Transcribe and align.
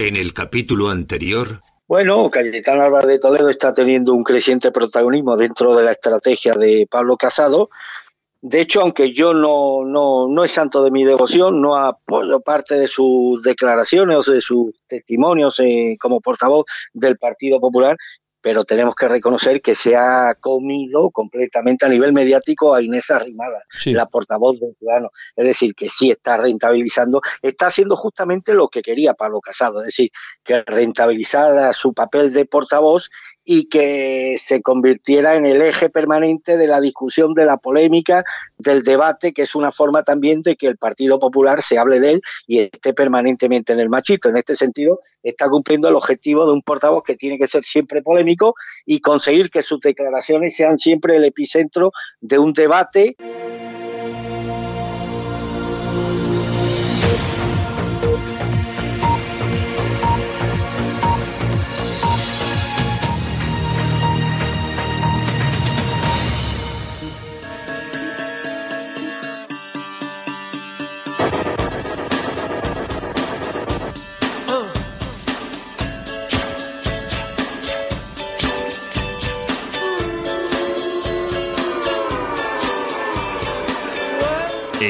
En 0.00 0.16
el 0.16 0.32
capítulo 0.32 0.88
anterior... 0.88 1.60
Bueno, 1.86 2.30
Cayetano 2.30 2.84
Álvarez 2.84 3.06
de 3.06 3.18
Toledo 3.18 3.50
está 3.50 3.74
teniendo 3.74 4.14
un 4.14 4.24
creciente 4.24 4.72
protagonismo 4.72 5.36
dentro 5.36 5.76
de 5.76 5.84
la 5.84 5.92
estrategia 5.92 6.54
de 6.54 6.88
Pablo 6.90 7.18
Casado. 7.18 7.68
De 8.40 8.62
hecho, 8.62 8.80
aunque 8.80 9.12
yo 9.12 9.34
no, 9.34 9.84
no, 9.84 10.26
no 10.26 10.42
es 10.42 10.52
santo 10.52 10.82
de 10.82 10.90
mi 10.90 11.04
devoción, 11.04 11.60
no 11.60 11.76
apoyo 11.76 12.40
parte 12.40 12.76
de 12.76 12.88
sus 12.88 13.42
declaraciones 13.42 14.26
o 14.26 14.32
de 14.32 14.40
sus 14.40 14.82
testimonios 14.86 15.60
eh, 15.60 15.98
como 16.00 16.22
portavoz 16.22 16.64
del 16.94 17.18
Partido 17.18 17.60
Popular, 17.60 17.98
pero 18.40 18.64
tenemos 18.64 18.94
que 18.94 19.08
reconocer 19.08 19.60
que 19.60 19.74
se 19.74 19.96
ha 19.96 20.34
comido 20.40 21.10
completamente 21.10 21.84
a 21.84 21.88
nivel 21.88 22.12
mediático 22.12 22.74
a 22.74 22.82
Inés 22.82 23.10
Arrimada, 23.10 23.62
la 23.86 24.06
portavoz 24.06 24.58
del 24.60 24.74
ciudadano. 24.78 25.10
Es 25.36 25.46
decir, 25.46 25.74
que 25.74 25.88
sí 25.88 26.10
está 26.10 26.36
rentabilizando, 26.36 27.20
está 27.42 27.66
haciendo 27.66 27.96
justamente 27.96 28.54
lo 28.54 28.68
que 28.68 28.82
quería 28.82 29.14
Pablo 29.14 29.40
Casado, 29.40 29.80
es 29.80 29.86
decir, 29.86 30.10
que 30.44 30.62
rentabilizara 30.62 31.72
su 31.72 31.92
papel 31.92 32.32
de 32.32 32.46
portavoz 32.46 33.10
y 33.52 33.64
que 33.64 34.36
se 34.38 34.62
convirtiera 34.62 35.34
en 35.34 35.44
el 35.44 35.60
eje 35.60 35.90
permanente 35.90 36.56
de 36.56 36.68
la 36.68 36.80
discusión, 36.80 37.34
de 37.34 37.44
la 37.44 37.56
polémica, 37.56 38.22
del 38.58 38.84
debate, 38.84 39.32
que 39.32 39.42
es 39.42 39.56
una 39.56 39.72
forma 39.72 40.04
también 40.04 40.42
de 40.42 40.54
que 40.54 40.68
el 40.68 40.76
Partido 40.76 41.18
Popular 41.18 41.60
se 41.60 41.76
hable 41.76 41.98
de 41.98 42.10
él 42.12 42.22
y 42.46 42.60
esté 42.60 42.94
permanentemente 42.94 43.72
en 43.72 43.80
el 43.80 43.88
machito. 43.88 44.28
En 44.28 44.36
este 44.36 44.54
sentido, 44.54 45.00
está 45.24 45.48
cumpliendo 45.48 45.88
el 45.88 45.96
objetivo 45.96 46.46
de 46.46 46.52
un 46.52 46.62
portavoz 46.62 47.02
que 47.02 47.16
tiene 47.16 47.40
que 47.40 47.48
ser 47.48 47.64
siempre 47.64 48.02
polémico 48.02 48.54
y 48.86 49.00
conseguir 49.00 49.50
que 49.50 49.64
sus 49.64 49.80
declaraciones 49.80 50.54
sean 50.54 50.78
siempre 50.78 51.16
el 51.16 51.24
epicentro 51.24 51.90
de 52.20 52.38
un 52.38 52.52
debate. 52.52 53.16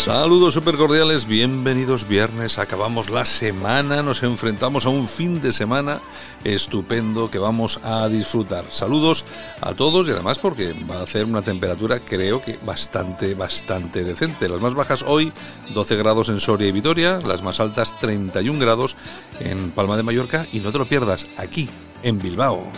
Saludos 0.00 0.54
super 0.54 0.78
cordiales, 0.78 1.26
bienvenidos 1.26 2.08
viernes, 2.08 2.58
acabamos 2.58 3.10
la 3.10 3.26
semana, 3.26 4.02
nos 4.02 4.22
enfrentamos 4.22 4.86
a 4.86 4.88
un 4.88 5.06
fin 5.06 5.42
de 5.42 5.52
semana 5.52 6.00
estupendo 6.42 7.30
que 7.30 7.38
vamos 7.38 7.78
a 7.84 8.08
disfrutar. 8.08 8.64
Saludos 8.70 9.26
a 9.60 9.74
todos 9.74 10.08
y 10.08 10.12
además 10.12 10.38
porque 10.38 10.72
va 10.90 11.00
a 11.00 11.02
hacer 11.02 11.26
una 11.26 11.42
temperatura 11.42 12.00
creo 12.00 12.40
que 12.40 12.58
bastante, 12.64 13.34
bastante 13.34 14.02
decente. 14.02 14.48
Las 14.48 14.62
más 14.62 14.72
bajas 14.72 15.04
hoy 15.06 15.34
12 15.74 15.96
grados 15.96 16.30
en 16.30 16.40
Soria 16.40 16.68
y 16.68 16.72
Vitoria, 16.72 17.18
las 17.18 17.42
más 17.42 17.60
altas 17.60 17.98
31 17.98 18.58
grados 18.58 18.96
en 19.38 19.70
Palma 19.70 19.98
de 19.98 20.02
Mallorca 20.02 20.46
y 20.50 20.60
no 20.60 20.72
te 20.72 20.78
lo 20.78 20.86
pierdas 20.86 21.26
aquí 21.36 21.68
en 22.02 22.18
Bilbao. 22.18 22.72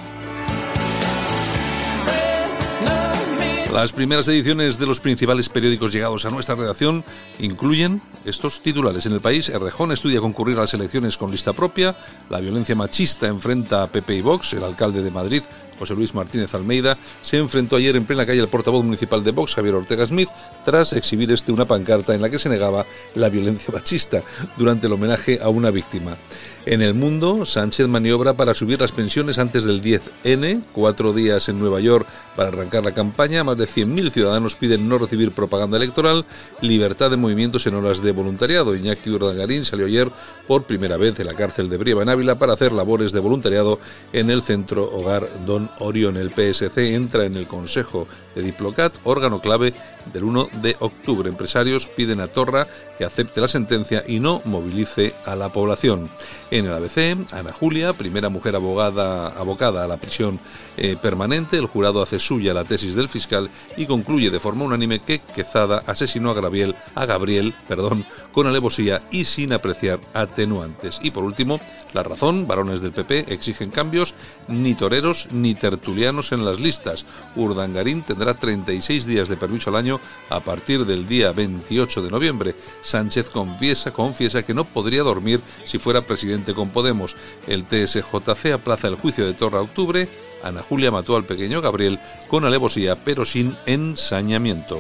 Las 3.72 3.90
primeras 3.90 4.28
ediciones 4.28 4.78
de 4.78 4.84
los 4.84 5.00
principales 5.00 5.48
periódicos 5.48 5.94
llegados 5.94 6.26
a 6.26 6.30
nuestra 6.30 6.54
redacción 6.54 7.02
incluyen 7.38 8.02
estos 8.26 8.60
titulares. 8.60 9.06
En 9.06 9.12
el 9.12 9.22
país, 9.22 9.48
Errejón 9.48 9.92
estudia 9.92 10.20
concurrir 10.20 10.58
a 10.58 10.60
las 10.60 10.74
elecciones 10.74 11.16
con 11.16 11.30
lista 11.30 11.54
propia, 11.54 11.96
la 12.28 12.40
violencia 12.40 12.76
machista 12.76 13.28
enfrenta 13.28 13.82
a 13.82 13.86
Pepe 13.86 14.14
y 14.14 14.20
Vox, 14.20 14.52
el 14.52 14.64
alcalde 14.64 15.02
de 15.02 15.10
Madrid 15.10 15.42
José 15.82 15.96
Luis 15.96 16.14
Martínez 16.14 16.54
Almeida, 16.54 16.96
se 17.22 17.38
enfrentó 17.38 17.74
ayer 17.74 17.96
en 17.96 18.04
plena 18.04 18.24
calle 18.24 18.40
al 18.40 18.48
portavoz 18.48 18.84
municipal 18.84 19.24
de 19.24 19.32
Vox, 19.32 19.56
Javier 19.56 19.74
Ortega 19.74 20.06
Smith, 20.06 20.28
tras 20.64 20.92
exhibir 20.92 21.32
este 21.32 21.50
una 21.50 21.64
pancarta 21.64 22.14
en 22.14 22.22
la 22.22 22.30
que 22.30 22.38
se 22.38 22.48
negaba 22.48 22.86
la 23.16 23.28
violencia 23.28 23.72
machista 23.72 24.22
durante 24.56 24.86
el 24.86 24.92
homenaje 24.92 25.40
a 25.42 25.48
una 25.48 25.72
víctima. 25.72 26.16
En 26.64 26.80
el 26.80 26.94
mundo, 26.94 27.44
Sánchez 27.44 27.88
maniobra 27.88 28.34
para 28.34 28.54
subir 28.54 28.80
las 28.80 28.92
pensiones 28.92 29.38
antes 29.38 29.64
del 29.64 29.82
10N, 29.82 30.62
cuatro 30.70 31.12
días 31.12 31.48
en 31.48 31.58
Nueva 31.58 31.80
York 31.80 32.06
para 32.36 32.50
arrancar 32.50 32.84
la 32.84 32.94
campaña, 32.94 33.42
más 33.42 33.58
de 33.58 33.64
100.000 33.64 34.12
ciudadanos 34.12 34.54
piden 34.54 34.88
no 34.88 34.96
recibir 34.96 35.32
propaganda 35.32 35.76
electoral, 35.76 36.24
libertad 36.60 37.10
de 37.10 37.16
movimientos 37.16 37.66
en 37.66 37.74
horas 37.74 38.00
de 38.00 38.12
voluntariado. 38.12 38.76
Iñaki 38.76 39.10
Urdangarín 39.10 39.64
salió 39.64 39.86
ayer 39.86 40.08
por 40.46 40.62
primera 40.62 40.96
vez 40.96 41.16
de 41.16 41.24
la 41.24 41.34
cárcel 41.34 41.68
de 41.68 41.78
Brieva 41.78 42.04
en 42.04 42.08
Ávila 42.08 42.36
para 42.36 42.52
hacer 42.52 42.72
labores 42.72 43.10
de 43.10 43.18
voluntariado 43.18 43.80
en 44.12 44.30
el 44.30 44.42
centro 44.42 44.84
hogar 44.84 45.26
Don 45.44 45.68
Orión. 45.80 46.16
El 46.16 46.30
PSC 46.30 46.94
entra 46.94 47.26
en 47.26 47.36
el 47.36 47.48
Consejo 47.48 48.06
de 48.36 48.42
Diplocat, 48.42 48.94
órgano 49.02 49.40
clave 49.40 49.74
del 50.12 50.22
1 50.22 50.48
de 50.62 50.76
octubre. 50.78 51.28
Empresarios 51.28 51.88
piden 51.88 52.20
a 52.20 52.28
Torra 52.28 52.68
que 52.98 53.04
acepte 53.04 53.40
la 53.40 53.48
sentencia 53.48 54.04
y 54.06 54.20
no 54.20 54.42
movilice 54.44 55.12
a 55.26 55.34
la 55.34 55.48
población. 55.48 56.08
En 56.52 56.66
el 56.66 56.74
ABC, 56.74 57.16
Ana 57.32 57.50
Julia, 57.50 57.94
primera 57.94 58.28
mujer 58.28 58.54
abogada 58.56 59.28
abocada 59.28 59.84
a 59.84 59.88
la 59.88 59.96
prisión 59.96 60.38
eh, 60.76 60.98
permanente, 61.00 61.56
el 61.56 61.64
jurado 61.64 62.02
hace 62.02 62.20
suya 62.20 62.52
la 62.52 62.64
tesis 62.64 62.94
del 62.94 63.08
fiscal 63.08 63.48
y 63.78 63.86
concluye 63.86 64.28
de 64.28 64.38
forma 64.38 64.66
unánime 64.66 64.98
que 64.98 65.20
Quezada 65.34 65.82
asesinó 65.86 66.30
a 66.30 66.34
Gabriel, 66.34 66.76
a 66.94 67.06
Gabriel, 67.06 67.54
perdón, 67.66 68.04
con 68.32 68.46
alevosía 68.46 69.00
y 69.10 69.24
sin 69.24 69.54
apreciar 69.54 69.98
atenuantes. 70.12 71.00
Y 71.02 71.10
por 71.10 71.24
último, 71.24 71.58
la 71.94 72.02
razón, 72.02 72.46
varones 72.46 72.82
del 72.82 72.92
PP 72.92 73.32
exigen 73.32 73.70
cambios, 73.70 74.14
ni 74.48 74.74
toreros 74.74 75.28
ni 75.30 75.54
tertulianos 75.54 76.32
en 76.32 76.44
las 76.44 76.60
listas. 76.60 77.06
Urdangarín 77.34 78.02
tendrá 78.02 78.34
36 78.34 79.06
días 79.06 79.30
de 79.30 79.38
permiso 79.38 79.70
al 79.70 79.76
año 79.76 80.00
a 80.28 80.40
partir 80.40 80.84
del 80.84 81.06
día 81.06 81.32
28 81.32 82.02
de 82.02 82.10
noviembre. 82.10 82.54
Sánchez 82.82 83.30
confiesa, 83.30 83.92
confiesa 83.92 84.42
que 84.42 84.52
no 84.52 84.64
podría 84.64 85.02
dormir 85.02 85.40
si 85.64 85.78
fuera 85.78 86.06
presidente 86.06 86.41
con 86.52 86.70
Podemos. 86.70 87.16
El 87.46 87.64
TSJC 87.64 88.52
aplaza 88.54 88.88
el 88.88 88.96
juicio 88.96 89.24
de 89.24 89.34
Torra 89.34 89.58
a 89.58 89.62
octubre. 89.62 90.08
Ana 90.42 90.62
Julia 90.62 90.90
mató 90.90 91.16
al 91.16 91.24
pequeño 91.24 91.60
Gabriel 91.60 92.00
con 92.28 92.44
alevosía 92.44 92.96
pero 92.96 93.24
sin 93.24 93.56
ensañamiento. 93.66 94.78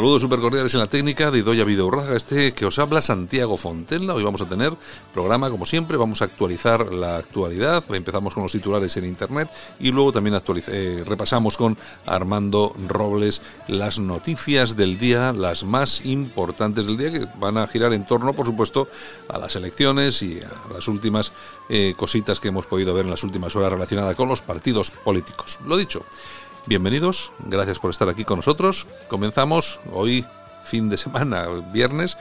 Saludos 0.00 0.22
super 0.22 0.40
cordiales 0.40 0.72
en 0.72 0.80
la 0.80 0.86
técnica 0.86 1.30
de 1.30 1.40
Idoya 1.40 1.62
Videorraga, 1.62 2.16
este 2.16 2.54
que 2.54 2.64
os 2.64 2.78
habla 2.78 3.02
Santiago 3.02 3.58
Fontella. 3.58 4.14
Hoy 4.14 4.22
vamos 4.22 4.40
a 4.40 4.48
tener 4.48 4.72
programa 5.12 5.50
como 5.50 5.66
siempre, 5.66 5.98
vamos 5.98 6.22
a 6.22 6.24
actualizar 6.24 6.90
la 6.90 7.18
actualidad, 7.18 7.84
empezamos 7.90 8.32
con 8.32 8.42
los 8.42 8.52
titulares 8.52 8.96
en 8.96 9.04
internet 9.04 9.50
y 9.78 9.90
luego 9.90 10.10
también 10.10 10.40
eh, 10.68 11.04
repasamos 11.06 11.58
con 11.58 11.76
Armando 12.06 12.74
Robles 12.88 13.42
las 13.68 13.98
noticias 13.98 14.74
del 14.74 14.98
día, 14.98 15.34
las 15.34 15.64
más 15.64 16.02
importantes 16.06 16.86
del 16.86 16.96
día, 16.96 17.12
que 17.12 17.26
van 17.38 17.58
a 17.58 17.66
girar 17.66 17.92
en 17.92 18.06
torno, 18.06 18.32
por 18.32 18.46
supuesto, 18.46 18.88
a 19.28 19.36
las 19.36 19.54
elecciones 19.54 20.22
y 20.22 20.40
a 20.40 20.72
las 20.72 20.88
últimas 20.88 21.30
eh, 21.68 21.92
cositas 21.94 22.40
que 22.40 22.48
hemos 22.48 22.64
podido 22.64 22.94
ver 22.94 23.04
en 23.04 23.10
las 23.10 23.22
últimas 23.22 23.54
horas 23.54 23.70
relacionadas 23.70 24.16
con 24.16 24.30
los 24.30 24.40
partidos 24.40 24.92
políticos. 24.92 25.58
Lo 25.66 25.76
dicho. 25.76 26.06
Bienvenidos, 26.66 27.32
gracias 27.46 27.78
por 27.78 27.90
estar 27.90 28.08
aquí 28.08 28.24
con 28.24 28.36
nosotros. 28.38 28.86
Comenzamos 29.08 29.80
hoy, 29.92 30.24
fin 30.62 30.88
de 30.88 30.98
semana, 30.98 31.46
viernes, 31.72 32.16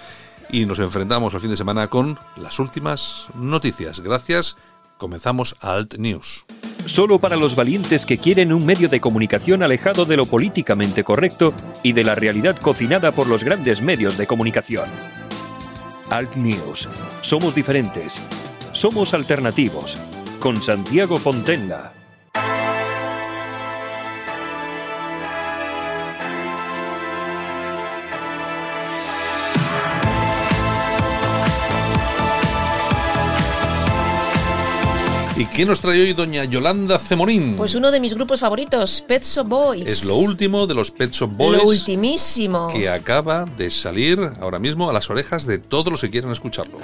y 0.49 0.65
nos 0.65 0.79
enfrentamos 0.79 1.33
al 1.33 1.41
fin 1.41 1.49
de 1.49 1.57
semana 1.57 1.87
con 1.87 2.17
las 2.37 2.59
últimas 2.59 3.27
noticias. 3.35 3.99
Gracias, 3.99 4.55
comenzamos 4.97 5.55
Alt 5.61 5.95
News. 5.95 6.45
Solo 6.85 7.19
para 7.19 7.35
los 7.35 7.55
valientes 7.55 8.05
que 8.05 8.17
quieren 8.17 8.53
un 8.53 8.65
medio 8.65 8.87
de 8.89 9.01
comunicación 9.01 9.61
alejado 9.61 10.05
de 10.05 10.17
lo 10.17 10.25
políticamente 10.25 11.03
correcto 11.03 11.53
y 11.83 11.91
de 11.91 12.03
la 12.03 12.15
realidad 12.15 12.57
cocinada 12.57 13.11
por 13.11 13.27
los 13.27 13.43
grandes 13.43 13.81
medios 13.81 14.17
de 14.17 14.25
comunicación. 14.25 14.89
Alt 16.09 16.35
News. 16.35 16.87
Somos 17.21 17.53
diferentes. 17.53 18.19
Somos 18.71 19.13
alternativos. 19.13 19.97
Con 20.39 20.61
Santiago 20.61 21.19
Fontenla. 21.19 21.98
¿Y 35.39 35.45
qué 35.45 35.65
nos 35.65 35.79
trae 35.79 36.01
hoy 36.01 36.11
doña 36.11 36.43
Yolanda 36.43 36.99
Cemorín? 36.99 37.55
Pues 37.55 37.73
uno 37.73 37.91
de 37.91 38.01
mis 38.01 38.13
grupos 38.13 38.41
favoritos, 38.41 38.99
Pet 39.07 39.23
Shop 39.23 39.47
Boys. 39.47 39.87
Es 39.87 40.03
lo 40.03 40.17
último 40.17 40.67
de 40.67 40.73
los 40.73 40.91
Pet 40.91 41.13
Shop 41.13 41.29
Boys. 41.29 41.63
Lo 41.63 41.69
ultimísimo. 41.69 42.67
Que 42.67 42.89
acaba 42.89 43.45
de 43.45 43.71
salir 43.71 44.19
ahora 44.41 44.59
mismo 44.59 44.89
a 44.89 44.93
las 44.93 45.09
orejas 45.09 45.45
de 45.45 45.57
todos 45.57 45.91
los 45.93 46.01
que 46.01 46.09
quieran 46.09 46.33
escucharlo. 46.33 46.79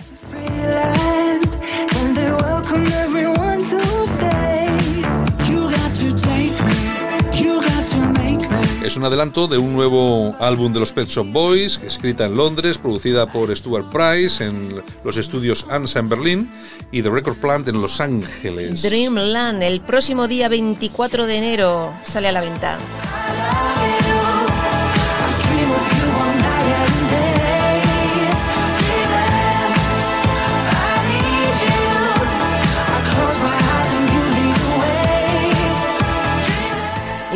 Es 8.85 8.97
un 8.97 9.03
adelanto 9.03 9.47
de 9.47 9.57
un 9.57 9.73
nuevo 9.73 10.35
álbum 10.39 10.71
de 10.71 10.79
los 10.79 10.93
Pet 10.93 11.07
Shop 11.07 11.25
Boys, 11.25 11.79
escrita 11.83 12.25
en 12.25 12.37
Londres, 12.37 12.77
producida 12.77 13.25
por 13.25 13.53
Stuart 13.57 13.91
Price 13.91 14.45
en 14.45 14.79
los 15.03 15.17
estudios 15.17 15.65
ANSA 15.71 15.97
en 15.97 16.09
Berlín 16.09 16.51
y 16.91 17.01
The 17.01 17.09
Record 17.09 17.37
Plant 17.37 17.67
en 17.67 17.81
Los 17.81 17.99
Ángeles. 17.99 18.83
Dreamland, 18.83 19.63
el 19.63 19.81
próximo 19.81 20.27
día 20.27 20.49
24 20.49 21.25
de 21.25 21.35
enero 21.35 21.93
sale 22.03 22.27
a 22.27 22.31
la 22.31 22.41
venta. 22.41 22.77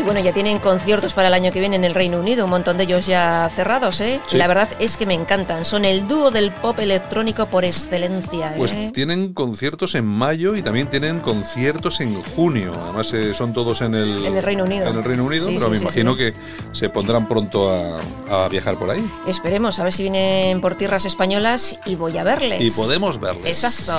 Bueno, 0.09 0.21
ya 0.25 0.33
tienen 0.33 0.57
conciertos 0.57 1.13
para 1.13 1.27
el 1.27 1.35
año 1.35 1.51
que 1.51 1.59
viene 1.59 1.75
en 1.75 1.83
el 1.83 1.93
Reino 1.93 2.19
Unido, 2.19 2.45
un 2.45 2.49
montón 2.49 2.77
de 2.77 2.85
ellos 2.85 3.05
ya 3.05 3.47
cerrados, 3.53 4.01
¿eh? 4.01 4.19
Sí. 4.27 4.37
La 4.37 4.47
verdad 4.47 4.67
es 4.79 4.97
que 4.97 5.05
me 5.05 5.13
encantan. 5.13 5.65
Son 5.65 5.85
el 5.85 6.07
dúo 6.07 6.31
del 6.31 6.51
pop 6.51 6.79
electrónico 6.79 7.45
por 7.45 7.63
excelencia, 7.63 8.53
Pues 8.57 8.73
¿eh? 8.73 8.89
tienen 8.91 9.33
conciertos 9.35 9.93
en 9.93 10.05
mayo 10.05 10.55
y 10.55 10.63
también 10.63 10.87
tienen 10.87 11.19
conciertos 11.19 11.99
en 12.01 12.21
junio. 12.23 12.73
Además 12.85 13.13
eh, 13.13 13.35
son 13.35 13.53
todos 13.53 13.81
en 13.81 13.93
el, 13.93 14.25
En 14.25 14.35
el 14.35 14.41
Reino 14.41 14.63
Unido. 14.63 14.87
En 14.87 14.95
el 14.97 15.03
Reino 15.03 15.25
Unido, 15.25 15.45
Sí, 15.47 15.53
pero 15.57 15.65
sí, 15.65 15.71
me 15.73 15.77
sí, 15.77 15.83
imagino 15.83 16.13
sí. 16.13 16.17
que 16.17 16.33
se 16.71 16.89
pondrán 16.89 17.27
pronto 17.27 17.69
a, 17.71 18.45
a 18.45 18.47
viajar 18.47 18.77
por 18.77 18.89
ahí. 18.89 19.07
Esperemos, 19.27 19.77
a 19.79 19.83
ver 19.83 19.93
si 19.93 20.01
vienen 20.01 20.59
por 20.59 20.73
tierras 20.73 21.05
españolas 21.05 21.75
y 21.85 21.93
voy 21.93 22.17
a 22.17 22.23
verles. 22.23 22.61
Y 22.61 22.71
podemos 22.71 23.19
verles. 23.19 23.63
Exacto. 23.63 23.93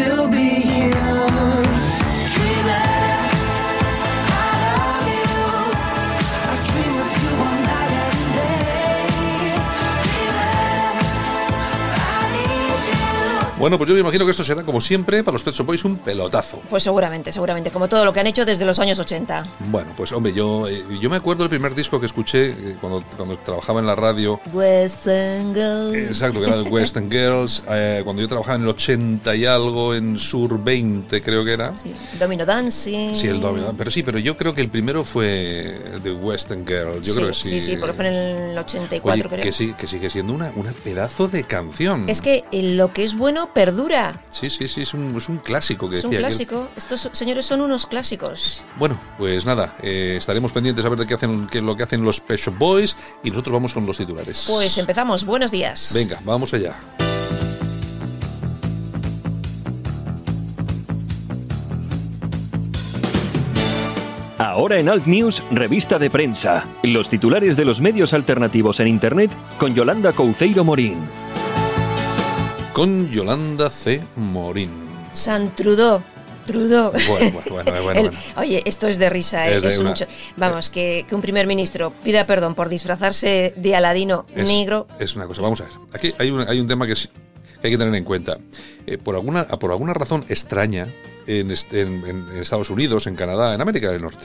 Still 0.00 0.30
be 0.30 0.49
Bueno, 13.60 13.76
pues 13.76 13.88
yo 13.88 13.94
me 13.94 14.00
imagino 14.00 14.24
que 14.24 14.30
esto 14.30 14.42
será, 14.42 14.62
como 14.62 14.80
siempre, 14.80 15.22
para 15.22 15.34
los 15.34 15.44
Pet 15.44 15.52
Shop 15.52 15.66
Boys 15.66 15.84
un 15.84 15.98
pelotazo. 15.98 16.62
Pues 16.70 16.82
seguramente, 16.82 17.30
seguramente, 17.30 17.70
como 17.70 17.88
todo 17.88 18.06
lo 18.06 18.12
que 18.14 18.20
han 18.20 18.26
hecho 18.26 18.46
desde 18.46 18.64
los 18.64 18.78
años 18.78 18.98
80. 18.98 19.46
Bueno, 19.68 19.92
pues 19.94 20.12
hombre, 20.12 20.32
yo, 20.32 20.66
eh, 20.66 20.82
yo 20.98 21.10
me 21.10 21.16
acuerdo 21.16 21.42
del 21.42 21.50
primer 21.50 21.74
disco 21.74 22.00
que 22.00 22.06
escuché 22.06 22.52
eh, 22.52 22.76
cuando, 22.80 23.04
cuando 23.18 23.36
trabajaba 23.36 23.80
en 23.80 23.86
la 23.86 23.94
radio. 23.94 24.40
Western 24.54 25.54
Girl. 25.54 25.94
Exacto, 25.94 26.40
que 26.40 26.46
era 26.46 26.56
el 26.56 26.68
Western 26.68 27.10
Girls. 27.10 27.62
eh, 27.68 28.00
cuando 28.02 28.22
yo 28.22 28.28
trabajaba 28.28 28.56
en 28.56 28.62
el 28.62 28.68
80 28.68 29.36
y 29.36 29.44
algo, 29.44 29.94
en 29.94 30.16
Sur 30.16 30.58
20 30.64 31.20
creo 31.20 31.44
que 31.44 31.52
era. 31.52 31.74
Sí, 31.74 31.92
Domino 32.18 32.46
Dancing. 32.46 33.14
Sí, 33.14 33.26
el 33.26 33.42
Domino. 33.42 33.74
Pero 33.76 33.90
sí, 33.90 34.02
pero 34.02 34.18
yo 34.18 34.38
creo 34.38 34.54
que 34.54 34.62
el 34.62 34.70
primero 34.70 35.04
fue 35.04 35.78
The 36.02 36.12
Western 36.12 36.66
Girl. 36.66 37.02
Yo 37.02 37.12
sí, 37.12 37.18
creo 37.18 37.28
que 37.28 37.34
sí. 37.34 37.48
sí, 37.50 37.60
sí, 37.60 37.76
porque 37.76 37.92
fue 37.92 38.08
en 38.08 38.14
el 38.52 38.58
84, 38.58 39.12
Oye, 39.12 39.22
creo. 39.28 39.42
que, 39.42 39.52
sí, 39.52 39.74
que 39.74 39.86
sigue 39.86 40.08
siendo 40.08 40.32
una, 40.32 40.50
una 40.56 40.72
pedazo 40.72 41.28
de 41.28 41.44
canción. 41.44 42.08
Es 42.08 42.22
que 42.22 42.44
eh, 42.52 42.62
lo 42.62 42.94
que 42.94 43.04
es 43.04 43.14
bueno 43.14 43.49
perdura. 43.54 44.22
Sí, 44.30 44.50
sí, 44.50 44.68
sí, 44.68 44.82
es 44.82 44.94
un, 44.94 45.16
es 45.16 45.28
un 45.28 45.38
clásico 45.38 45.88
que 45.88 45.96
Es 45.96 46.04
un 46.04 46.10
aquel. 46.10 46.20
clásico. 46.20 46.68
Estos 46.76 47.08
señores 47.12 47.46
son 47.46 47.60
unos 47.60 47.86
clásicos. 47.86 48.62
Bueno, 48.78 48.98
pues 49.18 49.44
nada, 49.44 49.74
eh, 49.82 50.14
estaremos 50.18 50.52
pendientes 50.52 50.84
a 50.84 50.88
ver 50.88 50.98
de 50.98 51.06
qué 51.06 51.14
hacen, 51.14 51.46
qué 51.48 51.58
es 51.58 51.64
lo 51.64 51.76
que 51.76 51.82
hacen 51.82 52.04
los 52.04 52.20
Pet 52.20 52.38
Shop 52.40 52.56
Boys 52.58 52.96
y 53.22 53.30
nosotros 53.30 53.52
vamos 53.52 53.72
con 53.74 53.86
los 53.86 53.96
titulares. 53.96 54.44
Pues 54.48 54.76
empezamos. 54.78 55.24
Buenos 55.24 55.50
días. 55.50 55.92
Venga, 55.94 56.20
vamos 56.24 56.52
allá. 56.54 56.76
Ahora 64.38 64.78
en 64.80 64.88
Alt 64.88 65.06
News, 65.06 65.42
revista 65.50 65.98
de 65.98 66.08
prensa. 66.08 66.64
Los 66.82 67.10
titulares 67.10 67.56
de 67.56 67.66
los 67.66 67.80
medios 67.82 68.14
alternativos 68.14 68.80
en 68.80 68.88
Internet 68.88 69.30
con 69.58 69.74
Yolanda 69.74 70.12
Couceiro 70.12 70.64
Morín. 70.64 70.96
Con 72.80 73.10
Yolanda 73.10 73.68
C. 73.68 74.00
Morín. 74.16 74.70
San 75.12 75.54
Trudeau. 75.54 76.00
Trudeau. 76.46 76.90
Bueno, 76.92 77.30
bueno, 77.30 77.42
bueno, 77.50 77.82
bueno, 77.82 78.00
El-. 78.00 78.10
Oye, 78.38 78.62
esto 78.64 78.88
es 78.88 78.96
de 78.98 79.10
risa, 79.10 79.50
¿eh? 79.50 79.56
Es 79.58 79.62
de 79.62 79.68
Es 79.68 79.78
un 79.80 79.88
una- 79.88 79.94
cho- 79.94 80.06
Vamos, 80.38 80.70
que, 80.70 81.04
que 81.06 81.14
un 81.14 81.20
primer 81.20 81.46
ministro 81.46 81.92
pida 82.02 82.24
perdón 82.26 82.54
por 82.54 82.70
disfrazarse 82.70 83.52
de 83.54 83.76
Aladino 83.76 84.24
Es, 84.34 84.48
negro. 84.48 84.86
es 84.98 85.14
una 85.14 85.26
cosa, 85.26 85.42
vamos 85.42 85.60
a 85.60 85.64
ver. 85.64 85.72
Aquí 85.92 86.14
hay 86.18 86.30
un, 86.30 86.40
hay 86.48 86.58
un 86.58 86.66
tema 86.66 86.86
que, 86.86 86.94
es- 86.94 87.10
que 87.60 87.66
hay 87.66 87.70
que 87.70 87.76
tener 87.76 87.94
en 87.94 88.04
cuenta. 88.04 88.38
Eh, 88.86 88.96
por, 88.96 89.14
alguna, 89.14 89.46
por 89.46 89.72
alguna 89.72 89.92
razón 89.92 90.24
extraña 90.30 90.88
en, 91.26 91.50
en- 91.72 92.06
en 92.06 92.36
Estados 92.40 92.70
Unidos, 92.70 93.06
en 93.06 93.14
Canadá, 93.14 93.54
en 93.54 93.60
América 93.60 93.90
del 93.92 94.00
Norte, 94.00 94.24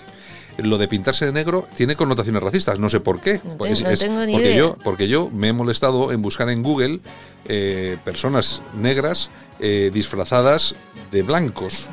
lo 0.57 0.77
de 0.77 0.87
pintarse 0.87 1.25
de 1.25 1.31
negro 1.31 1.67
tiene 1.75 1.95
connotaciones 1.95 2.41
racistas. 2.41 2.79
No 2.79 2.89
sé 2.89 2.99
por 2.99 3.19
qué. 3.21 3.41
No 3.43 3.57
Pues 3.57 3.79
tengo- 3.79 3.91
no 3.91 3.97
tengo 3.97 4.25
ni 4.25 4.31
porque, 4.33 4.47
idea. 4.47 4.57
Yo, 4.57 4.77
porque 4.83 5.07
yo 5.07 5.29
me 5.31 5.49
he 5.49 5.53
molestado 5.53 6.11
en 6.11 6.21
buscar 6.21 6.49
en 6.49 6.63
Google 6.63 6.99
eh, 7.47 7.97
personas 8.03 8.61
negras 8.79 9.29
eh, 9.59 9.91
disfrazadas 9.93 10.75
de 11.11 11.23
blancos. 11.23 11.85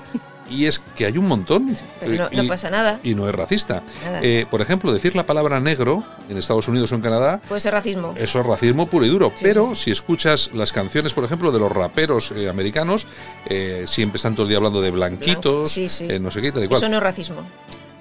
Y 0.51 0.67
es 0.67 0.81
que 0.97 1.07
hay 1.07 1.17
un 1.17 1.27
montón. 1.27 1.75
Pero 2.01 2.13
no- 2.25 2.27
Eh, 2.27 2.37
no 2.37 2.43
y- 2.43 2.49
pasa 2.49 2.69
nada. 2.69 2.99
Y 3.03 3.15
no 3.15 3.27
es 3.27 3.35
racista. 3.35 3.83
Eh, 4.21 4.45
por 4.51 4.61
ejemplo, 4.61 4.93
decir 4.93 5.17
la 5.17 5.25
palabra 5.25 5.61
negro 5.61 6.05
en 6.29 6.37
Estados 6.37 6.69
Unidos 6.69 6.93
o 6.93 6.95
en 6.97 7.01
Canadá 7.01 7.41
Puede 7.49 7.61
ser 7.63 7.73
racismo. 7.73 8.15
eso 8.19 8.41
es 8.41 8.47
racismo 8.47 8.87
puro 8.87 9.07
y 9.07 9.09
duro. 9.09 9.33
pero 9.41 9.75
si 9.75 9.91
escuchas 9.91 10.51
las 10.53 10.73
canciones, 10.73 11.15
por 11.15 11.25
ejemplo, 11.25 11.53
de 11.53 11.59
los 11.61 11.73
raperos 11.73 12.33
eh, 12.37 12.51
americanos, 12.51 13.07
eh, 13.47 13.85
siempre 13.87 14.17
están 14.17 14.35
todo 14.35 14.43
el 14.43 14.49
día 14.51 14.59
hablando 14.59 14.83
de 14.83 14.91
blanquitos, 14.91 15.71
Sí, 15.71 15.89
sí. 15.89 16.07
eh, 16.11 16.19
no 16.19 16.31
sé 16.31 16.43
qué, 16.43 16.53
tal 16.53 16.65
y 16.65 16.69
cual. 16.69 16.79
Eso 16.83 16.89
no 16.91 16.97
es 16.99 17.03
racismo. 17.03 17.43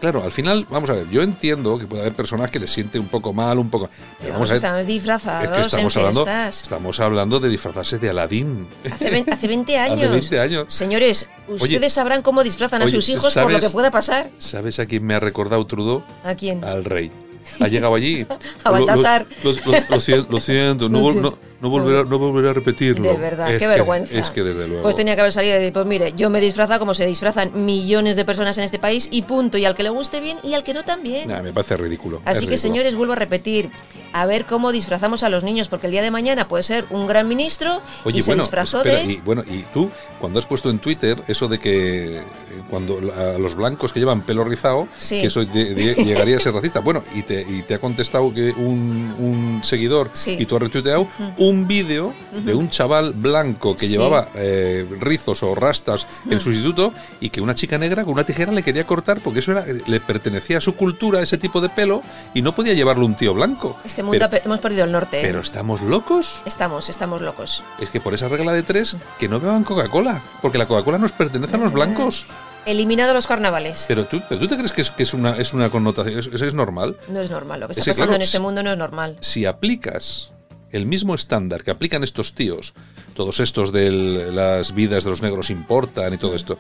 Claro, 0.02 0.24
al 0.24 0.32
final, 0.32 0.66
vamos 0.70 0.90
a 0.90 0.94
ver, 0.94 1.08
yo 1.12 1.22
entiendo 1.22 1.78
que 1.78 1.86
puede 1.88 2.02
haber 2.02 2.14
personas 2.14 2.50
que 2.52 2.60
les 2.60 2.72
siente 2.72 2.98
un 3.00 3.08
poco 3.08 3.32
mal, 3.34 3.60
un 3.60 3.70
poco. 3.70 3.88
Pero 3.88 4.04
Pero 4.20 4.34
vamos 4.34 4.50
a 4.50 4.54
ver. 4.54 4.56
estamos 4.56 4.86
disfrazados 4.88 5.44
Es 5.46 5.56
que 5.56 5.62
estamos 5.62 5.96
en 5.96 6.02
hablando, 6.02 6.28
estamos 6.50 7.00
hablando 7.00 7.40
de 7.40 7.50
disfrazarse 7.50 8.00
de 8.00 8.10
Aladín. 8.10 8.68
Hace, 8.92 9.24
hace 9.32 9.48
20 9.48 9.78
años. 9.78 10.00
Hace 10.00 10.10
20 10.10 10.40
años. 10.40 10.74
Señores, 10.74 11.28
ustedes 11.48 11.94
sabrán 11.94 12.24
cómo 12.24 12.44
disfrazan 12.44 12.82
a 12.82 12.88
sus 12.88 13.08
hijos 13.10 13.34
por 13.36 13.52
lo 13.52 13.60
que 13.60 13.70
pueda 13.70 13.92
pasar. 13.92 14.32
¿Sabes 14.40 14.80
a 14.80 14.88
quién 14.88 15.06
me 15.06 15.14
ha 15.14 15.20
recordado 15.20 15.64
Trudeau? 15.66 16.04
¿A 16.24 16.34
quién? 16.36 16.64
Al 16.64 16.84
rey. 16.84 17.12
Ha 17.60 17.68
llegado 17.68 17.94
allí. 17.96 18.26
A 18.64 18.72
Baltasar. 18.72 19.28
Lo, 19.44 19.52
lo- 19.52 19.84
lo 19.90 20.00
siento, 20.00 20.32
lo 20.32 20.40
siento, 20.40 20.90
no, 20.90 21.00
Lo 21.00 21.06
vol- 21.06 21.12
siento. 21.12 21.30
no- 21.32 21.51
no 21.62 21.70
volveré, 21.70 22.04
no 22.06 22.18
volveré 22.20 22.50
a 22.50 22.54
repetirlo. 22.54 23.10
De 23.12 23.18
verdad, 23.18 23.48
Es 23.48 23.54
qué 23.54 23.60
que- 23.60 23.68
vergüenza. 23.68 24.18
Es 24.18 24.30
que 24.32 24.44
desde 24.44 24.68
luego. 24.68 24.84
Pues 24.84 24.96
tenía 24.96 25.16
que 25.16 25.22
haber 25.22 25.32
salido 25.34 25.56
y 25.56 25.60
decir, 25.60 25.74
pues 25.74 25.86
mire, 25.86 26.14
yo 26.14 26.30
me 26.30 26.42
disfrazo 26.42 26.78
como 26.80 26.94
se 26.94 27.06
disfrazan 27.06 27.52
millones 27.66 28.16
de 28.16 28.26
personas 28.26 28.58
en 28.58 28.64
este 28.64 28.80
país 28.80 29.08
y 29.12 29.22
punto. 29.24 29.58
Y 29.58 29.66
al 29.66 29.76
que 29.76 29.84
le 29.84 29.90
guste 29.90 30.20
bien 30.20 30.38
y 30.44 30.54
al 30.54 30.64
que 30.64 30.74
no 30.74 30.84
también. 30.84 31.30
Nah, 31.30 31.42
me 31.42 31.54
parece 31.54 31.78
ridículo. 31.78 32.22
Así 32.26 32.42
que, 32.42 32.52
ridículo. 32.52 32.58
señores, 32.58 32.96
vuelvo 32.96 33.14
a 33.14 33.18
repetir, 33.18 33.70
a 34.14 34.26
ver 34.26 34.46
cómo 34.46 34.72
disfrazamos 34.72 35.24
a 35.24 35.30
los 35.30 35.44
niños, 35.44 35.68
porque 35.68 35.88
el 35.88 35.92
día 35.92 36.02
de 36.02 36.12
mañana 36.12 36.48
puede 36.48 36.64
ser 36.64 36.86
un 36.90 37.08
gran 37.08 37.28
ministro 37.28 37.82
Oye, 38.04 38.20
y 38.20 38.22
se 38.22 38.32
bueno, 38.32 38.44
disfrazó 38.44 38.80
espera, 38.80 39.00
de... 39.00 39.14
y, 39.14 39.18
bueno, 39.18 39.44
y 39.50 39.64
tú, 39.74 39.90
cuando 40.20 40.40
has 40.40 40.46
puesto 40.46 40.70
en 40.70 40.80
Twitter 40.80 41.18
eso 41.28 41.48
de 41.48 41.60
que 41.60 42.18
eh, 42.18 42.22
cuando 42.70 43.00
a 43.18 43.38
los 43.38 43.56
blancos 43.56 43.94
que 43.94 44.00
llevan 44.00 44.22
pelo 44.22 44.44
rizado, 44.44 44.88
Sí. 44.98 45.22
que 45.22 45.28
eso 45.28 45.46
de- 45.46 45.74
de- 45.76 45.96
llegaría 46.06 46.38
a 46.38 46.40
ser 46.40 46.54
racista. 46.54 46.80
Bueno, 46.80 47.04
y 47.16 47.24
te, 47.24 47.42
y 47.42 47.62
te 47.64 47.76
ha 47.76 47.80
contestado 47.80 48.34
que 48.34 48.52
un, 48.52 49.14
un 49.20 49.62
seguidor 49.64 50.10
Sí. 50.14 50.36
y 50.40 50.46
tú 50.46 50.56
has 50.56 50.62
retuiteado 50.64 51.08
un 51.38 51.51
vídeo 51.68 52.14
de 52.46 52.54
un 52.54 52.70
chaval 52.70 53.14
blanco 53.14 53.76
que 53.76 53.86
Sí. 53.88 53.94
llevaba 53.94 54.30
eh, 54.36 54.88
rizos 55.00 55.44
o 55.44 55.54
rastas 55.56 56.08
en 56.30 56.40
su 56.40 56.50
instituto 56.52 56.94
y 57.20 57.30
que 57.30 57.42
una 57.42 57.54
chica 57.56 57.78
negra 57.78 58.04
con 58.04 58.14
una 58.14 58.24
tijera 58.24 58.52
le 58.52 58.64
quería 58.64 58.86
cortar 58.86 59.20
porque 59.22 59.40
eso 59.40 59.52
era, 59.52 59.66
le 59.66 60.00
pertenecía 60.00 60.58
a 60.58 60.62
su 60.62 60.76
cultura, 60.76 61.22
ese 61.22 61.38
tipo 61.38 61.62
de 61.62 61.70
pelo, 61.70 62.02
y 62.34 62.42
no 62.42 62.54
podía 62.56 62.74
llevarlo 62.74 63.06
un 63.06 63.16
tío 63.16 63.34
blanco. 63.34 63.78
Este 63.84 64.04
mundo 64.04 64.26
pero, 64.30 64.46
hemos 64.46 64.60
perdido 64.60 64.86
el 64.86 64.92
norte. 64.92 65.20
¿eh? 65.20 65.24
pero 65.24 65.40
estamos 65.42 65.82
locos. 65.82 66.42
Estamos, 66.46 66.90
estamos 66.90 67.22
locos. 67.22 67.64
Es 67.80 67.90
que 67.90 68.00
por 68.00 68.14
esa 68.14 68.28
regla 68.30 68.54
de 68.54 68.64
tres, 68.64 68.96
que 69.20 69.28
no 69.28 69.40
beban 69.40 69.64
Coca-Cola, 69.64 70.22
porque 70.42 70.58
la 70.58 70.66
Coca-Cola 70.68 70.98
nos 70.98 71.12
pertenece 71.12 71.56
a 71.56 71.60
los 71.60 71.72
blancos. 71.74 72.26
Eliminado 72.66 73.14
los 73.16 73.26
carnavales. 73.26 73.86
Pero 73.88 74.06
tú, 74.06 74.22
pero 74.30 74.40
tú 74.40 74.48
te 74.48 74.56
crees 74.56 74.72
que 74.72 74.82
es, 74.82 74.92
que 74.92 75.02
es 75.02 75.16
una, 75.16 75.32
es 75.38 75.54
una 75.54 75.72
connotación, 75.72 76.20
¿Eso 76.20 76.46
es, 76.46 76.54
normal. 76.54 76.96
No 77.10 77.20
es 77.20 77.32
normal. 77.32 77.60
Lo 77.62 77.66
que 77.68 77.72
está 77.72 77.82
Ese, 77.82 77.90
pasando 77.92 78.10
claro, 78.10 78.16
en 78.18 78.22
este 78.22 78.40
mundo 78.40 78.62
no 78.62 78.72
es 78.72 78.78
normal. 78.78 79.18
Si 79.20 79.46
aplicas 79.48 80.30
el 80.72 80.86
mismo 80.86 81.16
estándar 81.16 81.64
que 81.64 81.72
aplican 81.72 82.04
estos 82.04 82.34
tíos, 82.34 82.74
todos 83.16 83.40
estos 83.40 83.72
de 83.72 84.32
las 84.32 84.74
vidas 84.74 85.04
de 85.04 85.10
los 85.10 85.22
negros 85.22 85.50
importan 85.50 86.14
y 86.14 86.18
todo 86.18 86.36
esto, 86.36 86.58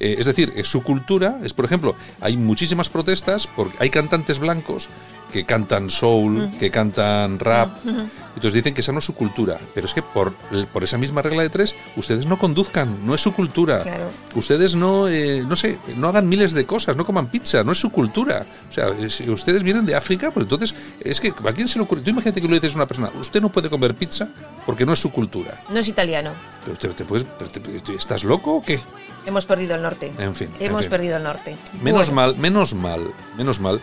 eh, 0.00 0.16
es 0.18 0.26
decir, 0.26 0.52
eh, 0.56 0.64
su 0.64 0.82
cultura 0.82 1.38
es, 1.44 1.52
por 1.52 1.64
ejemplo, 1.64 1.94
hay 2.20 2.36
muchísimas 2.36 2.88
protestas 2.88 3.46
porque 3.46 3.76
hay 3.78 3.90
cantantes 3.90 4.38
blancos 4.38 4.88
que 5.32 5.44
cantan 5.44 5.90
soul, 5.90 6.50
que 6.58 6.70
cantan 6.70 7.38
rap. 7.38 7.76
Entonces 8.34 8.54
dicen 8.54 8.74
que 8.74 8.80
esa 8.80 8.92
no 8.92 9.00
es 9.00 9.04
su 9.04 9.14
cultura. 9.14 9.58
Pero 9.74 9.86
es 9.86 9.92
que 9.94 10.02
por, 10.02 10.32
por 10.72 10.84
esa 10.84 10.96
misma 10.98 11.20
regla 11.20 11.42
de 11.42 11.50
tres, 11.50 11.74
ustedes 11.96 12.26
no 12.26 12.38
conduzcan, 12.38 13.04
no 13.04 13.14
es 13.14 13.20
su 13.20 13.32
cultura. 13.32 13.80
Claro. 13.82 14.10
Ustedes 14.34 14.76
no, 14.76 15.08
eh, 15.08 15.42
no 15.46 15.56
sé, 15.56 15.78
no 15.96 16.08
hagan 16.08 16.28
miles 16.28 16.52
de 16.52 16.64
cosas, 16.64 16.96
no 16.96 17.04
coman 17.04 17.26
pizza, 17.26 17.62
no 17.64 17.72
es 17.72 17.78
su 17.78 17.90
cultura. 17.90 18.46
O 18.68 18.72
sea, 18.72 18.88
si 19.10 19.28
ustedes 19.28 19.62
vienen 19.62 19.84
de 19.84 19.94
África, 19.96 20.30
pues 20.30 20.44
entonces, 20.44 20.74
es 21.00 21.20
que 21.20 21.28
¿a 21.44 21.52
quién 21.52 21.68
se 21.68 21.78
le 21.78 21.84
ocurre? 21.84 22.02
Tú 22.02 22.10
imagínate 22.10 22.40
que 22.40 22.48
le 22.48 22.54
dices 22.60 22.72
a 22.72 22.76
una 22.76 22.86
persona, 22.86 23.10
usted 23.20 23.40
no 23.42 23.48
puede 23.50 23.68
comer 23.68 23.94
pizza 23.94 24.28
porque 24.64 24.86
no 24.86 24.92
es 24.92 24.98
su 25.00 25.10
cultura. 25.10 25.60
No 25.68 25.78
es 25.78 25.88
italiano. 25.88 26.30
Pero 26.64 26.76
te- 26.78 26.88
te 26.88 27.04
puedes- 27.04 27.26
pero 27.38 27.50
te- 27.50 27.94
¿Estás 27.94 28.24
loco 28.24 28.54
o 28.56 28.62
qué? 28.62 28.78
Hemos 29.26 29.44
perdido 29.44 29.74
el 29.74 29.82
norte. 29.82 30.12
En 30.18 30.34
fin, 30.34 30.48
en 30.58 30.66
Hemos 30.66 30.82
fin. 30.82 30.90
perdido 30.90 31.16
el 31.18 31.22
norte. 31.24 31.56
Menos 31.82 32.08
Bueno, 32.08 32.14
mal, 32.14 32.36
menos 32.38 32.74
mal, 32.74 33.00
menos 33.36 33.60
mal. 33.60 33.80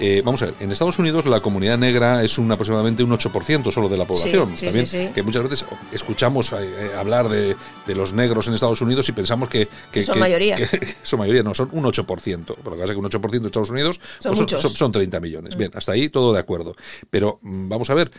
Eh, 0.00 0.22
vamos 0.24 0.42
a 0.42 0.46
ver, 0.46 0.54
en 0.60 0.72
Estados 0.72 0.98
Unidos 0.98 1.24
la 1.26 1.40
comunidad 1.40 1.78
negra 1.78 2.22
es 2.24 2.36
un 2.38 2.50
aproximadamente 2.50 3.02
un 3.04 3.10
8% 3.10 3.70
solo 3.72 3.88
de 3.88 3.96
la 3.96 4.04
población. 4.04 4.56
sí, 4.56 4.66
También 4.66 4.86
sí, 4.86 5.04
sí. 5.06 5.10
que 5.14 5.22
muchas 5.22 5.42
veces 5.44 5.64
escuchamos 5.92 6.52
eh, 6.52 6.56
eh, 6.60 6.90
hablar 6.98 7.28
de, 7.28 7.54
de 7.86 7.94
los 7.94 8.12
negros 8.12 8.48
en 8.48 8.54
Estados 8.54 8.80
Unidos 8.80 9.08
y 9.08 9.12
pensamos 9.12 9.48
que, 9.48 9.68
que- 9.92 10.02
Son 10.02 10.14
que- 10.14 10.20
mayoría. 10.20 10.56
que 10.56 10.68
son 11.04 11.18
mayoría, 11.20 11.42
no, 11.42 11.54
son 11.54 11.68
un 11.72 11.84
8%. 11.84 12.04
Por 12.04 12.16
lo 12.18 12.72
que 12.72 12.80
pasa 12.80 12.84
es 12.84 12.90
que 12.90 12.96
un 12.96 13.04
8% 13.04 13.40
de 13.40 13.46
Estados 13.46 13.70
Unidos 13.70 14.00
Son 14.18 14.30
pues 14.30 14.40
muchos. 14.40 14.62
son, 14.62 14.70
son 14.72 14.92
30 14.92 15.20
millones. 15.20 15.56
Bien, 15.56 15.70
hasta 15.74 15.92
ahí 15.92 16.08
todo 16.08 16.32
de 16.32 16.40
acuerdo. 16.40 16.74
Pero 17.10 17.38
mm, 17.42 17.68
vamos 17.68 17.88
a 17.90 17.94
ver, 17.94 18.10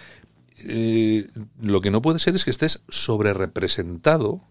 eh, 0.67 1.27
lo 1.62 1.82
que 1.82 1.91
no 1.91 2.01
puede 2.01 2.20
ser 2.20 2.36
es 2.36 2.46
que 2.46 2.51
estés 2.51 2.82
sobre 2.89 3.34
representado. 3.34 4.41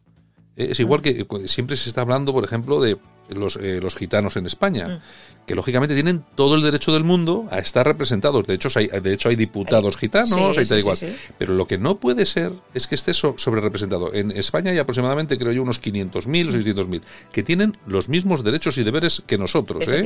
Es 0.56 0.78
igual 0.78 1.00
que 1.02 1.24
cu- 1.24 1.48
siempre 1.48 1.74
se 1.76 1.88
está 1.88 2.02
hablando, 2.02 2.32
por 2.32 2.44
ejemplo, 2.44 2.80
de 2.80 2.96
los, 3.28 3.56
eh, 3.56 3.80
los 3.82 3.94
gitanos 3.94 4.36
en 4.36 4.46
España, 4.46 5.00
que 5.46 5.54
lógicamente 5.54 5.94
tienen 5.94 6.24
todo 6.34 6.54
el 6.54 6.62
derecho 6.62 6.92
del 6.92 7.04
mundo 7.04 7.46
a 7.50 7.58
estar 7.58 7.86
representados. 7.86 8.46
De 8.46 8.54
hecho, 8.54 8.68
hay, 8.76 8.88
de 8.88 9.12
hecho, 9.12 9.28
hay 9.28 9.36
diputados 9.36 9.94
Hay- 9.94 10.00
gitanos, 10.00 10.54
sí, 10.54 10.60
hay 10.60 10.66
tal 10.66 10.78
igual. 10.78 10.96
sí, 10.96 11.06
sí. 11.08 11.32
Pero 11.38 11.54
lo 11.54 11.66
que 11.66 11.76
no 11.78 11.98
puede 11.98 12.24
ser 12.26 12.52
es 12.74 12.86
que 12.86 12.94
esté 12.94 13.12
so- 13.14 13.34
sobre 13.36 13.60
representado. 13.60 14.12
En 14.14 14.30
España 14.30 14.70
hay 14.70 14.78
aproximadamente, 14.78 15.36
creo 15.38 15.52
yo, 15.52 15.62
unos 15.62 15.80
500.000 15.80 16.48
o 16.48 16.52
600.000 16.52 17.02
que 17.32 17.42
tienen 17.42 17.72
los 17.86 18.08
mismos 18.08 18.42
derechos 18.44 18.78
y 18.78 18.84
deberes 18.84 19.22
que 19.26 19.36
nosotros. 19.38 19.84
¿eh? 19.88 20.02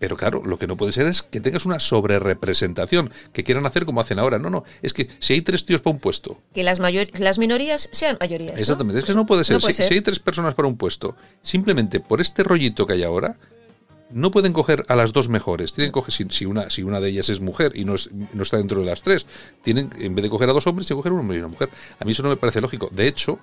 Pero 0.00 0.16
claro, 0.16 0.42
lo 0.44 0.58
que 0.58 0.66
no 0.66 0.76
puede 0.76 0.90
ser 0.92 1.06
es 1.06 1.22
que 1.22 1.40
tengas 1.40 1.64
una 1.66 1.78
sobrerepresentación, 1.78 3.10
que 3.32 3.44
quieran 3.44 3.66
hacer 3.66 3.84
como 3.84 4.00
hacen 4.00 4.18
ahora. 4.18 4.38
No, 4.38 4.50
no, 4.50 4.64
es 4.82 4.92
que 4.92 5.08
si 5.18 5.34
hay 5.34 5.42
tres 5.42 5.64
tíos 5.64 5.80
para 5.82 5.94
un 5.94 6.00
puesto, 6.00 6.40
Que 6.54 6.64
las, 6.64 6.80
mayor, 6.80 7.06
las 7.18 7.38
minorías 7.38 7.88
sean 7.92 8.16
mayorías. 8.18 8.54
¿no? 8.54 8.58
exactamente, 8.58 8.98
es 9.00 9.04
que 9.04 9.14
no 9.14 9.26
puede 9.26 9.44
ser. 9.44 9.54
No 9.56 9.60
puede 9.60 9.74
si, 9.74 9.82
ser. 9.82 9.88
si 9.88 9.94
hay 9.94 10.00
tres 10.00 10.18
personas 10.18 10.54
para 10.54 10.66
un 10.68 10.76
puesto, 10.76 11.16
simplemente 11.42 12.00
por 12.00 12.20
este 12.20 12.42
rollito 12.42 12.86
que 12.86 12.94
hay 12.94 13.02
ahora, 13.02 13.36
no 14.10 14.30
pueden 14.32 14.52
coger 14.52 14.84
a 14.88 14.96
las 14.96 15.12
dos 15.12 15.28
mejores. 15.28 15.72
Tienen 15.72 15.90
que 15.90 15.92
coger, 15.92 16.12
si, 16.12 16.24
si 16.30 16.44
una, 16.46 16.68
si 16.70 16.82
una 16.82 16.98
de 17.00 17.10
ellas 17.10 17.28
es 17.28 17.40
mujer 17.40 17.72
y 17.76 17.84
no, 17.84 17.94
es- 17.94 18.10
no 18.12 18.42
está 18.42 18.56
dentro 18.56 18.80
de 18.80 18.86
las 18.86 19.02
tres, 19.02 19.26
tienen, 19.62 19.90
en 20.00 20.14
vez 20.14 20.22
de 20.24 20.30
coger 20.30 20.48
a 20.50 20.52
dos 20.52 20.66
hombres, 20.66 20.86
tienen 20.86 20.98
que 20.98 21.02
coger 21.02 21.12
un 21.12 21.20
hombre 21.20 21.36
y 21.36 21.40
una 21.40 21.48
mujer. 21.48 21.68
A 21.98 22.04
mí 22.04 22.12
eso 22.12 22.22
no 22.22 22.28
me 22.30 22.36
parece 22.36 22.60
lógico. 22.60 22.88
De 22.90 23.06
hecho, 23.06 23.38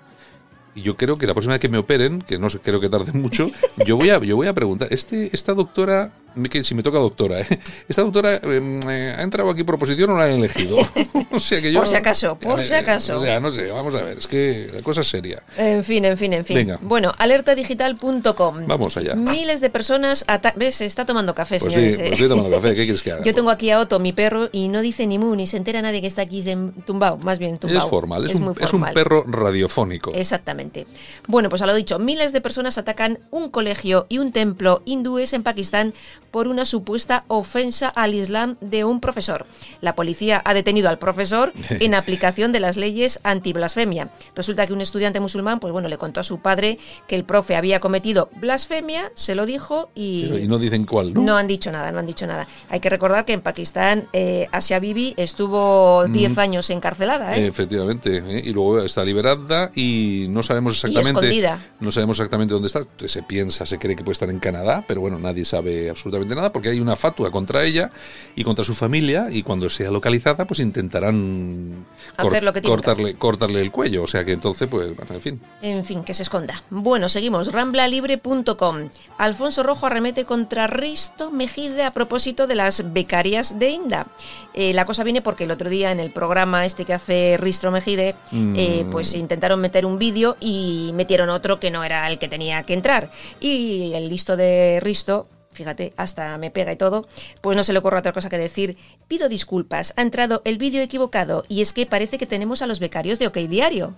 y 0.75 0.81
yo 0.81 0.97
creo 0.97 1.15
que 1.17 1.25
la 1.25 1.33
próxima 1.33 1.53
vez 1.53 1.61
que 1.61 1.69
me 1.69 1.77
operen, 1.77 2.21
que 2.21 2.37
no 2.37 2.47
creo 2.49 2.79
que 2.79 2.89
tarde 2.89 3.13
mucho, 3.13 3.49
yo 3.85 3.95
voy 3.95 4.09
a, 4.09 4.19
yo 4.19 4.35
voy 4.35 4.47
a 4.47 4.53
preguntar, 4.53 4.87
este, 4.91 5.29
esta 5.33 5.53
doctora, 5.53 6.11
que 6.50 6.63
si 6.63 6.75
me 6.75 6.84
toca 6.84 7.00
doctora, 7.00 7.41
¿eh? 7.41 7.48
esta 7.88 8.01
doctora 8.01 8.36
eh, 8.36 8.79
eh, 8.89 9.15
ha 9.17 9.22
entrado 9.22 9.50
aquí 9.50 9.63
por 9.63 9.75
oposición 9.75 10.10
o 10.12 10.17
la 10.17 10.25
han 10.25 10.32
elegido. 10.32 10.77
o 11.32 11.39
sea 11.39 11.62
que 11.62 11.72
yo, 11.72 11.79
Por 11.79 11.88
si 11.88 11.96
acaso, 11.96 12.38
por 12.39 12.63
si 12.63 12.74
acaso. 12.74 13.20
O 13.20 13.24
sea, 13.24 13.39
no 13.39 13.51
sé, 13.51 13.67
vamos 13.72 13.96
a 13.96 14.03
ver, 14.03 14.17
es 14.17 14.27
que 14.27 14.70
la 14.74 14.82
cosa 14.82 15.01
es 15.01 15.08
seria. 15.08 15.41
En 15.58 15.84
fin, 15.84 16.06
en 16.06 16.17
fin, 16.17 16.34
en 16.34 16.46
fin. 16.46 16.56
Venga. 16.58 16.79
Bueno, 16.82 17.13
alertadigital.com. 17.17 18.67
Vamos 18.67 18.98
allá. 18.98 19.15
Miles 19.15 19.62
de 19.62 19.70
personas. 19.70 20.25
¿Ves? 20.56 20.75
Se 20.75 20.86
está 20.86 21.06
tomando 21.06 21.34
café, 21.36 21.60
Pues, 21.60 21.74
señores. 21.74 21.96
sí, 21.96 22.01
eh. 22.01 22.06
pues 22.10 22.22
estoy 22.22 22.29
tomando 22.29 22.56
café, 22.56 22.70
¿qué 22.75 22.84
quieres 22.84 23.01
que 23.01 23.12
haga? 23.12 23.24
Yo 23.25 23.34
tengo 23.34 23.50
aquí 23.50 23.70
a 23.72 23.79
Otto, 23.79 24.00
mi 24.00 24.13
perro, 24.13 24.50
y 24.51 24.67
no 24.70 24.82
dice 24.82 25.08
ni 25.08 25.20
mu, 25.20 25.36
ni 25.36 25.48
se 25.48 25.58
entera 25.58 25.82
nadie 25.82 26.01
que 26.01 26.08
está 26.08 26.22
aquí 26.22 26.44
tumbado. 26.86 27.17
Más 27.17 27.39
bien 27.39 27.58
tumbado. 27.58 27.84
es 27.84 27.89
formal, 27.89 28.25
es, 28.25 28.36
un, 28.36 28.44
muy 28.44 28.53
es 28.53 28.62
un 28.62 28.67
formal. 28.79 28.94
perro 28.94 29.24
radiofónico. 29.27 30.12
Exactamente. 30.13 30.88
Bueno, 31.27 31.50
pues 31.50 31.62
a 31.62 31.65
lo 31.65 31.74
dicho, 31.75 32.00
miles 32.00 32.34
de 32.34 32.41
personas 32.41 32.77
atacan 32.77 33.20
un 33.32 33.50
colegio 33.50 34.06
y 34.10 34.20
un 34.20 34.32
templo 34.32 34.82
hindúes 34.86 35.34
en 35.34 35.44
Pakistán 35.44 35.94
por 36.31 36.48
una 36.48 36.65
supuesta 36.65 37.24
ofensa 37.27 37.88
al 37.89 38.13
Islam 38.13 38.57
de 38.62 38.84
un 38.84 39.00
profesor. 39.00 39.46
La 39.81 39.96
policía 39.96 40.41
ha 40.43 40.53
detenido 40.53 40.89
al 40.89 41.00
profesor 41.00 41.53
en 41.69 41.93
aplicación 41.93 42.51
de 42.51 42.60
las 42.60 42.77
leyes 42.77 43.19
antiblasfemia. 43.24 44.10
Resulta 44.36 44.67
que 44.67 44.74
un 44.74 44.81
estudiante 44.81 45.19
musulmán, 45.19 45.60
pues 45.60 45.74
bueno, 45.74 45.88
le 45.88 45.98
contó 45.98 46.19
a 46.19 46.24
su 46.24 46.39
padre 46.39 46.79
que 47.07 47.15
el 47.15 47.24
profe 47.24 47.55
había 47.55 47.79
cometido 47.79 48.29
blasfemia, 48.36 49.12
se 49.15 49.36
lo 49.36 49.46
dijo 49.46 49.89
y... 49.96 50.25
Y 50.38 50.48
no 50.48 50.60
dicen 50.60 50.86
cuál, 50.86 51.13
¿no? 51.13 51.22
No 51.22 51.38
han 51.38 51.48
dicho 51.48 51.72
nada, 51.72 51.91
no 51.91 52.00
han 52.00 52.05
dicho 52.05 52.27
nada. 52.27 52.48
Hay 52.69 52.79
que 52.79 52.89
recordar 52.89 53.25
que 53.25 53.34
en 53.34 53.41
Pakistán 53.41 54.07
eh, 54.13 54.48
Asia 54.51 54.79
Bibi 54.79 55.13
estuvo 55.17 56.05
10 56.07 56.38
años 56.38 56.69
encarcelada. 56.69 57.36
¿eh? 57.38 57.48
Efectivamente, 57.48 58.17
¿eh? 58.17 58.41
y 58.46 58.51
luego 58.51 58.81
está 58.81 59.03
liberada 59.03 59.72
y 59.75 60.27
no 60.29 60.43
sabemos 60.43 60.74
exactamente 60.74 61.10
escondida. 61.10 61.65
no 61.79 61.91
sabemos 61.91 62.19
exactamente 62.19 62.53
dónde 62.53 62.67
está. 62.67 62.81
Se 63.05 63.24
piensa, 63.24 63.65
se 63.65 63.79
cree 63.79 63.96
que 63.96 64.03
puede 64.03 64.13
estar 64.13 64.29
en 64.29 64.39
Canadá, 64.39 64.84
pero 64.88 65.01
bueno, 65.01 65.19
nadie 65.19 65.46
sabe 65.46 65.89
absolutamente 65.89 66.16
nada 66.25 66.51
porque 66.51 66.69
hay 66.69 66.79
una 66.79 66.95
fatua 66.95 67.31
contra 67.31 67.63
ella 67.63 67.91
y 68.36 68.43
contra 68.43 68.63
su 68.63 68.74
familia 68.74 69.27
y 69.29 69.43
cuando 69.43 69.69
sea 69.69 69.91
localizada 69.91 70.45
pues 70.45 70.59
intentarán 70.59 71.86
Hacer 72.17 72.43
lo 72.43 72.53
que 72.53 72.62
cortarle 72.62 73.15
cortarle 73.15 73.62
el 73.62 73.71
cuello, 73.71 74.03
o 74.03 74.07
sea 74.07 74.25
que 74.25 74.33
entonces 74.33 74.67
pues 74.67 74.95
bueno, 74.95 75.13
en 75.13 75.21
fin. 75.21 75.41
En 75.62 75.86
fin, 75.86 76.03
que 76.03 76.13
se 76.13 76.24
esconda. 76.24 76.63
Bueno, 76.69 77.09
seguimos. 77.09 77.51
Ramblalibre.com. 77.51 78.89
Alfonso 79.17 79.63
Rojo 79.63 79.86
arremete 79.86 80.25
contra 80.25 80.67
Risto 80.67 81.31
Mejide 81.31 81.83
a 81.83 81.91
propósito 81.93 82.47
de 82.47 82.55
las 82.55 82.93
becarias 82.93 83.57
de 83.59 83.69
Inda. 83.69 84.07
Eh, 84.53 84.74
la 84.74 84.86
cosa 84.86 85.03
viene 85.03 85.21
porque 85.21 85.43
el 85.43 85.51
otro 85.51 85.69
día 85.69 85.91
en 85.91 86.00
el 86.00 86.12
programa 86.12 86.65
este 86.65 86.86
que 86.86 86.93
hace 86.93 87.38
Risto 87.39 87.69
Mejide, 87.71 88.15
eh, 88.55 88.83
Mm. 88.86 88.89
pues 88.89 89.13
intentaron 89.13 89.59
meter 89.62 89.86
un 89.86 89.97
vídeo 90.00 90.38
y 90.39 90.91
metieron 90.93 91.29
otro 91.29 91.59
que 91.59 91.71
no 91.71 91.83
era 91.83 92.07
el 92.09 92.17
que 92.19 92.27
tenía 92.27 92.62
que 92.63 92.74
entrar. 92.74 93.12
Y 93.39 93.93
el 93.93 94.09
listo 94.09 94.36
de 94.36 94.79
Risto 94.81 95.27
fíjate, 95.57 95.91
hasta 95.97 96.37
me 96.37 96.51
pega 96.51 96.71
y 96.71 96.77
todo, 96.77 97.07
pues 97.41 97.57
no 97.57 97.63
se 97.63 97.73
le 97.73 97.79
ocurre 97.79 97.97
otra 97.99 98.13
cosa 98.13 98.29
que 98.29 98.37
decir, 98.37 98.77
pido 99.07 99.27
disculpas, 99.27 99.93
ha 99.97 100.03
entrado 100.03 100.41
el 100.45 100.57
vídeo 100.57 100.81
equivocado 100.81 101.43
y 101.49 101.61
es 101.61 101.73
que 101.73 101.85
parece 101.85 102.17
que 102.17 102.25
tenemos 102.27 102.61
a 102.61 102.67
los 102.67 102.79
becarios 102.79 103.19
de 103.19 103.27
OK 103.27 103.37
Diario. 103.37 103.93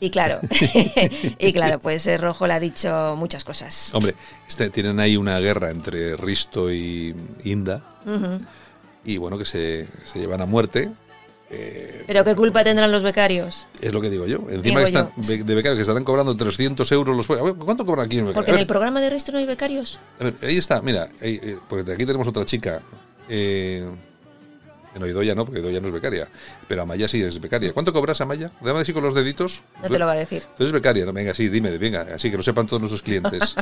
Y 0.00 0.10
claro, 0.10 0.40
y 1.38 1.52
claro, 1.52 1.78
pues 1.78 2.06
eh, 2.08 2.16
Rojo 2.18 2.46
le 2.46 2.54
ha 2.54 2.60
dicho 2.60 3.14
muchas 3.16 3.44
cosas. 3.44 3.90
Hombre, 3.94 4.14
este- 4.48 4.68
tienen 4.70 4.98
ahí 4.98 5.16
una 5.16 5.38
guerra 5.38 5.70
entre 5.70 6.16
Risto 6.16 6.72
y 6.72 7.14
Inda 7.44 7.80
y 9.04 9.18
bueno 9.18 9.38
que 9.38 9.44
se, 9.44 9.86
se 10.04 10.18
llevan 10.18 10.40
a 10.40 10.46
muerte. 10.46 10.90
Eh, 11.56 12.04
Pero 12.06 12.24
qué 12.24 12.34
culpa 12.34 12.64
tendrán 12.64 12.90
los 12.90 13.02
becarios. 13.02 13.66
Es 13.80 13.92
lo 13.92 14.00
que 14.00 14.10
digo 14.10 14.26
yo. 14.26 14.44
Encima 14.48 14.80
que 14.80 14.84
están, 14.86 15.10
yo. 15.16 15.44
de 15.44 15.54
becarios 15.54 15.76
que 15.76 15.82
estarán 15.82 16.04
cobrando 16.04 16.36
300 16.36 16.90
euros 16.92 17.16
los... 17.16 17.28
ver, 17.28 17.54
¿Cuánto 17.54 17.86
cobran 17.86 18.06
aquí 18.06 18.18
en? 18.18 18.32
Porque 18.32 18.50
en 18.50 18.58
el 18.58 18.66
programa 18.66 19.00
de 19.00 19.10
Risto 19.10 19.32
no 19.32 19.38
hay 19.38 19.46
becarios. 19.46 19.98
a 20.20 20.24
ver, 20.24 20.34
ahí 20.42 20.58
está, 20.58 20.82
mira, 20.82 21.08
ahí, 21.22 21.40
eh, 21.42 21.58
porque 21.68 21.92
aquí 21.92 22.04
tenemos 22.04 22.26
otra 22.26 22.44
chica. 22.44 22.82
Eh, 23.28 23.84
no, 24.98 25.06
Idoya 25.06 25.34
no, 25.34 25.44
porque 25.44 25.60
Idoya 25.60 25.80
no 25.80 25.88
es 25.88 25.94
becaria. 25.94 26.28
Pero 26.68 26.82
Amaya 26.82 27.08
sí 27.08 27.22
es 27.22 27.40
becaria. 27.40 27.72
¿Cuánto 27.72 27.92
cobras, 27.92 28.20
Amaya? 28.20 28.50
Déjame 28.60 28.80
decir 28.80 28.94
con 28.94 29.04
los 29.04 29.14
deditos. 29.14 29.62
No 29.82 29.88
te 29.88 29.98
lo 29.98 30.06
va 30.06 30.12
a 30.12 30.16
decir. 30.16 30.44
Eres 30.58 30.72
becaria, 30.72 31.04
no, 31.04 31.12
venga, 31.12 31.34
sí, 31.34 31.48
dime, 31.48 31.76
venga, 31.78 32.06
así 32.14 32.30
que 32.30 32.36
lo 32.36 32.42
sepan 32.42 32.66
todos 32.66 32.80
nuestros 32.80 33.02
clientes. 33.02 33.54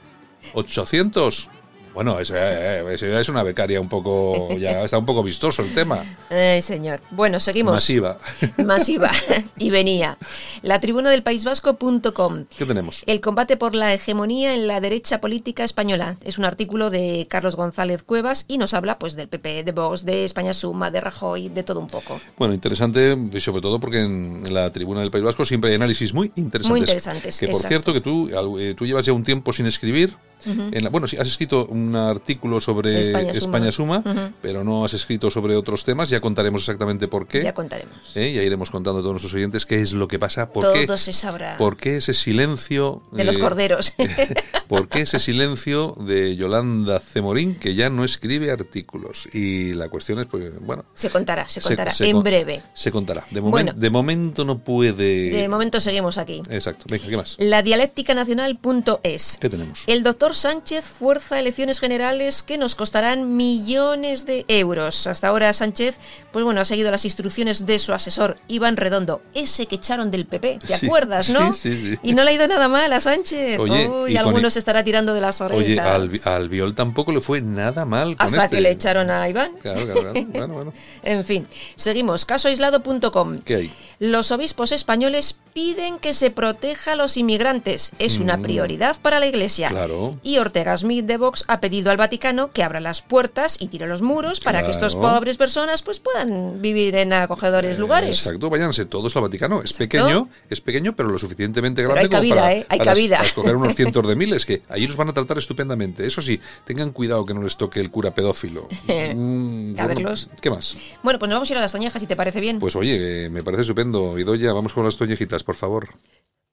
¿800? 0.54 1.48
Bueno, 1.94 2.18
eso, 2.20 2.34
eh, 2.36 2.38
eh, 2.80 2.84
eso 2.94 3.06
ya 3.06 3.20
es 3.20 3.28
una 3.28 3.42
becaria 3.42 3.80
un 3.80 3.88
poco, 3.88 4.48
ya 4.56 4.82
está 4.84 4.96
un 4.98 5.06
poco 5.06 5.22
vistoso 5.22 5.62
el 5.62 5.74
tema. 5.74 6.04
Ay, 6.30 6.62
señor. 6.62 7.00
Bueno, 7.10 7.40
seguimos. 7.40 7.72
Masiva. 7.74 8.18
Masiva. 8.64 9.10
y 9.58 9.70
venía. 9.70 10.16
La 10.62 10.80
tribuna 10.80 11.10
del 11.10 11.22
País 11.22 11.44
Vasco.com. 11.44 12.44
¿Qué 12.56 12.64
tenemos? 12.66 13.02
El 13.06 13.20
combate 13.20 13.56
por 13.56 13.74
la 13.74 13.92
hegemonía 13.94 14.54
en 14.54 14.66
la 14.68 14.80
derecha 14.80 15.20
política 15.20 15.64
española. 15.64 16.16
Es 16.24 16.38
un 16.38 16.44
artículo 16.44 16.90
de 16.90 17.26
Carlos 17.28 17.56
González 17.56 18.02
Cuevas 18.02 18.44
y 18.48 18.58
nos 18.58 18.72
habla 18.74 18.98
pues 18.98 19.14
del 19.16 19.28
PP, 19.28 19.64
de 19.64 19.72
Vox, 19.72 20.04
de 20.04 20.24
España 20.24 20.54
Suma, 20.54 20.90
de 20.90 21.00
Rajoy, 21.00 21.48
de 21.48 21.62
todo 21.62 21.80
un 21.80 21.88
poco. 21.88 22.20
Bueno, 22.38 22.54
interesante, 22.54 23.16
y 23.32 23.40
sobre 23.40 23.62
todo 23.62 23.80
porque 23.80 24.00
en 24.00 24.52
la 24.54 24.70
tribuna 24.72 25.00
del 25.00 25.10
País 25.10 25.24
Vasco 25.24 25.44
siempre 25.44 25.70
hay 25.70 25.76
análisis 25.76 26.14
muy 26.14 26.30
interesantes. 26.36 26.68
Muy 26.70 26.80
interesantes, 26.80 27.38
Que 27.40 27.46
por 27.46 27.56
exacto. 27.56 27.68
cierto, 27.68 27.92
que 27.92 28.00
tú, 28.00 28.58
eh, 28.58 28.74
tú 28.76 28.86
llevas 28.86 29.04
ya 29.06 29.12
un 29.12 29.24
tiempo 29.24 29.52
sin 29.52 29.66
escribir. 29.66 30.16
en 30.46 30.82
la- 30.82 30.88
bueno, 30.88 31.06
sí, 31.06 31.18
has 31.18 31.28
escrito 31.28 31.66
un 31.66 31.79
artículo 31.94 32.60
sobre 32.60 33.00
España 33.00 33.32
España, 33.32 33.72
Suma. 33.72 34.32
Pero 34.42 34.64
no 34.64 34.84
has 34.84 34.94
escrito 34.94 35.30
sobre 35.30 35.56
otros 35.56 35.84
temas. 35.84 36.08
Ya 36.10 36.20
contaremos 36.20 36.62
exactamente 36.62 37.08
por 37.08 37.26
qué. 37.26 37.42
Ya 37.42 37.54
contaremos. 37.54 38.16
¿eh? 38.16 38.32
Ya 38.32 38.42
iremos 38.42 38.70
contando 38.70 39.00
a 39.00 39.02
todos 39.02 39.12
nuestros 39.14 39.34
oyentes 39.34 39.66
qué 39.66 39.76
es 39.76 39.92
lo 39.92 40.08
que 40.08 40.18
pasa, 40.18 40.50
por 40.50 40.64
todo 40.64 40.72
qué, 40.74 40.86
se 40.98 41.12
sabrá. 41.12 41.56
por 41.58 41.76
qué 41.76 41.96
ese 41.98 42.14
silencio 42.14 43.02
de 43.12 43.24
los 43.24 43.38
corderos. 43.38 43.92
¿Por 44.68 44.88
qué 44.88 45.00
ese 45.00 45.18
silencio 45.18 45.96
de 45.98 46.36
Yolanda 46.36 47.00
Cemorín 47.00 47.56
que 47.56 47.74
ya 47.74 47.90
no 47.90 48.04
escribe 48.04 48.50
artículos? 48.52 49.28
Y 49.32 49.72
la 49.74 49.88
cuestión 49.88 50.20
es, 50.20 50.26
pues, 50.26 50.52
bueno, 50.60 50.84
se 50.94 51.10
contará, 51.10 51.48
se 51.48 51.60
se- 51.60 51.68
contará 51.68 51.90
se 51.92 52.06
en 52.08 52.12
con- 52.16 52.22
breve. 52.22 52.62
se 52.74 52.90
contará. 52.92 53.24
De, 53.30 53.40
momen- 53.42 53.50
Bueno. 53.50 53.72
de 53.74 53.90
momento 53.90 54.44
no 54.44 54.58
puede. 54.58 55.30
De 55.30 55.48
momento 55.48 55.80
seguimos 55.80 56.18
aquí. 56.18 56.42
Exacto. 56.50 56.84
Venga, 56.88 57.06
¿qué 57.08 57.16
más? 57.16 57.36
La 57.38 57.62
dialéctica 57.62 58.14
nacional.es. 58.14 59.38
¿Qué 59.40 59.48
tenemos? 59.48 59.84
El 59.86 60.02
doctor 60.02 60.34
Sánchez 60.34 60.84
fuerza 60.84 61.38
elecciones 61.38 61.69
elecciones 61.70 61.80
generales 61.80 62.42
que 62.42 62.58
nos 62.58 62.74
costarán 62.74 63.36
millones 63.36 64.26
de 64.26 64.44
euros. 64.48 65.06
Hasta 65.06 65.28
ahora 65.28 65.52
Sánchez, 65.52 65.98
pues 66.32 66.44
bueno, 66.44 66.60
ha 66.60 66.64
seguido 66.64 66.90
las 66.90 67.04
instrucciones 67.04 67.64
de 67.64 67.78
su 67.78 67.92
asesor, 67.92 68.38
Iván 68.48 68.76
Redondo, 68.76 69.22
ese 69.34 69.66
que 69.66 69.76
echaron 69.76 70.10
del 70.10 70.26
PP, 70.26 70.58
¿te 70.66 70.76
Sí, 70.78 70.86
acuerdas, 70.86 71.30
no? 71.30 71.52
sí, 71.52 71.76
sí, 71.76 71.90
sí. 71.92 71.98
Y 72.02 72.14
no 72.14 72.24
le 72.24 72.30
ha 72.30 72.34
ido 72.34 72.48
nada 72.48 72.66
mal 72.68 72.92
a 72.92 73.00
Sánchez. 73.00 73.58
Oye, 73.60 73.88
Uy, 73.88 74.12
y 74.12 74.16
algunos 74.16 74.56
estará 74.56 74.82
tirando 74.82 75.14
de 75.14 75.20
las 75.20 75.40
orejas. 75.40 75.64
Oye, 75.64 75.78
al, 75.78 76.20
al 76.24 76.48
Viol 76.48 76.74
tampoco 76.74 77.12
le 77.12 77.20
fue 77.20 77.40
nada 77.40 77.84
mal 77.84 78.16
con 78.16 78.26
Hasta 78.26 78.44
este. 78.44 78.56
que 78.56 78.62
le 78.62 78.70
echaron 78.72 79.10
a 79.10 79.28
Iván. 79.28 79.52
Claro, 79.60 79.80
claro, 79.84 80.00
claro. 80.00 80.26
Bueno, 80.28 80.54
bueno. 80.54 80.72
En 81.04 81.24
fin, 81.24 81.46
seguimos. 81.76 82.24
Casoaislado.com. 82.24 83.38
¿Qué 83.44 83.54
hay? 83.54 83.72
Los 84.00 84.32
obispos 84.32 84.72
españoles 84.72 85.38
piden 85.52 85.98
que 85.98 86.14
se 86.14 86.30
proteja 86.30 86.92
a 86.92 86.96
los 86.96 87.16
inmigrantes. 87.18 87.92
Es 87.98 88.18
una 88.18 88.38
Mm. 88.38 88.42
prioridad 88.42 88.96
para 89.02 89.20
la 89.20 89.26
Iglesia. 89.26 89.68
Claro. 89.68 90.18
Y 90.22 90.38
Ortega 90.38 90.74
Smith 90.76 91.04
de 91.04 91.18
Vox 91.18 91.44
ha 91.48 91.59
pedido 91.60 91.90
al 91.90 91.96
Vaticano 91.96 92.50
que 92.52 92.62
abra 92.62 92.80
las 92.80 93.02
puertas 93.02 93.56
y 93.60 93.68
tire 93.68 93.86
los 93.86 94.02
muros 94.02 94.40
para 94.40 94.64
que 94.64 94.70
estos 94.70 94.94
Claro. 94.96 95.16
pobres 95.18 95.36
personas 95.36 95.82
pues 95.82 96.00
puedan 96.00 96.60
vivir 96.62 96.94
en 96.96 97.12
acogedores 97.12 97.78
lugares. 97.78 98.26
Exacto, 98.26 98.50
váyanse 98.50 98.84
todos 98.86 99.14
al 99.16 99.22
Vaticano. 99.22 99.62
Es 99.62 99.72
pequeño, 99.74 100.28
es 100.48 100.60
pequeño, 100.60 100.94
pero 100.96 101.08
lo 101.08 101.18
suficientemente 101.18 101.82
Pero 101.82 101.94
grande 101.94 102.06
hay 102.06 102.10
cabida, 102.10 102.34
como 102.34 102.40
para, 102.46 102.54
¿eh? 102.54 102.66
Hay 102.68 102.78
para- 102.78 102.90
cabida. 102.92 103.16
para 103.18 103.28
escoger 103.28 103.56
unos 103.56 103.74
cientos 103.76 104.08
de 104.08 104.16
miles, 104.16 104.44
que 104.46 104.62
allí 104.68 104.86
los 104.86 104.96
van 104.96 105.08
a 105.08 105.12
tratar 105.14 105.38
estupendamente. 105.38 106.06
Eso 106.06 106.20
sí, 106.22 106.40
tengan 106.64 106.90
cuidado 106.92 107.24
que 107.26 107.34
no 107.34 107.42
les 107.42 107.56
toque 107.56 107.80
el 107.80 107.90
cura 107.90 108.12
pedófilo. 108.14 108.66
Mm, 109.14 109.78
A 109.78 109.86
verlos. 109.86 110.28
¿Qué 110.40 110.50
más? 110.50 110.76
Bueno, 111.02 111.18
pues 111.18 111.28
nos 111.28 111.36
vamos 111.36 111.50
a 111.50 111.52
ir 111.52 111.58
a 111.58 111.60
las 111.62 111.72
toñejas 111.72 112.00
si 112.00 112.06
te 112.06 112.16
parece 112.16 112.40
bien. 112.40 112.58
Pues 112.58 112.76
oye, 112.76 113.26
eh, 113.26 113.30
me 113.30 113.42
parece 113.42 113.62
estupendo. 113.62 114.18
Idoya, 114.18 114.52
vamos 114.52 114.72
con 114.72 114.84
las 114.84 114.96
toñejitas, 114.96 115.42
por 115.42 115.56
favor. 115.56 115.88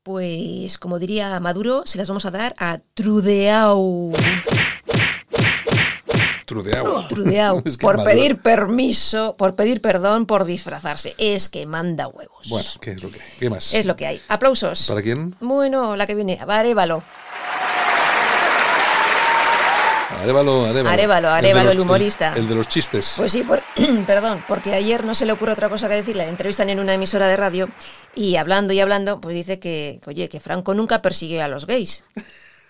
Pues 0.03 0.77
como 0.77 0.99
diría 0.99 1.39
Maduro, 1.39 1.83
se 1.85 1.97
las 1.97 2.07
vamos 2.07 2.25
a 2.25 2.31
dar 2.31 2.55
a 2.57 2.79
Trudeau. 2.93 4.13
Trudeado. 6.47 7.05
Trudeau, 7.09 7.61
Es 7.65 7.77
que 7.77 7.85
por 7.85 7.97
Maduro- 7.97 8.15
pedir 8.15 8.37
permiso, 8.41 9.35
por 9.37 9.55
pedir 9.55 9.81
perdón, 9.81 10.25
por 10.25 10.45
disfrazarse. 10.45 11.13
Es 11.17 11.49
que 11.49 11.65
manda 11.65 12.07
huevos. 12.07 12.47
Bueno, 12.49 12.69
¿qué 12.81 12.91
es 12.93 13.03
lo 13.03 13.11
que? 13.11 13.19
¿Qué 13.37 13.49
más? 13.49 13.73
Es 13.73 13.85
lo 13.85 13.97
que 13.97 14.07
hay. 14.07 14.21
Aplausos. 14.29 14.87
¿Para 14.87 15.01
quién? 15.01 15.35
Bueno, 15.41 15.95
la 15.97 16.07
que 16.07 16.15
viene, 16.15 16.39
Arévalo. 16.47 17.03
Arévalo, 20.21 20.65
Arévalo. 20.65 20.89
Arévalo, 20.89 21.27
El 21.27 21.31
de 21.33 21.37
Arévalo, 21.37 21.65
los- 21.65 21.75
el 21.75 21.81
humorista. 21.81 22.33
El, 22.35 22.47
de 22.47 22.55
los 22.55 22.67
chistes. 22.69 23.13
Pues 23.17 23.31
sí, 23.31 23.43
por- 23.43 23.61
perdón, 24.07 24.41
porque 24.47 24.73
ayer 24.73 25.03
no 25.03 25.13
se 25.13 25.25
le 25.25 25.33
ocurre 25.33 25.51
otra 25.51 25.69
cosa 25.69 25.87
que 25.87 25.95
decirle. 25.95 26.23
Le 26.23 26.29
entrevistan 26.29 26.69
en 26.69 26.79
una 26.79 26.93
emisora 26.93 27.27
de 27.27 27.35
radio 27.37 27.69
y 28.15 28.37
hablando 28.37 28.73
y 28.73 28.79
hablando, 28.79 29.19
pues 29.21 29.35
dice 29.35 29.59
que, 29.59 29.99
que, 30.01 30.09
oye, 30.09 30.29
que 30.29 30.39
Franco 30.39 30.73
nunca 30.73 31.01
persiguió 31.01 31.43
a 31.43 31.47
los 31.47 31.67
gays. 31.67 32.03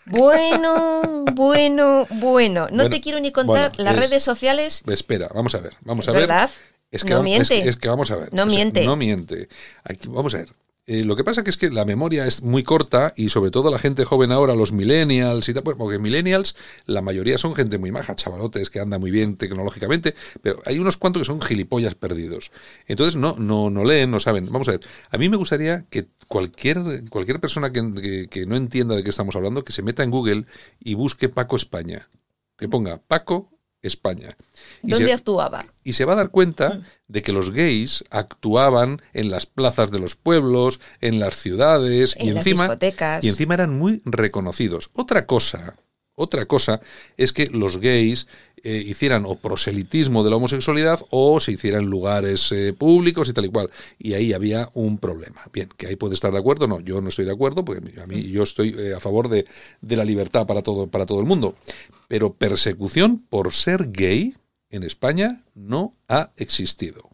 Bueno, 0.09 1.25
bueno, 1.33 2.07
bueno. 2.11 2.61
No 2.69 2.75
Bueno, 2.75 2.89
te 2.89 3.01
quiero 3.01 3.19
ni 3.19 3.31
contar 3.31 3.71
bueno, 3.75 3.83
las 3.91 4.03
es- 4.03 4.09
redes 4.09 4.23
sociales. 4.23 4.83
Espera, 4.87 5.29
vamos 5.33 5.53
a 5.55 5.59
ver, 5.59 5.73
vamos 5.81 6.05
¿Es 6.05 6.09
a 6.09 6.11
ver. 6.13 6.21
verdad? 6.21 6.49
Es 6.91 7.03
que, 7.03 7.13
No 7.13 7.21
miente. 7.23 7.57
Es, 7.57 7.63
que- 7.63 7.69
es 7.69 7.75
que 7.77 7.89
vamos 7.89 8.09
a 8.11 8.15
ver. 8.15 8.33
No 8.33 8.45
miente. 8.45 8.85
No 8.85 8.95
miente. 8.95 9.49
Aquí, 9.83 10.07
vamos 10.07 10.33
a 10.33 10.37
ver. 10.37 10.49
Eh, 10.89 11.03
lo 11.03 11.17
que 11.17 11.25
pasa 11.25 11.43
que 11.43 11.49
es 11.49 11.57
que 11.57 11.69
la 11.69 11.83
memoria 11.83 12.25
es 12.27 12.43
muy 12.43 12.63
corta 12.63 13.11
y 13.17 13.27
sobre 13.27 13.51
todo 13.51 13.69
la 13.69 13.77
gente 13.77 14.05
joven 14.05 14.31
ahora, 14.31 14.55
los 14.55 14.71
millennials 14.71 15.49
y 15.49 15.53
tal, 15.53 15.63
porque 15.63 15.99
millennials 15.99 16.55
la 16.85 17.01
mayoría 17.01 17.37
son 17.37 17.55
gente 17.55 17.77
muy 17.77 17.91
maja, 17.91 18.15
chavalotes 18.15 18.69
que 18.69 18.79
anda 18.79 18.97
muy 18.97 19.11
bien 19.11 19.35
tecnológicamente, 19.35 20.15
pero 20.41 20.61
hay 20.65 20.79
unos 20.79 20.95
cuantos 20.95 21.21
que 21.21 21.25
son 21.25 21.41
gilipollas 21.41 21.95
perdidos. 21.95 22.53
Entonces 22.87 23.17
no, 23.17 23.35
no, 23.37 23.69
no 23.69 23.83
leen, 23.83 24.11
no 24.11 24.21
saben. 24.21 24.45
Vamos 24.49 24.69
a 24.69 24.71
ver, 24.71 24.81
a 25.09 25.17
mí 25.17 25.27
me 25.27 25.35
gustaría 25.35 25.85
que 25.89 26.07
cualquier, 26.29 27.03
cualquier 27.09 27.41
persona 27.41 27.73
que, 27.73 27.93
que- 27.93 28.27
que 28.29 28.45
no 28.45 28.55
entienda 28.55 28.95
de 28.95 29.03
qué 29.03 29.09
estamos 29.09 29.35
hablando, 29.35 29.65
que 29.65 29.73
se 29.73 29.83
meta 29.83 30.03
en 30.03 30.11
Google 30.11 30.45
y 30.79 30.93
busque 30.95 31.27
Paco 31.27 31.57
España. 31.57 32.07
Que 32.57 32.69
ponga 32.69 32.97
Paco 33.05 33.56
España. 33.87 34.35
Y 34.83 34.91
¿Dónde 34.91 35.07
se- 35.07 35.13
actuaba? 35.13 35.65
y 35.83 35.93
se 35.93 36.05
va 36.05 36.13
a 36.13 36.17
dar 36.17 36.29
cuenta 36.29 36.81
de 37.07 37.21
que 37.21 37.31
los 37.31 37.51
gays 37.51 38.03
actuaban 38.09 39.01
en 39.13 39.29
las 39.29 39.45
plazas 39.45 39.89
de 39.91 39.99
los 39.99 40.15
pueblos, 40.15 40.79
en 41.01 41.19
las 41.19 41.35
ciudades 41.37 42.15
y 42.19 42.29
En 42.29 42.35
las 42.35 42.45
encima 42.45 42.63
discotecas. 42.65 43.23
y 43.23 43.29
encima 43.29 43.53
eran 43.55 43.77
muy 43.77 44.01
reconocidos. 44.05 44.89
Otra 44.93 45.25
cosa, 45.25 45.75
otra 46.19 46.47
cosa 46.47 46.81
es 47.15 47.31
que 47.31 47.45
los 47.45 47.77
gays 47.77 48.27
eh, 48.63 48.83
hicieran 48.83 49.23
o 49.27 49.35
proselitismo 49.35 50.23
de 50.23 50.31
la 50.31 50.37
homosexualidad 50.37 50.99
o 51.11 51.39
se 51.39 51.51
hicieran 51.51 51.85
lugares 51.85 52.51
eh, 52.51 52.73
públicos 52.73 53.29
y 53.29 53.33
tal 53.33 53.45
y 53.45 53.49
cual. 53.49 53.69
Y 53.99 54.13
ahí 54.13 54.33
había 54.33 54.69
un 54.73 54.97
problema. 54.97 55.43
Bien, 55.53 55.69
que 55.77 55.85
ahí 55.85 55.95
puede 55.95 56.15
estar 56.15 56.31
de 56.31 56.39
acuerdo, 56.39 56.67
no, 56.67 56.79
yo 56.79 56.99
no 57.01 57.09
estoy 57.09 57.25
de 57.25 57.33
acuerdo, 57.33 57.63
porque 57.63 58.01
a 58.01 58.07
mí 58.07 58.23
yo 58.23 58.41
estoy 58.41 58.75
eh, 58.77 58.95
a 58.95 58.99
favor 58.99 59.29
de, 59.29 59.45
de 59.81 59.95
la 59.95 60.03
libertad 60.03 60.47
para 60.47 60.63
todo, 60.63 60.87
para 60.87 61.05
todo 61.05 61.19
el 61.19 61.27
mundo. 61.27 61.55
Pero 62.07 62.33
persecución 62.33 63.19
por 63.19 63.53
ser 63.53 63.91
gay 63.91 64.33
en 64.71 64.81
España 64.81 65.43
no 65.53 65.95
ha 66.07 66.31
existido. 66.35 67.11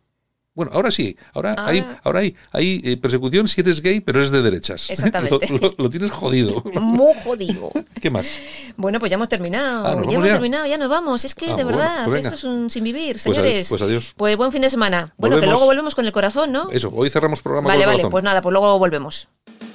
Bueno, 0.56 0.72
ahora 0.74 0.92
sí, 0.92 1.18
ahora 1.34 1.56
Ah. 1.58 1.66
hay, 1.68 1.84
ahora 2.04 2.20
hay, 2.20 2.36
hay 2.52 2.82
eh, 2.84 2.98
persecución 2.98 3.48
si 3.48 3.62
eres 3.62 3.82
gay, 3.82 4.02
pero 4.02 4.20
eres 4.20 4.30
de 4.32 4.42
derechas. 4.44 4.88
Exactamente. 4.92 5.48
lo, 5.50 5.58
lo- 5.58 5.74
lo 5.78 5.90
tienes 5.90 6.12
jodido. 6.12 6.62
Muy 6.82 7.12
jodido. 7.24 7.72
¿Qué 8.00 8.12
más? 8.12 8.32
Bueno, 8.78 9.00
pues 9.00 9.10
ya 9.10 9.16
hemos 9.16 9.30
terminado. 9.30 9.86
Ah, 9.88 9.96
¿nos 9.96 10.06
ya 10.08 10.14
hemos 10.14 10.26
ya? 10.28 10.34
terminado, 10.34 10.68
ya 10.68 10.78
nos 10.78 10.90
vamos. 10.90 11.26
Es 11.26 11.34
que, 11.34 11.46
Ah, 11.50 11.56
de 11.56 11.64
bueno, 11.64 11.78
verdad, 11.80 12.06
pues 12.06 12.22
esto 12.26 12.36
es 12.36 12.44
un 12.44 12.70
sin 12.70 12.84
vivir, 12.84 13.14
Pues 13.14 13.24
señores. 13.24 13.68
pues 13.68 13.82
adiós. 13.82 14.14
Pues 14.16 14.38
buen 14.38 14.52
fin 14.52 14.62
de 14.62 14.70
semana. 14.70 15.14
Bueno, 15.18 15.40
que 15.40 15.48
luego 15.48 15.66
volvemos 15.66 15.96
con 15.96 16.06
el 16.06 16.12
corazón, 16.12 16.52
¿no? 16.52 16.70
Eso, 16.70 16.92
hoy 16.94 17.10
cerramos 17.10 17.42
programa 17.42 17.70
Vale, 17.70 17.80
con 17.80 17.86
vale, 17.88 17.98
corazón. 17.98 18.12
pues 18.12 18.24
nada, 18.24 18.42
pues 18.42 18.54
luego 18.54 18.78
volvemos. 18.78 19.28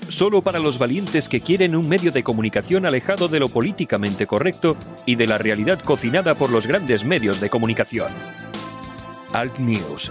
Solo 0.08 0.42
para 0.42 0.58
los 0.60 0.78
valientes 0.78 1.28
que 1.28 1.40
quieren 1.40 1.74
un 1.76 1.88
medio 1.88 2.12
de 2.12 2.22
comunicación 2.22 2.86
alejado 2.86 3.26
de 3.28 3.40
lo 3.40 3.48
políticamente 3.48 4.26
correcto 4.28 4.76
y 5.06 5.16
de 5.16 5.26
la 5.26 5.36
realidad 5.38 5.80
cocinada 5.80 6.34
por 6.36 6.50
los 6.50 6.66
grandes 6.68 7.04
medios 7.04 7.40
de 7.40 7.50
comunicación. 7.50 8.08
Alt 9.34 9.58
News. 9.58 10.10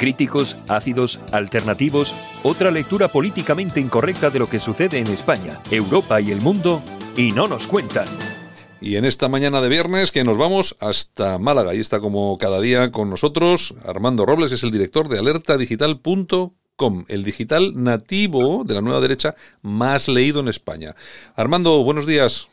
Críticos, 0.00 0.56
ácidos, 0.66 1.20
alternativos, 1.30 2.14
otra 2.42 2.70
lectura 2.70 3.08
políticamente 3.08 3.80
incorrecta 3.80 4.30
de 4.30 4.38
lo 4.38 4.48
que 4.48 4.58
sucede 4.58 4.96
en 4.96 5.08
España, 5.08 5.60
Europa 5.70 6.22
y 6.22 6.30
el 6.30 6.40
mundo, 6.40 6.82
y 7.18 7.32
no 7.32 7.46
nos 7.46 7.66
cuentan. 7.66 8.08
Y 8.80 8.96
en 8.96 9.04
esta 9.04 9.28
mañana 9.28 9.60
de 9.60 9.68
viernes 9.68 10.10
que 10.10 10.24
nos 10.24 10.38
vamos 10.38 10.74
hasta 10.80 11.36
Málaga. 11.36 11.74
Y 11.74 11.80
está 11.80 12.00
como 12.00 12.38
cada 12.38 12.62
día 12.62 12.90
con 12.90 13.10
nosotros 13.10 13.74
Armando 13.84 14.24
Robles, 14.24 14.52
es 14.52 14.62
el 14.62 14.70
director 14.70 15.10
de 15.10 15.18
alertadigital.com, 15.18 17.04
el 17.08 17.22
digital 17.22 17.72
nativo 17.74 18.64
de 18.64 18.76
la 18.76 18.80
nueva 18.80 19.00
derecha 19.00 19.34
más 19.60 20.08
leído 20.08 20.40
en 20.40 20.48
España. 20.48 20.96
Armando, 21.36 21.84
buenos 21.84 22.06
días. 22.06 22.48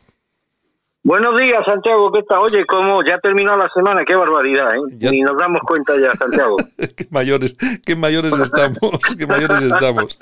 Buenos 1.08 1.40
días, 1.40 1.64
Santiago, 1.64 2.12
¿qué 2.12 2.22
tal? 2.24 2.40
Oye, 2.40 2.66
¿cómo 2.66 3.02
ya 3.02 3.14
ha 3.14 3.18
terminado 3.20 3.56
la 3.56 3.70
semana? 3.72 4.04
Qué 4.06 4.14
barbaridad, 4.14 4.66
¿eh? 4.74 4.80
Ya- 4.98 5.10
Ni 5.10 5.22
nos 5.22 5.38
damos 5.38 5.62
cuenta 5.66 5.94
ya, 5.98 6.12
Santiago. 6.12 6.58
qué 6.96 7.06
mayores, 7.10 7.56
qué 7.86 7.96
mayores 7.96 8.34
estamos, 8.38 8.90
qué 9.18 9.26
mayores 9.26 9.62
estamos. 9.62 10.18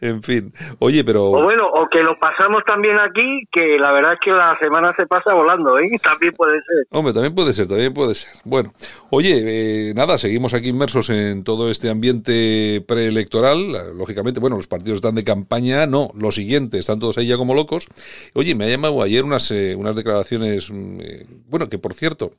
En 0.00 0.24
fin. 0.24 0.52
Oye, 0.80 1.04
pero 1.04 1.26
O 1.26 1.42
bueno, 1.44 1.68
o 1.72 1.86
que 1.86 2.00
lo 2.02 2.18
pasamos 2.18 2.64
también 2.66 2.98
aquí, 2.98 3.44
que 3.52 3.78
la 3.78 3.92
verdad 3.92 4.14
es 4.14 4.18
que 4.20 4.32
la 4.32 4.58
semana 4.60 4.92
se 4.98 5.06
pasa 5.06 5.32
volando, 5.32 5.78
¿eh? 5.78 5.88
También 6.02 6.32
puede 6.34 6.54
ser. 6.54 6.86
Hombre, 6.90 7.14
también 7.14 7.34
puede 7.34 7.52
ser, 7.52 7.68
también 7.68 7.94
puede 7.94 8.16
ser. 8.16 8.28
Bueno, 8.44 8.72
oye, 9.10 9.90
eh, 9.90 9.94
nada, 9.94 10.18
seguimos 10.18 10.54
aquí 10.54 10.70
inmersos 10.70 11.08
en 11.08 11.44
todo 11.44 11.70
este 11.70 11.88
ambiente 11.88 12.84
preelectoral. 12.88 13.96
Lógicamente, 13.96 14.40
bueno, 14.40 14.56
los 14.56 14.66
partidos 14.66 14.96
están 14.96 15.14
de 15.14 15.22
campaña, 15.24 15.86
no, 15.86 16.10
lo 16.18 16.32
siguiente, 16.32 16.78
están 16.78 16.98
todos 16.98 17.16
ahí 17.16 17.28
ya 17.28 17.36
como 17.36 17.54
locos. 17.54 17.86
Oye, 18.34 18.56
me 18.56 18.64
ha 18.64 18.68
llamado 18.68 19.00
ayer 19.02 19.22
unas, 19.24 19.50
eh, 19.52 19.74
unas 19.78 19.94
declaraciones, 19.94 20.15
mm, 20.20 21.00
eh, 21.00 21.26
bueno, 21.48 21.68
que 21.68 21.78
por 21.78 21.94
cierto, 21.94 22.32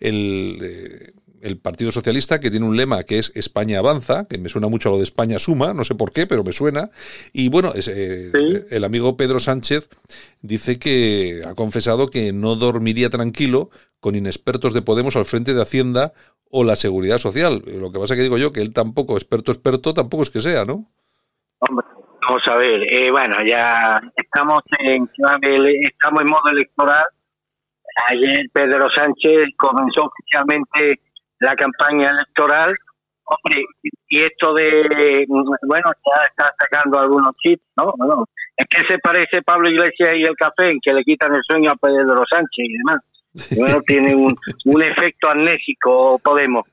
el... 0.00 0.58
eh, 0.62 1.12
el 1.42 1.58
Partido 1.58 1.90
Socialista, 1.90 2.38
que 2.38 2.52
tiene 2.52 2.66
un 2.66 2.76
lema 2.76 3.02
que 3.02 3.18
es 3.18 3.32
España 3.34 3.80
avanza, 3.80 4.28
que 4.28 4.38
me 4.38 4.48
suena 4.48 4.68
mucho 4.68 4.88
a 4.88 4.92
lo 4.92 4.98
de 4.98 5.02
España 5.02 5.40
suma, 5.40 5.74
no 5.74 5.82
sé 5.82 5.96
por 5.96 6.12
qué, 6.12 6.24
pero 6.28 6.44
me 6.44 6.52
suena. 6.52 6.90
Y 7.32 7.48
bueno, 7.48 7.72
es, 7.74 7.88
eh, 7.88 8.30
Sí. 8.32 8.62
el 8.70 8.84
amigo 8.84 9.16
Pedro 9.16 9.40
Sánchez 9.40 9.88
dice 10.40 10.78
que 10.78 11.42
ha 11.44 11.54
confesado 11.56 12.06
que 12.06 12.32
no 12.32 12.54
dormiría 12.54 13.10
tranquilo 13.10 13.70
con 13.98 14.14
inexpertos 14.14 14.72
de 14.72 14.82
Podemos 14.82 15.16
al 15.16 15.24
frente 15.24 15.52
de 15.52 15.62
Hacienda 15.62 16.12
o 16.48 16.62
la 16.62 16.76
Seguridad 16.76 17.18
Social. 17.18 17.60
Lo 17.66 17.90
que 17.90 17.98
pasa 17.98 18.14
que 18.14 18.22
digo 18.22 18.38
yo 18.38 18.52
que 18.52 18.60
él 18.60 18.72
tampoco, 18.72 19.16
experto, 19.16 19.50
experto, 19.50 19.94
tampoco 19.94 20.22
es 20.22 20.30
que 20.30 20.42
sea, 20.42 20.64
¿no? 20.64 20.92
Hombre, 21.58 21.86
vamos 22.28 22.42
a 22.46 22.54
ver, 22.54 22.82
eh, 22.88 23.10
bueno, 23.10 23.34
ya 23.44 24.00
estamos 24.14 24.62
en 24.78 25.10
estamos 25.90 26.22
en 26.22 26.28
modo 26.30 26.50
electoral 26.52 27.04
ayer 28.08 28.46
Pedro 28.52 28.88
Sánchez 28.90 29.44
comenzó 29.56 30.04
oficialmente 30.04 31.00
la 31.40 31.54
campaña 31.54 32.10
electoral. 32.10 32.72
Hombre, 33.24 33.64
y 34.08 34.20
esto 34.20 34.52
de, 34.52 35.24
bueno, 35.28 35.84
ya 35.84 36.24
está 36.28 36.52
sacando 36.58 36.98
algunos 36.98 37.34
chips, 37.36 37.62
¿no? 37.76 37.94
Bueno, 37.96 38.24
es 38.56 38.66
que 38.68 38.84
se 38.86 38.98
parece 38.98 39.42
Pablo 39.42 39.70
Iglesias 39.70 40.16
y 40.16 40.22
el 40.22 40.36
café, 40.36 40.70
en 40.70 40.80
que 40.82 40.92
le 40.92 41.02
quitan 41.02 41.34
el 41.34 41.42
sueño 41.48 41.70
a 41.70 41.76
Pedro 41.76 42.22
Sánchez 42.28 42.64
y 42.66 42.76
demás. 42.78 43.00
Bueno, 43.56 43.80
tiene 43.86 44.14
un, 44.14 44.34
un 44.66 44.82
efecto 44.82 45.30
amnésico 45.30 46.18
Podemos. 46.18 46.66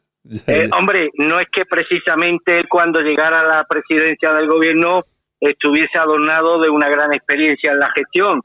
Eh, 0.47 0.69
hombre, 0.77 1.09
no 1.17 1.39
es 1.39 1.47
que 1.51 1.65
precisamente 1.65 2.63
cuando 2.67 2.99
llegara 2.99 3.39
a 3.39 3.57
la 3.57 3.63
presidencia 3.63 4.33
del 4.33 4.47
gobierno 4.47 5.03
estuviese 5.39 5.97
adornado 5.97 6.59
de 6.59 6.69
una 6.69 6.89
gran 6.89 7.13
experiencia 7.13 7.71
en 7.71 7.79
la 7.79 7.89
gestión. 7.91 8.41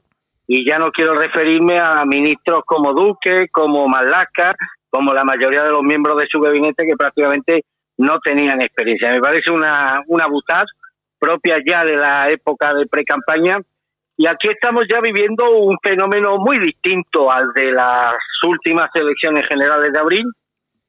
Y 0.47 0.67
ya 0.67 0.77
no 0.77 0.91
quiero 0.91 1.15
referirme 1.15 1.79
a 1.79 2.05
ministros 2.05 2.61
como 2.65 2.93
Duque, 2.93 3.47
como 3.51 3.87
Malaca, 3.87 4.53
como 4.89 5.13
la 5.13 5.23
mayoría 5.23 5.63
de 5.63 5.71
los 5.71 5.81
miembros 5.81 6.17
de 6.17 6.27
su 6.27 6.39
gabinete 6.39 6.85
que 6.85 6.95
prácticamente 6.95 7.65
no 7.97 8.19
tenían 8.19 8.61
experiencia. 8.61 9.11
Me 9.11 9.21
parece 9.21 9.51
una, 9.51 10.01
una 10.07 10.27
butad 10.27 10.63
propia 11.19 11.57
ya 11.65 11.83
de 11.83 11.97
la 11.97 12.29
época 12.29 12.73
de 12.73 12.85
pre-campaña. 12.85 13.57
Y 14.17 14.27
aquí 14.27 14.47
estamos 14.49 14.83
ya 14.89 15.01
viviendo 15.01 15.49
un 15.57 15.77
fenómeno 15.83 16.37
muy 16.37 16.59
distinto 16.59 17.29
al 17.31 17.51
de 17.53 17.71
las 17.71 18.13
últimas 18.47 18.89
elecciones 18.93 19.45
generales 19.47 19.91
de 19.91 19.99
abril, 19.99 20.25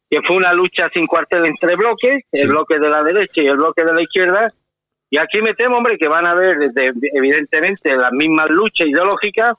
que 0.09 0.21
fue 0.23 0.37
una 0.37 0.53
lucha 0.53 0.89
sin 0.95 1.07
cuartel 1.07 1.47
entre 1.47 1.75
bloques, 1.75 2.25
el 2.31 2.49
bloque 2.49 2.79
de 2.79 2.89
la 2.89 3.03
derecha 3.03 3.43
y 3.43 3.47
el 3.47 3.57
bloque 3.57 3.83
de 3.83 3.95
la 3.95 4.03
izquierda. 4.03 4.49
Y 5.11 5.19
aquí 5.19 5.41
me 5.41 5.55
temo, 5.55 5.79
hombre, 5.79 5.99
que 5.99 6.09
van 6.09 6.27
a 6.27 6.33
haber 6.33 6.59
desde, 6.59 6.93
evidentemente 7.15 7.95
las 7.95 8.13
mismas 8.13 8.49
luchas 8.51 8.89
ideológicas, 8.89 9.57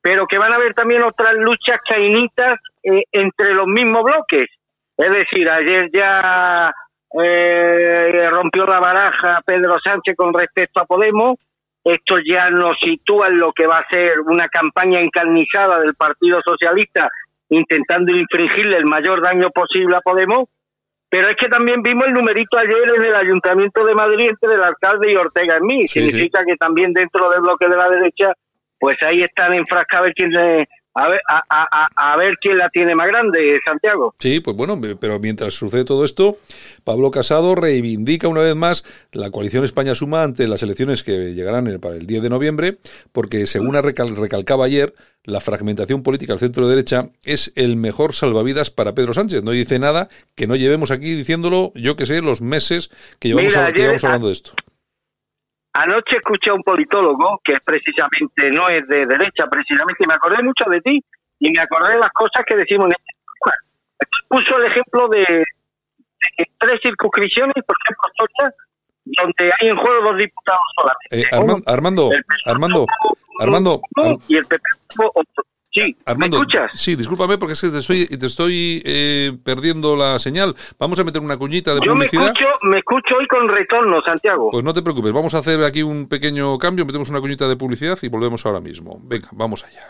pero 0.00 0.26
que 0.26 0.38
van 0.38 0.52
a 0.52 0.56
haber 0.56 0.74
también 0.74 1.02
otras 1.02 1.34
luchas 1.34 1.78
cainitas 1.88 2.58
eh, 2.82 3.04
entre 3.12 3.54
los 3.54 3.66
mismos 3.66 4.02
bloques. 4.04 4.46
Es 4.96 5.10
decir, 5.10 5.48
ayer 5.48 5.90
ya 5.92 6.72
eh, 7.22 8.28
rompió 8.30 8.66
la 8.66 8.80
baraja 8.80 9.40
Pedro 9.46 9.76
Sánchez 9.82 10.16
con 10.16 10.34
respecto 10.34 10.80
a 10.80 10.86
Podemos. 10.86 11.36
Esto 11.84 12.16
ya 12.18 12.50
nos 12.50 12.76
sitúa 12.80 13.28
en 13.28 13.38
lo 13.38 13.52
que 13.52 13.66
va 13.66 13.78
a 13.78 13.88
ser 13.88 14.20
una 14.20 14.48
campaña 14.48 15.00
encarnizada 15.00 15.78
del 15.78 15.94
Partido 15.94 16.40
Socialista 16.44 17.08
intentando 17.50 18.14
infringirle 18.14 18.76
el 18.76 18.84
mayor 18.84 19.22
daño 19.22 19.50
posible 19.50 19.96
a 19.96 20.00
Podemos. 20.00 20.48
Pero 21.10 21.30
es 21.30 21.36
que 21.36 21.48
también 21.48 21.82
vimos 21.82 22.06
el 22.06 22.12
numerito 22.12 22.58
ayer 22.58 22.92
en 22.96 23.04
el 23.04 23.14
Ayuntamiento 23.14 23.84
de 23.84 23.94
Madrid 23.94 24.28
entre 24.28 24.56
el 24.56 24.62
alcalde 24.62 25.10
y 25.10 25.16
Ortega 25.16 25.56
en 25.56 25.64
mí. 25.64 25.88
Significa 25.88 26.44
que 26.44 26.56
también 26.56 26.92
dentro 26.92 27.30
del 27.30 27.40
bloque 27.40 27.66
de 27.66 27.76
la 27.76 27.88
derecha, 27.88 28.32
pues 28.78 28.98
ahí 29.02 29.22
están 29.22 29.54
enfrascados 29.54 30.10
quién 30.14 30.30
a 30.98 31.08
ver, 31.08 31.20
a, 31.28 31.42
a, 31.48 32.12
a, 32.12 32.16
ver 32.16 32.36
quién 32.40 32.58
la 32.58 32.68
tiene 32.70 32.94
más 32.94 33.06
grande, 33.06 33.58
Santiago. 33.64 34.14
Sí, 34.18 34.40
pues 34.40 34.56
bueno, 34.56 34.80
pero 35.00 35.18
mientras 35.20 35.54
sucede 35.54 35.84
todo 35.84 36.04
esto, 36.04 36.38
Pablo 36.84 37.10
Casado 37.10 37.54
reivindica 37.54 38.28
una 38.28 38.40
vez 38.40 38.56
más 38.56 38.84
la 39.12 39.30
coalición 39.30 39.64
España 39.64 39.94
Suma 39.94 40.22
ante 40.22 40.48
las 40.48 40.62
elecciones 40.62 41.04
que 41.04 41.34
llegarán 41.34 41.66
el, 41.68 41.78
para 41.78 41.96
el 41.96 42.06
10 42.06 42.22
de 42.22 42.30
noviembre, 42.30 42.78
porque 43.12 43.46
según 43.46 43.80
recal, 43.82 44.16
recalcaba 44.16 44.64
ayer, 44.64 44.94
la 45.24 45.40
fragmentación 45.40 46.02
política 46.02 46.32
al 46.32 46.38
centro 46.38 46.68
derecha 46.68 47.10
es 47.24 47.52
el 47.54 47.76
mejor 47.76 48.14
salvavidas 48.14 48.70
para 48.70 48.94
Pedro 48.94 49.14
Sánchez. 49.14 49.42
No 49.42 49.50
dice 49.50 49.78
nada 49.78 50.08
que 50.34 50.46
no 50.46 50.56
llevemos 50.56 50.90
aquí 50.90 51.14
diciéndolo, 51.14 51.72
yo 51.74 51.96
que 51.96 52.06
sé, 52.06 52.22
los 52.22 52.40
meses 52.40 52.90
que 53.18 53.28
llevamos, 53.28 53.54
Mira, 53.54 53.66
a, 53.66 53.72
que 53.72 53.80
llevamos 53.80 54.04
hablando 54.04 54.26
de 54.28 54.32
esto. 54.32 54.52
Anoche 55.78 56.16
escuché 56.16 56.50
a 56.50 56.54
un 56.54 56.62
politólogo 56.62 57.40
que 57.44 57.52
es 57.52 57.60
precisamente 57.64 58.50
no 58.50 58.68
es 58.68 58.86
de 58.88 59.06
derecha, 59.06 59.46
precisamente, 59.48 60.02
y 60.02 60.08
me 60.08 60.14
acordé 60.14 60.42
mucho 60.42 60.64
de 60.68 60.80
ti 60.80 61.04
y 61.38 61.50
me 61.50 61.60
acordé 61.62 61.94
de 61.94 62.00
las 62.00 62.10
cosas 62.10 62.44
que 62.44 62.56
decimos 62.56 62.86
en 62.86 62.92
este 62.98 63.14
programa. 63.22 63.62
Puso 64.26 64.58
el 64.58 64.66
ejemplo 64.72 65.08
de, 65.08 65.20
de 65.20 66.50
tres 66.58 66.80
circunscripciones, 66.82 67.54
por 67.64 67.76
ejemplo, 67.78 68.10
Socha, 68.18 68.54
donde 69.04 69.52
hay 69.60 69.68
en 69.68 69.76
juego 69.76 70.02
dos 70.02 70.18
diputados 70.18 70.62
solamente. 70.76 71.14
Eh, 71.14 71.24
Armando, 71.30 71.62
Armando, 71.70 72.10
Armando, 72.44 72.86
Armando, 73.40 73.80
Armando, 73.94 74.22
y 74.26 74.36
el 74.36 74.46
PP 74.46 74.62
otro. 75.14 75.44
Sí, 75.84 75.96
Armando, 76.04 76.38
¿me 76.38 76.42
escuchas? 76.42 76.72
Sí, 76.80 76.96
discúlpame 76.96 77.38
porque 77.38 77.54
es 77.54 77.60
que 77.60 77.68
te 77.70 77.78
estoy, 77.78 78.06
te 78.06 78.26
estoy 78.26 78.82
eh, 78.84 79.32
perdiendo 79.44 79.96
la 79.96 80.18
señal. 80.18 80.54
Vamos 80.78 80.98
a 81.00 81.04
meter 81.04 81.22
una 81.22 81.36
cuñita 81.36 81.74
de 81.74 81.80
Yo 81.84 81.94
me 81.94 82.06
publicidad. 82.06 82.26
escucho, 82.32 82.46
me 82.62 82.78
escucho 82.78 83.16
hoy 83.18 83.26
con 83.26 83.48
retorno, 83.48 84.00
Santiago. 84.02 84.50
Pues 84.50 84.64
no 84.64 84.72
te 84.74 84.82
preocupes, 84.82 85.12
vamos 85.12 85.34
a 85.34 85.38
hacer 85.38 85.62
aquí 85.64 85.82
un 85.82 86.08
pequeño 86.08 86.56
cambio, 86.58 86.84
metemos 86.86 87.10
una 87.10 87.20
cuñita 87.20 87.48
de 87.48 87.56
publicidad 87.56 87.98
y 88.02 88.08
volvemos 88.08 88.44
ahora 88.46 88.60
mismo. 88.60 88.98
Venga, 89.02 89.28
vamos 89.32 89.64
allá. 89.64 89.82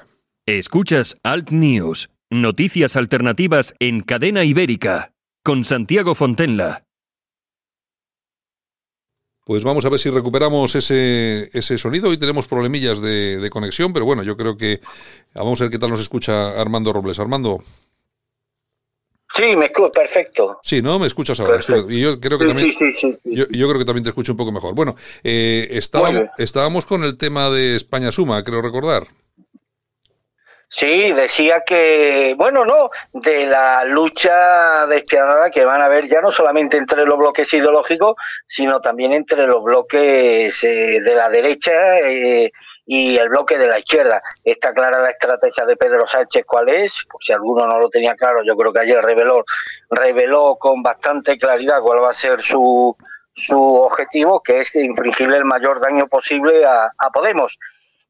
Escuchas 0.46 1.18
Alt 1.22 1.50
News, 1.50 2.08
noticias 2.30 2.96
alternativas 2.96 3.74
en 3.80 4.00
cadena 4.00 4.44
ibérica, 4.44 5.12
con 5.44 5.64
Santiago 5.64 6.14
Fontenla. 6.14 6.84
Pues 9.48 9.64
vamos 9.64 9.82
a 9.86 9.88
ver 9.88 9.98
si 9.98 10.10
recuperamos 10.10 10.74
ese, 10.74 11.48
ese 11.54 11.78
sonido. 11.78 12.10
Hoy 12.10 12.18
tenemos 12.18 12.46
problemillas 12.46 13.00
de, 13.00 13.38
de, 13.38 13.48
conexión, 13.48 13.94
pero 13.94 14.04
bueno, 14.04 14.22
yo 14.22 14.36
creo 14.36 14.58
que 14.58 14.82
vamos 15.32 15.58
a 15.58 15.64
ver 15.64 15.70
qué 15.70 15.78
tal 15.78 15.88
nos 15.88 16.00
escucha 16.00 16.60
Armando 16.60 16.92
Robles. 16.92 17.18
Armando. 17.18 17.64
Sí, 19.34 19.56
me 19.56 19.64
escucho 19.64 19.90
perfecto. 19.90 20.60
Sí, 20.62 20.82
¿no? 20.82 20.98
Me 20.98 21.06
escuchas 21.06 21.40
ahora. 21.40 21.54
Perfecto. 21.54 21.90
Y 21.90 22.02
yo 22.02 22.20
creo 22.20 22.38
que 22.38 22.44
también, 22.44 22.72
sí, 22.74 22.92
sí, 22.92 22.92
sí, 22.92 23.18
yo, 23.24 23.46
yo, 23.48 23.68
creo 23.68 23.78
que 23.78 23.86
también 23.86 24.04
te 24.04 24.10
escucho 24.10 24.32
un 24.32 24.36
poco 24.36 24.52
mejor. 24.52 24.74
Bueno, 24.74 24.96
eh, 25.24 25.66
estábamos, 25.70 26.28
estábamos 26.36 26.84
con 26.84 27.02
el 27.02 27.16
tema 27.16 27.48
de 27.48 27.74
España 27.74 28.12
Suma, 28.12 28.44
creo 28.44 28.60
recordar. 28.60 29.06
Sí, 30.70 31.12
decía 31.12 31.62
que, 31.66 32.34
bueno, 32.36 32.64
no, 32.66 32.90
de 33.12 33.46
la 33.46 33.84
lucha 33.86 34.86
despiadada 34.86 35.50
que 35.50 35.64
van 35.64 35.80
a 35.80 35.86
haber 35.86 36.06
ya 36.06 36.20
no 36.20 36.30
solamente 36.30 36.76
entre 36.76 37.06
los 37.06 37.16
bloques 37.16 37.52
ideológicos, 37.54 38.16
sino 38.46 38.78
también 38.78 39.14
entre 39.14 39.46
los 39.46 39.62
bloques 39.62 40.62
eh, 40.62 41.00
de 41.00 41.14
la 41.14 41.30
derecha 41.30 42.00
eh, 42.00 42.52
y 42.84 43.16
el 43.16 43.30
bloque 43.30 43.56
de 43.56 43.66
la 43.66 43.78
izquierda. 43.78 44.22
Está 44.44 44.74
clara 44.74 45.00
la 45.00 45.10
estrategia 45.10 45.64
de 45.64 45.76
Pedro 45.76 46.06
Sánchez 46.06 46.44
cuál 46.46 46.68
es, 46.68 47.06
por 47.10 47.22
si 47.24 47.32
alguno 47.32 47.66
no 47.66 47.78
lo 47.78 47.88
tenía 47.88 48.14
claro, 48.14 48.42
yo 48.44 48.54
creo 48.54 48.70
que 48.70 48.80
ayer 48.80 49.02
reveló, 49.02 49.44
reveló 49.90 50.56
con 50.56 50.82
bastante 50.82 51.38
claridad 51.38 51.80
cuál 51.80 52.02
va 52.02 52.10
a 52.10 52.14
ser 52.14 52.42
su, 52.42 52.94
su 53.32 53.58
objetivo, 53.58 54.42
que 54.42 54.60
es 54.60 54.74
infringirle 54.74 55.38
el 55.38 55.46
mayor 55.46 55.80
daño 55.80 56.06
posible 56.08 56.66
a, 56.66 56.92
a 56.98 57.10
Podemos. 57.10 57.58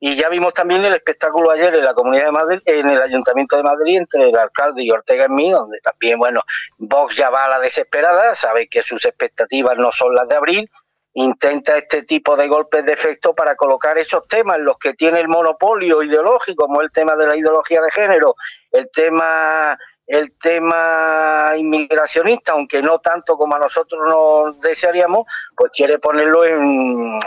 Y 0.01 0.15
ya 0.15 0.29
vimos 0.29 0.55
también 0.55 0.85
el 0.85 0.95
espectáculo 0.95 1.51
ayer 1.51 1.75
en 1.75 1.85
la 1.85 1.95
Comunidad 1.95 2.27
de 2.27 2.33
Madrid, 2.33 2.61
en 2.65 2.89
el 2.89 3.03
Ayuntamiento 3.03 3.57
de 3.57 3.65
Madrid, 3.65 3.99
entre 3.99 4.29
el 4.29 4.37
alcalde 4.37 4.85
y 4.85 4.91
Ortega 4.91 5.25
en 5.25 5.35
mí, 5.35 5.51
donde 5.51 5.81
también, 5.81 6.19
bueno, 6.19 6.43
Vox 6.77 7.17
ya 7.17 7.31
va 7.31 7.47
a 7.47 7.49
la 7.49 7.59
desesperada, 7.59 8.35
sabe 8.35 8.69
que 8.69 8.83
sus 8.83 9.05
expectativas 9.05 9.77
no 9.77 9.91
son 9.91 10.15
las 10.15 10.29
de 10.29 10.37
abril, 10.37 10.71
intenta 11.15 11.77
este 11.77 12.03
tipo 12.03 12.37
de 12.37 12.47
golpes 12.47 12.85
de 12.85 12.93
efecto 12.93 13.35
para 13.35 13.57
colocar 13.57 13.99
esos 13.99 14.27
temas 14.29 14.59
en 14.59 14.67
los 14.67 14.79
que 14.79 14.95
tiene 14.95 15.21
el 15.21 15.29
monopolio 15.29 16.03
ideológico, 16.03 16.67
como 16.67 16.81
el 16.81 16.93
tema 16.93 17.17
de 17.17 17.27
la 17.27 17.37
ideología 17.37 17.83
de 17.83 17.91
género, 17.91 18.37
el 18.71 18.89
tema 18.93 19.77
el 20.09 20.33
tema 20.39 21.53
inmigracionista, 21.59 22.53
aunque 22.53 22.83
no 22.83 22.99
tanto 22.99 23.37
como 23.37 23.55
a 23.55 23.59
nosotros 23.59 24.01
nos 24.09 24.59
desearíamos, 24.61 25.27
pues 25.55 25.71
quiere 25.75 25.99
ponerlo 25.99 26.47
en, 26.47 27.19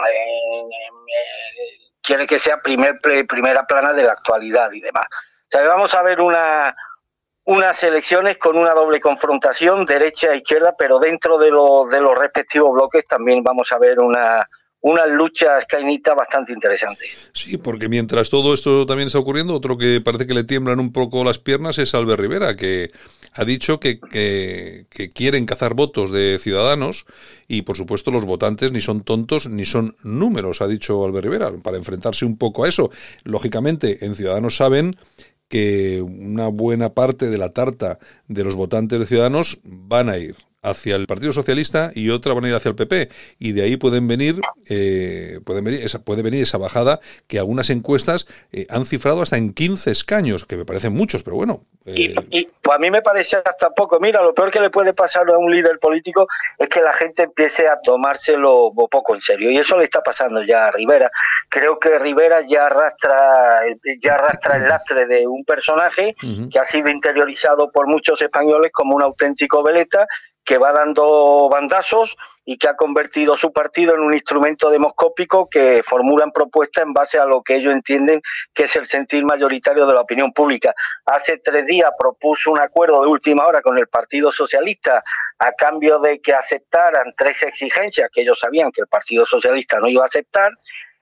quiere 2.12 2.28
que 2.28 2.40
sea 2.40 2.62
primer, 2.62 3.00
primera 3.00 3.66
plana 3.66 3.94
de 3.94 4.04
la 4.04 4.12
actualidad 4.12 4.70
y 4.74 4.82
demás. 4.82 5.06
O 5.10 5.48
sea, 5.48 5.66
vamos 5.66 5.94
a 5.94 6.02
ver 6.02 6.20
una, 6.20 6.76
unas 7.46 7.82
elecciones 7.84 8.38
con 8.38 8.58
una 8.58 8.74
doble 8.74 9.00
confrontación, 9.00 9.86
derecha 9.86 10.34
e 10.34 10.40
izquierda, 10.40 10.76
pero 10.78 11.00
dentro 11.00 11.38
de, 11.38 11.50
lo, 11.50 11.86
de 11.90 12.02
los 12.02 12.20
respectivos 12.20 12.74
bloques 12.74 13.06
también 13.06 13.42
vamos 13.44 13.72
a 13.72 13.78
ver 13.78 14.02
una, 14.02 14.46
unas 14.82 15.10
luchas 15.10 15.66
cainitas 15.66 16.14
bastante 16.14 16.52
interesantes. 16.52 17.32
Sí, 17.34 17.58
porque 17.58 17.88
mientras 17.88 18.30
todo 18.30 18.54
esto 18.54 18.86
también 18.86 19.08
está 19.08 19.20
ocurriendo, 19.20 19.56
otro 19.56 19.78
que 19.78 20.02
parece 20.04 20.28
que 20.28 20.34
le 20.34 20.44
tiemblan 20.44 20.82
un 20.82 20.92
poco 20.92 21.24
las 21.24 21.40
piernas 21.40 21.78
es 21.78 21.96
Albert 21.96 22.20
Rivera, 22.20 22.56
que 22.56 22.92
ha 23.34 23.46
dicho 23.46 23.80
que, 23.80 24.00
que, 24.00 25.10
quieren 25.10 25.46
cazar 25.46 25.74
votos 25.74 26.12
de 26.12 26.38
ciudadanos 26.40 27.06
y 27.48 27.62
por 27.62 27.78
supuesto 27.78 28.12
los 28.12 28.26
votantes 28.26 28.72
ni 28.72 28.82
son 28.82 29.02
tontos 29.02 29.50
ni 29.50 29.66
son 29.66 29.96
números, 30.04 30.62
ha 30.62 30.68
dicho 30.68 31.04
Albert 31.06 31.26
Rivera, 31.26 31.52
para 31.64 31.78
enfrentarse 31.78 32.26
un 32.26 32.38
poco 32.38 32.66
a 32.66 32.70
eso. 32.70 32.92
Lógicamente, 33.24 34.06
en 34.06 34.16
Ciudadanos 34.16 34.58
saben 34.58 34.96
que 35.48 36.02
una 36.02 36.48
buena 36.48 36.94
parte 36.94 37.30
de 37.30 37.38
la 37.38 37.50
tarta 37.50 38.00
de 38.28 38.44
los 38.44 38.56
votantes 38.56 39.00
de 39.00 39.06
Ciudadanos 39.06 39.60
van 39.64 40.10
a 40.10 40.18
ir 40.18 40.36
hacia 40.62 40.96
el 40.96 41.08
Partido 41.08 41.34
Socialista 41.34 41.92
y 41.96 42.10
otra 42.10 42.34
van 42.34 42.46
a 42.46 42.50
ir 42.50 42.56
hacia 42.56 42.70
el 42.70 42.76
PP. 42.76 43.10
Y 43.40 43.54
de 43.54 43.64
ahí 43.64 43.78
pueden 43.78 44.08
venir, 44.08 44.40
eh, 44.70 45.40
pueden 45.46 45.64
venir 45.64 45.84
esa, 45.84 46.00
puede 46.00 46.22
venir 46.22 46.44
esa 46.44 46.58
bajada 46.58 47.00
que 47.28 47.40
algunas 47.40 47.70
encuestas 47.70 48.28
eh, 48.52 48.68
han 48.70 48.86
cifrado 48.86 49.22
hasta 49.22 49.38
en 49.38 49.54
15 49.54 49.92
escaños, 49.92 50.46
que 50.46 50.58
me 50.58 50.66
parecen 50.66 50.94
muchos, 50.94 51.24
pero 51.24 51.38
bueno. 51.38 51.64
Y, 51.86 52.14
y, 52.30 52.48
pues 52.62 52.76
a 52.76 52.80
mí 52.80 52.92
me 52.92 53.02
parece 53.02 53.38
hasta 53.44 53.72
poco. 53.72 54.00
Mira, 54.00 54.22
lo 54.22 54.36
peor 54.36 54.52
que 54.52 54.60
le 54.60 54.70
puede 54.70 54.94
pasar 54.94 55.28
a 55.30 55.38
un 55.38 55.52
líder 55.52 55.80
político 55.80 56.28
es 56.60 56.70
que 56.70 56.82
la 56.82 56.94
gente 56.94 57.24
empiece 57.24 57.68
a 57.68 57.80
tomárselo 57.82 58.72
poco 58.90 59.16
en 59.16 59.22
serio. 59.22 59.50
Y 59.50 59.58
eso 59.58 59.78
le 59.78 59.86
está 59.86 60.02
pasando 60.02 60.44
ya 60.44 60.66
a 60.66 60.72
Rivera. 60.72 61.10
Creo 61.50 61.80
que 61.80 61.98
Rivera 61.98 62.42
ya 62.42 62.68
arrastra, 62.68 63.62
ya 64.00 64.14
arrastra 64.14 64.58
el 64.58 64.68
lastre 64.68 65.08
de 65.08 65.26
un 65.26 65.44
personaje 65.44 66.16
uh 66.22 66.26
-huh. 66.26 66.52
que 66.52 66.60
ha 66.60 66.66
sido 66.66 66.90
interiorizado 66.90 67.72
por 67.72 67.88
muchos 67.88 68.22
españoles 68.22 68.72
como 68.72 68.96
un 68.96 69.02
auténtico 69.02 69.64
veleta 69.64 70.06
que 70.44 70.58
va 70.58 70.72
dando 70.72 71.50
bandazos 71.50 72.16
y 72.44 72.58
que 72.58 72.68
ha 72.68 72.76
convertido 72.76 73.38
su 73.38 73.54
partido 73.54 73.94
en 73.94 74.02
un 74.02 74.14
instrumento 74.14 74.70
demoscópico 74.70 75.48
que 75.48 75.84
formulan 75.86 76.32
propuestas 76.32 76.84
en 76.84 76.94
base 76.94 77.20
a 77.20 77.26
lo 77.26 77.44
que 77.44 77.56
ellos 77.56 77.74
entienden 77.74 78.22
que 78.54 78.64
es 78.64 78.76
el 78.76 78.88
sentir 78.88 79.24
mayoritario 79.24 79.86
de 79.86 79.94
la 79.94 80.02
opinión 80.02 80.34
pública. 80.34 80.74
Hace 81.06 81.38
tres 81.38 81.66
días 81.66 81.92
propuso 81.98 82.52
un 82.52 82.60
acuerdo 82.60 83.02
de 83.02 83.08
última 83.08 83.46
hora 83.46 83.62
con 83.62 83.78
el 83.78 83.88
Partido 83.88 84.32
Socialista 84.32 85.04
a 85.40 85.52
cambio 85.54 86.00
de 86.00 86.20
que 86.20 86.34
aceptaran 86.34 87.14
tres 87.16 87.42
exigencias 87.44 88.10
que 88.12 88.22
ellos 88.22 88.40
sabían 88.40 88.72
que 88.72 88.82
el 88.82 88.88
Partido 88.88 89.26
Socialista 89.26 89.80
no 89.80 89.88
iba 89.88 90.04
a 90.04 90.08
aceptar. 90.08 90.52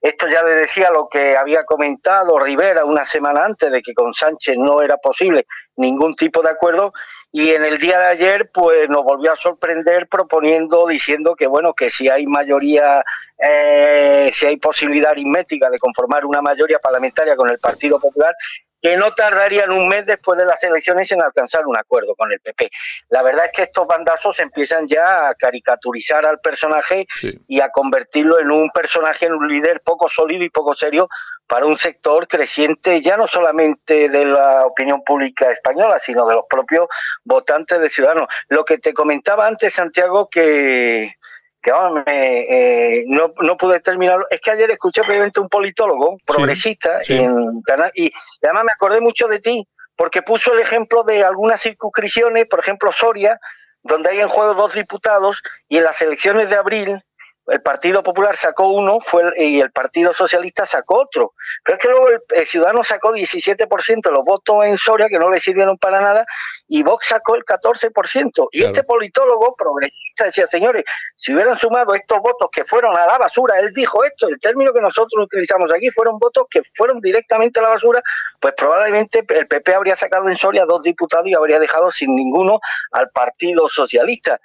Esto 0.01 0.27
ya 0.27 0.43
le 0.43 0.51
decía 0.51 0.91
lo 0.91 1.09
que 1.09 1.35
había 1.35 1.65
comentado 1.65 2.39
Rivera 2.39 2.85
una 2.85 3.03
semana 3.03 3.43
antes 3.43 3.69
de 3.69 3.81
que 3.81 3.93
con 3.93 4.13
Sánchez 4.13 4.55
no 4.57 4.81
era 4.81 4.97
posible 4.97 5.45
ningún 5.75 6.15
tipo 6.15 6.41
de 6.41 6.51
acuerdo 6.51 6.93
y 7.31 7.51
en 7.51 7.63
el 7.63 7.77
día 7.77 7.99
de 7.99 8.07
ayer 8.07 8.49
pues 8.51 8.89
nos 8.89 9.03
volvió 9.03 9.33
a 9.33 9.35
sorprender 9.35 10.07
proponiendo 10.07 10.88
diciendo 10.88 11.35
que 11.35 11.47
bueno 11.47 11.73
que 11.73 11.89
si 11.89 12.09
hay 12.09 12.25
mayoría 12.25 13.03
eh, 13.38 14.31
si 14.33 14.45
hay 14.45 14.57
posibilidad 14.57 15.12
aritmética 15.12 15.69
de 15.69 15.79
conformar 15.79 16.25
una 16.25 16.41
mayoría 16.41 16.79
parlamentaria 16.79 17.35
con 17.35 17.49
el 17.49 17.59
Partido 17.59 17.99
Popular 17.99 18.33
que 18.82 18.98
no 18.98 19.12
tardarían 19.12 19.72
un 19.72 19.88
mes 19.88 20.06
después 20.06 20.38
de 20.38 20.46
las 20.46 20.63
elecciones 20.63 21.12
en 21.12 21.22
alcanzar 21.22 21.65
un 21.65 21.78
acuerdo 21.78 22.15
con 22.15 22.32
el 22.32 22.39
PP. 22.39 22.70
La 23.10 23.22
verdad 23.22 23.46
es 23.46 23.52
que 23.54 23.63
estos 23.63 23.88
bandazos 23.88 24.39
empiezan 24.39 24.88
ya 24.88 25.30
a 25.30 25.36
caricaturizar 25.36 26.26
al 26.26 26.39
personaje 26.39 27.08
sí. 27.15 27.39
y 27.48 27.62
a 27.62 27.70
convertirlo 27.70 28.39
en 28.39 28.52
un 28.52 28.70
personaje, 28.70 29.26
en 29.26 29.34
un 29.34 29.48
líder 29.48 29.82
poco 29.82 30.08
sólido 30.08 30.44
y 30.44 30.50
poco 30.50 30.76
serio 30.76 31.10
para 31.48 31.65
un 31.65 31.78
sector 31.78 32.28
creciente 32.28 33.02
ya 33.02 33.18
no 33.18 33.28
solamente 33.28 34.08
de 34.08 34.26
la 34.26 34.65
opinión 34.65 35.04
pública 35.04 35.52
española, 35.52 36.00
sino 36.00 36.28
de 36.28 36.36
los 36.36 36.46
propios 36.50 36.88
votantes 37.24 37.80
de 37.80 37.89
Ciudadanos. 37.89 38.28
Lo 38.48 38.63
que 38.63 38.78
te 38.78 38.94
comentaba 38.94 39.48
antes, 39.48 39.74
Santiago, 39.74 40.30
que 40.30 41.13
que 41.62 41.72
vamos, 41.72 42.04
eh, 42.06 43.04
no, 43.08 43.34
no 43.41 43.58
pude 43.58 43.80
terminarlo. 43.80 44.26
Es 44.30 44.41
que 44.41 44.52
ayer 44.52 44.72
escuché 44.72 45.02
previamente 45.02 45.39
un 45.39 45.50
politólogo 45.50 46.17
progresista 46.26 47.04
sí, 47.04 47.17
sí. 47.17 47.24
en 47.24 47.62
canal 47.62 47.91
y 47.95 48.12
además 48.43 48.63
me 48.65 48.72
acordé 48.72 49.02
mucho 49.02 49.28
de 49.28 49.39
ti 49.39 49.67
porque 49.95 50.22
puso 50.22 50.54
el 50.54 50.60
ejemplo 50.60 51.04
de 51.04 51.24
algunas 51.24 51.62
circunscripciones, 51.62 52.45
por 52.45 52.60
ejemplo 52.60 52.91
Soria, 52.91 53.39
donde 53.84 54.10
hay 54.10 54.19
en 54.22 54.30
juego 54.30 54.54
dos 54.54 54.74
diputados 54.74 55.41
y 55.67 55.78
en 55.78 55.84
las 55.84 56.02
elecciones 56.02 56.50
de 56.50 56.56
abril 56.56 57.04
el 57.51 57.62
Partido 57.62 58.03
Popular 58.03 58.35
sacó 58.35 58.69
uno 58.69 58.99
fue 58.99 59.23
el, 59.23 59.41
y 59.41 59.59
el 59.59 59.71
Partido 59.71 60.13
Socialista 60.13 60.65
sacó 60.65 61.01
otro. 61.01 61.33
Pero 61.63 61.77
es 61.77 61.81
que 61.81 61.89
luego 61.89 62.09
el, 62.09 62.21
el 62.29 62.45
Ciudadano 62.45 62.83
sacó 62.83 63.13
17% 63.13 64.01
de 64.01 64.12
los 64.12 64.25
votos 64.25 64.65
en 64.65 64.77
Soria, 64.77 65.09
que 65.09 65.19
no 65.19 65.29
le 65.29 65.39
sirvieron 65.39 65.77
para 65.77 66.01
nada, 66.01 66.25
y 66.67 66.83
Vox 66.83 67.07
sacó 67.07 67.35
el 67.35 67.43
14%. 67.43 68.47
Y 68.51 68.59
claro. 68.59 68.71
este 68.71 68.83
politólogo 68.83 69.55
progresista 69.55 70.25
decía, 70.25 70.47
señores, 70.47 70.83
si 71.15 71.33
hubieran 71.33 71.57
sumado 71.57 71.95
estos 71.95 72.19
votos 72.19 72.49
que 72.51 72.63
fueron 72.63 72.97
a 72.97 73.05
la 73.05 73.17
basura, 73.17 73.59
él 73.59 73.71
dijo 73.73 74.03
esto, 74.03 74.27
el 74.27 74.39
término 74.39 74.71
que 74.71 74.81
nosotros 74.81 75.25
utilizamos 75.25 75.71
aquí 75.71 75.89
fueron 75.89 76.19
votos 76.19 76.45
que 76.49 76.62
fueron 76.75 76.99
directamente 77.01 77.59
a 77.59 77.63
la 77.63 77.69
basura, 77.69 78.01
pues 78.39 78.53
probablemente 78.55 79.25
el 79.27 79.47
PP 79.47 79.73
habría 79.73 79.95
sacado 79.95 80.29
en 80.29 80.38
Soria 80.38 80.65
dos 80.65 80.81
diputados 80.83 81.27
y 81.27 81.33
habría 81.33 81.59
dejado 81.59 81.91
sin 81.91 82.15
ninguno 82.15 82.59
al 82.91 83.09
Partido 83.09 83.67
Socialista. 83.67 84.39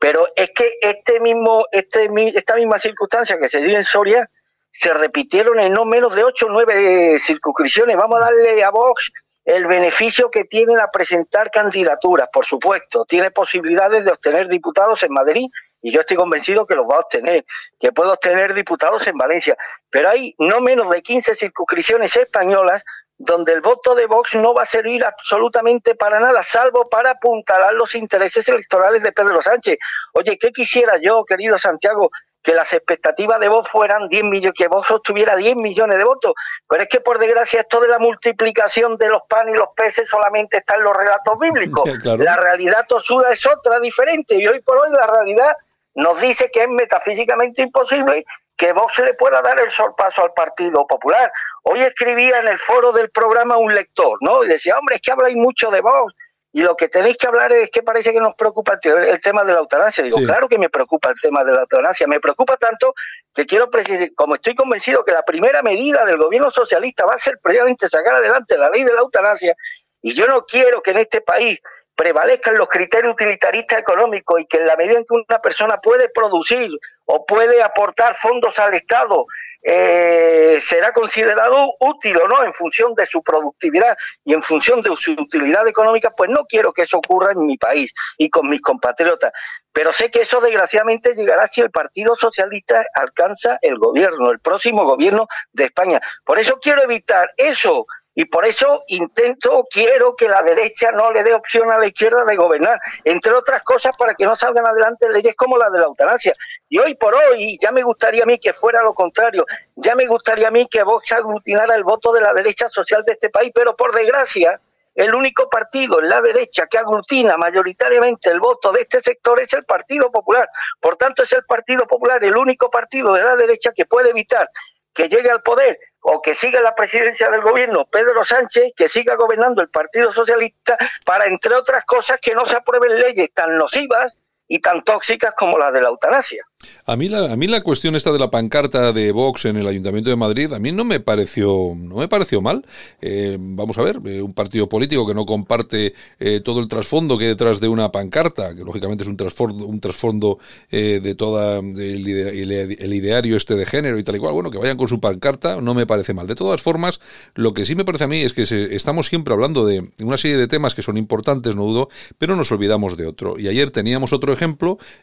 Pero 0.00 0.26
es 0.34 0.50
que 0.56 0.72
este 0.80 1.20
mismo, 1.20 1.66
este, 1.70 2.08
esta 2.34 2.56
misma 2.56 2.78
circunstancia 2.78 3.38
que 3.38 3.48
se 3.48 3.62
dio 3.62 3.76
en 3.76 3.84
Soria 3.84 4.28
se 4.70 4.94
repitieron 4.94 5.60
en 5.60 5.74
no 5.74 5.84
menos 5.84 6.14
de 6.16 6.24
ocho 6.24 6.46
o 6.46 6.48
nueve 6.48 7.18
circunscripciones. 7.20 7.98
Vamos 7.98 8.18
a 8.18 8.24
darle 8.24 8.64
a 8.64 8.70
Vox 8.70 9.12
el 9.44 9.66
beneficio 9.66 10.30
que 10.30 10.44
tienen 10.44 10.80
a 10.80 10.90
presentar 10.90 11.50
candidaturas, 11.50 12.28
por 12.32 12.46
supuesto. 12.46 13.04
Tiene 13.04 13.30
posibilidades 13.30 14.04
de 14.04 14.12
obtener 14.12 14.48
diputados 14.48 15.02
en 15.02 15.12
Madrid 15.12 15.46
y 15.82 15.92
yo 15.92 16.00
estoy 16.00 16.16
convencido 16.16 16.66
que 16.66 16.76
los 16.76 16.86
va 16.86 16.96
a 16.96 17.00
obtener, 17.00 17.44
que 17.78 17.92
puede 17.92 18.10
obtener 18.10 18.54
diputados 18.54 19.06
en 19.06 19.18
Valencia. 19.18 19.56
Pero 19.90 20.08
hay 20.08 20.34
no 20.38 20.60
menos 20.60 20.88
de 20.88 21.02
15 21.02 21.34
circunscripciones 21.34 22.16
españolas 22.16 22.84
donde 23.22 23.52
el 23.52 23.60
voto 23.60 23.94
de 23.94 24.06
Vox 24.06 24.34
no 24.34 24.54
va 24.54 24.62
a 24.62 24.66
servir 24.66 25.04
absolutamente 25.04 25.94
para 25.94 26.18
nada, 26.20 26.42
salvo 26.42 26.88
para 26.88 27.10
apuntalar 27.10 27.74
los 27.74 27.94
intereses 27.94 28.48
electorales 28.48 29.02
de 29.02 29.12
Pedro 29.12 29.42
Sánchez. 29.42 29.76
Oye, 30.14 30.38
¿qué 30.38 30.50
quisiera 30.52 30.96
yo, 30.96 31.22
querido 31.26 31.58
Santiago? 31.58 32.10
Que 32.42 32.54
las 32.54 32.72
expectativas 32.72 33.38
de 33.38 33.50
Vox 33.50 33.70
fueran 33.70 34.08
10 34.08 34.24
millones, 34.24 34.54
que 34.56 34.68
Vox 34.68 34.90
obtuviera 34.90 35.36
10 35.36 35.54
millones 35.56 35.98
de 35.98 36.04
votos. 36.04 36.32
Pero 36.66 36.82
es 36.82 36.88
que, 36.88 37.00
por 37.00 37.18
desgracia, 37.18 37.60
esto 37.60 37.78
de 37.80 37.88
la 37.88 37.98
multiplicación 37.98 38.96
de 38.96 39.10
los 39.10 39.20
panes 39.28 39.54
y 39.54 39.58
los 39.58 39.68
peces 39.76 40.08
solamente 40.08 40.56
está 40.56 40.76
en 40.76 40.84
los 40.84 40.96
relatos 40.96 41.38
bíblicos. 41.38 41.90
claro. 42.02 42.24
La 42.24 42.38
realidad 42.38 42.86
tosuda 42.88 43.34
es 43.34 43.46
otra, 43.46 43.80
diferente. 43.80 44.36
Y 44.36 44.48
hoy 44.48 44.60
por 44.60 44.78
hoy 44.78 44.90
la 44.92 45.06
realidad 45.06 45.54
nos 45.94 46.18
dice 46.22 46.50
que 46.50 46.62
es 46.62 46.68
metafísicamente 46.70 47.60
imposible 47.60 48.24
que 48.60 48.74
Vox 48.74 48.98
le 48.98 49.14
pueda 49.14 49.40
dar 49.40 49.58
el 49.58 49.70
sorpaso 49.70 50.22
al 50.22 50.34
Partido 50.34 50.86
Popular. 50.86 51.32
Hoy 51.62 51.80
escribía 51.80 52.40
en 52.40 52.48
el 52.48 52.58
foro 52.58 52.92
del 52.92 53.08
programa 53.08 53.56
un 53.56 53.74
lector, 53.74 54.18
¿no? 54.20 54.44
Y 54.44 54.48
decía, 54.48 54.78
hombre, 54.78 54.96
es 54.96 55.00
que 55.00 55.12
habláis 55.12 55.34
mucho 55.34 55.70
de 55.70 55.80
Vox 55.80 56.14
y 56.52 56.60
lo 56.60 56.76
que 56.76 56.88
tenéis 56.88 57.16
que 57.16 57.26
hablar 57.26 57.50
es 57.52 57.70
que 57.70 57.82
parece 57.82 58.12
que 58.12 58.20
nos 58.20 58.34
preocupa 58.34 58.78
el 58.84 59.20
tema 59.22 59.44
de 59.44 59.54
la 59.54 59.60
eutanasia. 59.60 60.04
Digo, 60.04 60.18
sí. 60.18 60.26
claro 60.26 60.46
que 60.46 60.58
me 60.58 60.68
preocupa 60.68 61.08
el 61.08 61.18
tema 61.18 61.42
de 61.42 61.52
la 61.52 61.60
eutanasia. 61.60 62.06
Me 62.06 62.20
preocupa 62.20 62.58
tanto 62.58 62.92
que 63.34 63.46
quiero 63.46 63.70
precisar, 63.70 64.10
como 64.14 64.34
estoy 64.34 64.54
convencido 64.54 65.06
que 65.06 65.12
la 65.12 65.22
primera 65.22 65.62
medida 65.62 66.04
del 66.04 66.18
gobierno 66.18 66.50
socialista 66.50 67.06
va 67.06 67.14
a 67.14 67.18
ser 67.18 67.38
precisamente 67.42 67.88
sacar 67.88 68.16
adelante 68.16 68.58
la 68.58 68.68
ley 68.68 68.84
de 68.84 68.92
la 68.92 69.00
eutanasia, 69.00 69.56
y 70.02 70.12
yo 70.12 70.26
no 70.26 70.44
quiero 70.44 70.82
que 70.82 70.90
en 70.90 70.98
este 70.98 71.22
país 71.22 71.60
prevalezcan 72.00 72.56
los 72.56 72.68
criterios 72.68 73.12
utilitaristas 73.12 73.78
económicos 73.78 74.40
y 74.40 74.46
que 74.46 74.56
en 74.56 74.66
la 74.66 74.76
medida 74.76 74.98
en 74.98 75.04
que 75.04 75.14
una 75.14 75.38
persona 75.40 75.78
puede 75.82 76.08
producir 76.08 76.70
o 77.12 77.26
puede 77.26 77.62
aportar 77.62 78.14
fondos 78.14 78.58
al 78.60 78.74
Estado, 78.74 79.26
eh, 79.62 80.58
será 80.62 80.92
considerado 80.92 81.74
útil 81.80 82.16
o 82.16 82.28
no 82.28 82.44
en 82.44 82.54
función 82.54 82.94
de 82.94 83.04
su 83.04 83.22
productividad 83.22 83.96
y 84.24 84.32
en 84.32 84.42
función 84.42 84.80
de 84.80 84.94
su 84.96 85.12
utilidad 85.12 85.66
económica, 85.66 86.10
pues 86.16 86.30
no 86.30 86.44
quiero 86.46 86.72
que 86.72 86.82
eso 86.82 86.98
ocurra 86.98 87.32
en 87.32 87.44
mi 87.44 87.58
país 87.58 87.92
y 88.16 88.30
con 88.30 88.48
mis 88.48 88.60
compatriotas. 88.60 89.32
Pero 89.72 89.92
sé 89.92 90.10
que 90.10 90.22
eso 90.22 90.40
desgraciadamente 90.40 91.14
llegará 91.14 91.46
si 91.46 91.60
el 91.60 91.70
Partido 91.70 92.14
Socialista 92.16 92.84
alcanza 92.94 93.58
el 93.60 93.76
gobierno, 93.78 94.30
el 94.30 94.38
próximo 94.38 94.84
gobierno 94.84 95.26
de 95.52 95.64
España. 95.64 96.00
Por 96.24 96.38
eso 96.38 96.58
quiero 96.60 96.82
evitar 96.82 97.30
eso 97.36 97.86
y 98.20 98.26
por 98.26 98.44
eso 98.44 98.84
intento, 98.88 99.66
quiero 99.70 100.14
que 100.14 100.28
la 100.28 100.42
derecha 100.42 100.92
no 100.92 101.10
le 101.10 101.24
dé 101.24 101.32
opción 101.32 101.70
a 101.70 101.78
la 101.78 101.86
izquierda 101.86 102.22
de 102.26 102.36
gobernar, 102.36 102.78
entre 103.04 103.32
otras 103.32 103.62
cosas 103.62 103.96
para 103.96 104.14
que 104.14 104.26
no 104.26 104.36
salgan 104.36 104.66
adelante 104.66 105.08
leyes 105.08 105.34
como 105.34 105.56
la 105.56 105.70
de 105.70 105.78
la 105.78 105.86
eutanasia. 105.86 106.34
Y 106.68 106.78
hoy 106.78 106.94
por 106.96 107.14
hoy, 107.14 107.56
ya 107.58 107.72
me 107.72 107.82
gustaría 107.82 108.24
a 108.24 108.26
mí 108.26 108.38
que 108.38 108.52
fuera 108.52 108.82
lo 108.82 108.92
contrario, 108.92 109.46
ya 109.74 109.94
me 109.94 110.06
gustaría 110.06 110.48
a 110.48 110.50
mí 110.50 110.68
que 110.70 110.82
Vox 110.82 111.12
aglutinara 111.12 111.74
el 111.74 111.82
voto 111.82 112.12
de 112.12 112.20
la 112.20 112.34
derecha 112.34 112.68
social 112.68 113.02
de 113.04 113.12
este 113.12 113.30
país, 113.30 113.52
pero 113.54 113.74
por 113.74 113.94
desgracia, 113.94 114.60
el 114.94 115.14
único 115.14 115.48
partido 115.48 116.02
en 116.02 116.10
la 116.10 116.20
derecha 116.20 116.66
que 116.66 116.76
aglutina 116.76 117.38
mayoritariamente 117.38 118.28
el 118.28 118.38
voto 118.38 118.70
de 118.70 118.82
este 118.82 119.00
sector 119.00 119.40
es 119.40 119.50
el 119.54 119.64
Partido 119.64 120.12
Popular. 120.12 120.46
Por 120.78 120.96
tanto, 120.96 121.22
es 121.22 121.32
el 121.32 121.46
Partido 121.46 121.86
Popular 121.86 122.22
el 122.22 122.36
único 122.36 122.68
partido 122.68 123.14
de 123.14 123.22
la 123.22 123.34
derecha 123.34 123.72
que 123.72 123.86
puede 123.86 124.10
evitar 124.10 124.50
que 124.92 125.08
llegue 125.08 125.30
al 125.30 125.42
poder 125.42 125.78
o 126.02 126.22
que 126.22 126.34
siga 126.34 126.60
la 126.60 126.74
presidencia 126.74 127.28
del 127.30 127.42
gobierno 127.42 127.86
Pedro 127.86 128.24
Sánchez, 128.24 128.72
que 128.76 128.88
siga 128.88 129.16
gobernando 129.16 129.62
el 129.62 129.68
Partido 129.68 130.12
Socialista 130.12 130.76
para, 131.04 131.26
entre 131.26 131.54
otras 131.54 131.84
cosas, 131.84 132.18
que 132.20 132.34
no 132.34 132.44
se 132.44 132.56
aprueben 132.56 132.98
leyes 132.98 133.30
tan 133.32 133.56
nocivas 133.56 134.16
y 134.50 134.58
tan 134.58 134.82
tóxicas 134.82 135.32
como 135.38 135.56
las 135.56 135.72
de 135.72 135.80
la 135.80 135.88
eutanasia. 135.90 136.42
A 136.84 136.96
mí 136.96 137.08
la, 137.08 137.32
a 137.32 137.36
mí 137.36 137.46
la 137.46 137.62
cuestión 137.62 137.94
esta 137.94 138.12
de 138.12 138.18
la 138.18 138.30
pancarta 138.30 138.92
de 138.92 139.12
Vox 139.12 139.44
en 139.44 139.56
el 139.56 139.66
Ayuntamiento 139.66 140.10
de 140.10 140.16
Madrid, 140.16 140.52
a 140.52 140.58
mí 140.58 140.72
no 140.72 140.84
me 140.84 140.98
pareció, 140.98 141.72
no 141.76 141.94
me 141.94 142.08
pareció 142.08 142.40
mal. 142.42 142.66
Eh, 143.00 143.38
vamos 143.40 143.78
a 143.78 143.82
ver, 143.82 144.00
eh, 144.04 144.20
un 144.20 144.34
partido 144.34 144.68
político 144.68 145.06
que 145.06 145.14
no 145.14 145.24
comparte 145.24 145.94
eh, 146.18 146.40
todo 146.40 146.60
el 146.60 146.66
trasfondo 146.66 147.16
que 147.16 147.24
hay 147.24 147.30
detrás 147.30 147.60
de 147.60 147.68
una 147.68 147.92
pancarta, 147.92 148.56
que 148.56 148.64
lógicamente 148.64 149.04
es 149.04 149.08
un 149.08 149.16
trasfondo, 149.16 149.66
un 149.66 149.80
trasfondo 149.80 150.38
de 150.70 151.14
toda 151.16 151.58
el, 151.58 152.08
el, 152.08 152.94
ideario 152.94 153.36
este 153.36 153.54
de 153.54 153.66
género 153.66 153.98
y 153.98 154.02
tal 154.02 154.16
y 154.16 154.18
cual, 154.18 154.32
bueno, 154.32 154.50
que 154.50 154.58
vayan 154.58 154.76
con 154.76 154.88
su 154.88 155.00
pancarta, 155.00 155.60
no 155.60 155.74
me 155.74 155.86
parece 155.86 156.12
mal. 156.12 156.26
De 156.26 156.34
todas 156.34 156.60
formas, 156.60 157.00
lo 157.34 157.54
que 157.54 157.64
sí 157.64 157.76
me 157.76 157.84
parece 157.84 158.04
a 158.04 158.08
mí 158.08 158.22
es 158.22 158.32
que 158.32 158.46
se, 158.46 158.74
estamos 158.74 159.06
siempre 159.06 159.32
hablando 159.32 159.64
de 159.64 159.90
una 160.00 160.18
serie 160.18 160.36
de 160.36 160.48
temas 160.48 160.74
que 160.74 160.82
son 160.82 160.96
importantes, 160.96 161.54
no 161.54 161.64
dudo, 161.64 161.88
pero 162.18 162.34
nos 162.34 162.50
olvidamos 162.50 162.96
de 162.96 163.06
otro. 163.06 163.38
Y 163.38 163.46
ayer 163.46 163.70
teníamos 163.70 164.12
otro 164.12 164.32
ejemplo, 164.32 164.39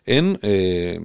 en, 0.06 0.40
eh, 0.42 1.00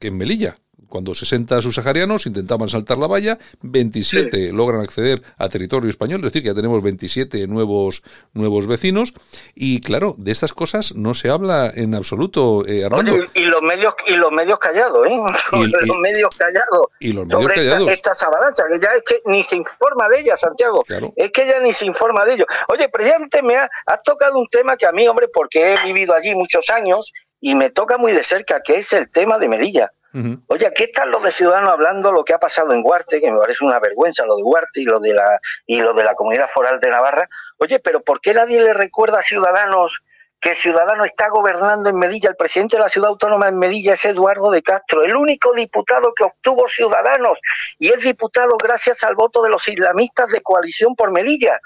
en 0.00 0.16
Melilla 0.18 0.56
cuando 0.88 1.14
60 1.14 1.60
subsaharianos 1.60 2.24
intentaban 2.24 2.70
saltar 2.70 2.96
la 2.96 3.06
valla, 3.06 3.36
27 3.60 4.52
logran 4.52 4.80
acceder 4.80 5.22
a 5.36 5.46
territorio 5.50 5.90
español, 5.90 6.20
es 6.20 6.32
decir, 6.32 6.42
que 6.42 6.48
ya 6.48 6.54
tenemos 6.54 6.82
27 6.82 7.46
nuevos, 7.46 8.02
nuevos 8.32 8.66
vecinos. 8.66 9.12
Y 9.54 9.82
claro, 9.82 10.14
de 10.16 10.32
estas 10.32 10.54
cosas 10.54 10.94
no 10.94 11.12
se 11.12 11.28
habla 11.28 11.70
en 11.74 11.94
absoluto, 11.94 12.66
eh, 12.66 12.86
Armando. 12.86 13.12
Oye, 13.12 13.28
y 13.34 13.40
los 13.44 13.60
medios 13.60 13.92
y 14.06 14.12
los 14.14 14.32
medios 14.32 14.58
callados, 14.58 15.06
¿eh? 15.06 15.20
Y- 15.52 15.66
los 15.86 15.98
medios 15.98 16.30
callados. 16.38 16.86
y 17.00 17.12
los 17.12 17.26
medios 17.26 17.42
sobre 17.42 17.66
esta- 17.66 17.92
estas 17.92 18.22
avalanchas, 18.22 18.66
que 18.72 18.80
ya 18.80 18.88
es 18.96 19.02
que 19.06 19.20
ni 19.26 19.42
se 19.42 19.56
informa 19.56 20.08
de 20.08 20.20
ellas, 20.20 20.40
Santiago. 20.40 20.82
Claro. 20.84 21.12
Es 21.16 21.30
que 21.32 21.46
ya 21.46 21.60
ni 21.60 21.74
se 21.74 21.84
informa 21.84 22.24
de 22.24 22.32
ello. 22.34 22.46
Oye, 22.68 22.88
precisamente 22.88 23.42
me 23.42 23.56
ha, 23.56 23.68
has 23.84 24.02
tocado 24.02 24.38
un 24.38 24.46
tema 24.46 24.74
que 24.78 24.86
a 24.86 24.92
mí, 24.92 25.06
hombre, 25.06 25.26
porque 25.30 25.74
he 25.74 25.84
vivido 25.84 26.14
allí 26.14 26.34
muchos 26.34 26.70
años 26.70 27.12
y 27.40 27.54
me 27.54 27.70
toca 27.70 27.98
muy 27.98 28.12
de 28.12 28.24
cerca, 28.24 28.60
que 28.62 28.76
es 28.76 28.92
el 28.92 29.08
tema 29.10 29.38
de 29.38 29.48
Melilla. 29.48 29.92
Oye, 30.48 30.66
aquí 30.66 30.84
están 30.84 31.10
los 31.10 31.22
de 31.22 31.30
Ciudadanos 31.30 31.70
hablando 31.70 32.10
lo 32.10 32.24
que 32.24 32.32
ha 32.32 32.38
pasado 32.38 32.72
en 32.72 32.82
Huarte, 32.84 33.20
que 33.20 33.30
me 33.30 33.38
parece 33.38 33.64
una 33.64 33.78
vergüenza 33.78 34.24
lo 34.24 34.36
de 34.36 34.42
Huarte 34.42 34.80
y 34.80 34.84
lo 34.84 34.98
de 34.98 35.12
la 35.12 35.38
y 35.66 35.80
lo 35.80 35.92
de 35.92 36.02
la 36.02 36.14
Comunidad 36.14 36.48
Foral 36.48 36.80
de 36.80 36.90
Navarra. 36.90 37.28
Oye, 37.58 37.78
pero 37.78 38.00
¿por 38.00 38.20
qué 38.20 38.34
nadie 38.34 38.60
le 38.60 38.72
recuerda 38.72 39.20
a 39.20 39.22
Ciudadanos 39.22 40.02
que 40.40 40.54
Ciudadanos 40.54 41.06
está 41.06 41.28
gobernando 41.28 41.88
en 41.90 41.98
Melilla? 41.98 42.30
El 42.30 42.36
presidente 42.36 42.76
de 42.76 42.82
la 42.82 42.88
ciudad 42.88 43.10
autónoma 43.10 43.48
en 43.48 43.58
Melilla 43.58 43.94
es 43.94 44.04
Eduardo 44.06 44.50
de 44.50 44.62
Castro, 44.62 45.04
el 45.04 45.14
único 45.14 45.52
diputado 45.52 46.12
que 46.16 46.24
obtuvo 46.24 46.68
Ciudadanos 46.68 47.38
y 47.78 47.90
es 47.90 48.02
diputado 48.02 48.56
gracias 48.56 49.04
al 49.04 49.14
voto 49.14 49.42
de 49.42 49.50
los 49.50 49.68
islamistas 49.68 50.28
de 50.30 50.40
coalición 50.40 50.96
por 50.96 51.12
Melilla. 51.12 51.60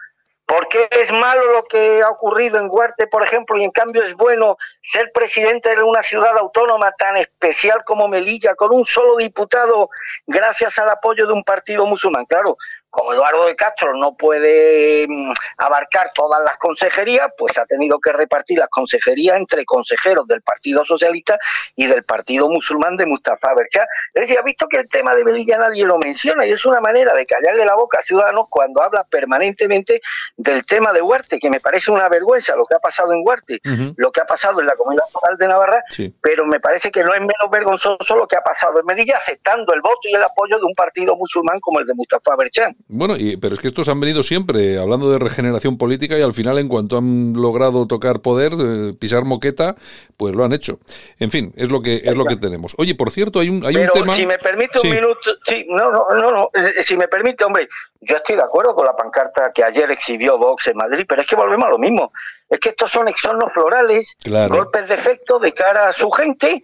¿Por 0.52 0.68
qué 0.68 0.86
es 0.90 1.10
malo 1.10 1.50
lo 1.50 1.64
que 1.64 2.02
ha 2.02 2.10
ocurrido 2.10 2.58
en 2.58 2.68
Huarte, 2.70 3.06
por 3.06 3.22
ejemplo, 3.22 3.58
y 3.58 3.64
en 3.64 3.70
cambio 3.70 4.02
es 4.02 4.12
bueno 4.12 4.58
ser 4.82 5.10
presidente 5.10 5.74
de 5.74 5.82
una 5.82 6.02
ciudad 6.02 6.36
autónoma 6.36 6.92
tan 6.92 7.16
especial 7.16 7.82
como 7.86 8.06
Melilla, 8.06 8.54
con 8.54 8.70
un 8.70 8.84
solo 8.84 9.16
diputado, 9.16 9.88
gracias 10.26 10.78
al 10.78 10.90
apoyo 10.90 11.26
de 11.26 11.32
un 11.32 11.42
partido 11.42 11.86
musulmán? 11.86 12.26
Claro, 12.26 12.58
como 12.92 13.14
Eduardo 13.14 13.46
de 13.46 13.56
Castro 13.56 13.94
no 13.96 14.14
puede 14.14 15.06
mm, 15.08 15.32
abarcar 15.56 16.10
todas 16.14 16.42
las 16.44 16.58
consejerías, 16.58 17.26
pues 17.38 17.56
ha 17.56 17.64
tenido 17.64 17.98
que 17.98 18.12
repartir 18.12 18.58
las 18.58 18.68
consejerías 18.68 19.38
entre 19.38 19.64
consejeros 19.64 20.26
del 20.28 20.42
Partido 20.42 20.84
Socialista 20.84 21.38
y 21.74 21.86
del 21.86 22.04
Partido 22.04 22.50
Musulmán 22.50 22.98
de 22.98 23.06
Mustafa 23.06 23.54
Berchá. 23.54 23.86
Es 24.12 24.22
decir, 24.22 24.38
ha 24.38 24.42
visto 24.42 24.68
que 24.68 24.76
el 24.76 24.88
tema 24.90 25.14
de 25.14 25.24
Melilla 25.24 25.56
nadie 25.56 25.86
lo 25.86 25.96
menciona 25.98 26.46
y 26.46 26.52
es 26.52 26.66
una 26.66 26.80
manera 26.82 27.14
de 27.14 27.24
callarle 27.24 27.64
la 27.64 27.74
boca 27.76 27.98
a 27.98 28.02
Ciudadanos 28.02 28.44
cuando 28.50 28.82
habla 28.82 29.04
permanentemente 29.04 30.02
del 30.36 30.64
tema 30.66 30.92
de 30.92 31.00
Huarte, 31.00 31.38
que 31.38 31.48
me 31.48 31.60
parece 31.60 31.90
una 31.90 32.10
vergüenza 32.10 32.54
lo 32.56 32.66
que 32.66 32.74
ha 32.74 32.78
pasado 32.78 33.14
en 33.14 33.22
Huarte, 33.24 33.58
lo 33.96 34.10
que 34.10 34.20
ha 34.20 34.26
pasado 34.26 34.60
en 34.60 34.66
la 34.66 34.76
Comunidad 34.76 35.04
Foral 35.10 35.38
de 35.38 35.48
Navarra, 35.48 35.82
Sí. 35.88 36.14
pero 36.20 36.44
me 36.44 36.60
parece 36.60 36.90
que 36.90 37.02
no 37.02 37.14
es 37.14 37.20
menos 37.20 37.50
vergonzoso 37.50 38.16
lo 38.16 38.28
que 38.28 38.36
ha 38.36 38.42
pasado 38.42 38.78
en 38.80 38.84
Melilla, 38.84 39.16
aceptando 39.16 39.72
el 39.72 39.80
voto 39.80 40.00
y 40.04 40.14
el 40.14 40.22
apoyo 40.22 40.58
de 40.58 40.64
un 40.66 40.74
partido 40.74 41.16
musulmán 41.16 41.58
como 41.60 41.80
el 41.80 41.86
de 41.86 41.94
Mustafa 41.94 42.36
Berchán. 42.36 42.76
Bueno, 42.88 43.16
y, 43.16 43.36
pero 43.36 43.54
es 43.54 43.60
que 43.60 43.68
estos 43.68 43.88
han 43.88 44.00
venido 44.00 44.22
siempre 44.22 44.78
hablando 44.78 45.10
de 45.10 45.18
regeneración 45.18 45.78
política 45.78 46.18
y 46.18 46.22
al 46.22 46.32
final, 46.34 46.58
en 46.58 46.68
cuanto 46.68 46.98
han 46.98 47.32
logrado 47.32 47.86
tocar 47.86 48.20
poder, 48.20 48.52
eh, 48.58 48.92
pisar 48.98 49.24
moqueta, 49.24 49.76
pues 50.16 50.34
lo 50.34 50.44
han 50.44 50.52
hecho. 50.52 50.78
En 51.18 51.30
fin, 51.30 51.52
es 51.56 51.70
lo 51.70 51.80
que 51.80 52.02
es 52.04 52.14
lo 52.14 52.24
que 52.24 52.36
tenemos. 52.36 52.74
Oye, 52.78 52.94
por 52.94 53.10
cierto, 53.10 53.40
hay 53.40 53.48
un 53.48 53.64
hay 53.64 53.74
Pero 53.74 53.92
un 53.94 54.00
tema. 54.00 54.14
si 54.14 54.26
me 54.26 54.38
permite 54.38 54.78
Sí. 54.78 54.88
un 54.88 54.94
minuto, 54.94 55.30
sí, 55.46 55.66
no, 55.68 55.90
no, 55.90 56.06
no, 56.14 56.30
no, 56.32 56.50
eh, 56.54 56.82
si 56.82 56.96
me 56.96 57.08
permite, 57.08 57.44
hombre, 57.44 57.68
yo 58.00 58.16
estoy 58.16 58.36
de 58.36 58.42
acuerdo 58.42 58.74
con 58.74 58.84
la 58.84 58.94
pancarta 58.96 59.52
que 59.54 59.64
ayer 59.64 59.90
exhibió 59.90 60.36
Vox 60.38 60.66
en 60.66 60.76
Madrid, 60.76 61.04
pero 61.08 61.22
es 61.22 61.26
que 61.26 61.36
volvemos 61.36 61.66
a 61.68 61.70
lo 61.70 61.78
mismo. 61.78 62.12
Es 62.50 62.60
que 62.60 62.70
estos 62.70 62.90
son 62.90 63.08
exornos 63.08 63.52
florales, 63.52 64.16
Claro. 64.22 64.54
golpes 64.54 64.86
de 64.88 64.94
efecto 64.94 65.38
de 65.38 65.54
cara 65.54 65.88
a 65.88 65.92
su 65.92 66.10
gente, 66.10 66.62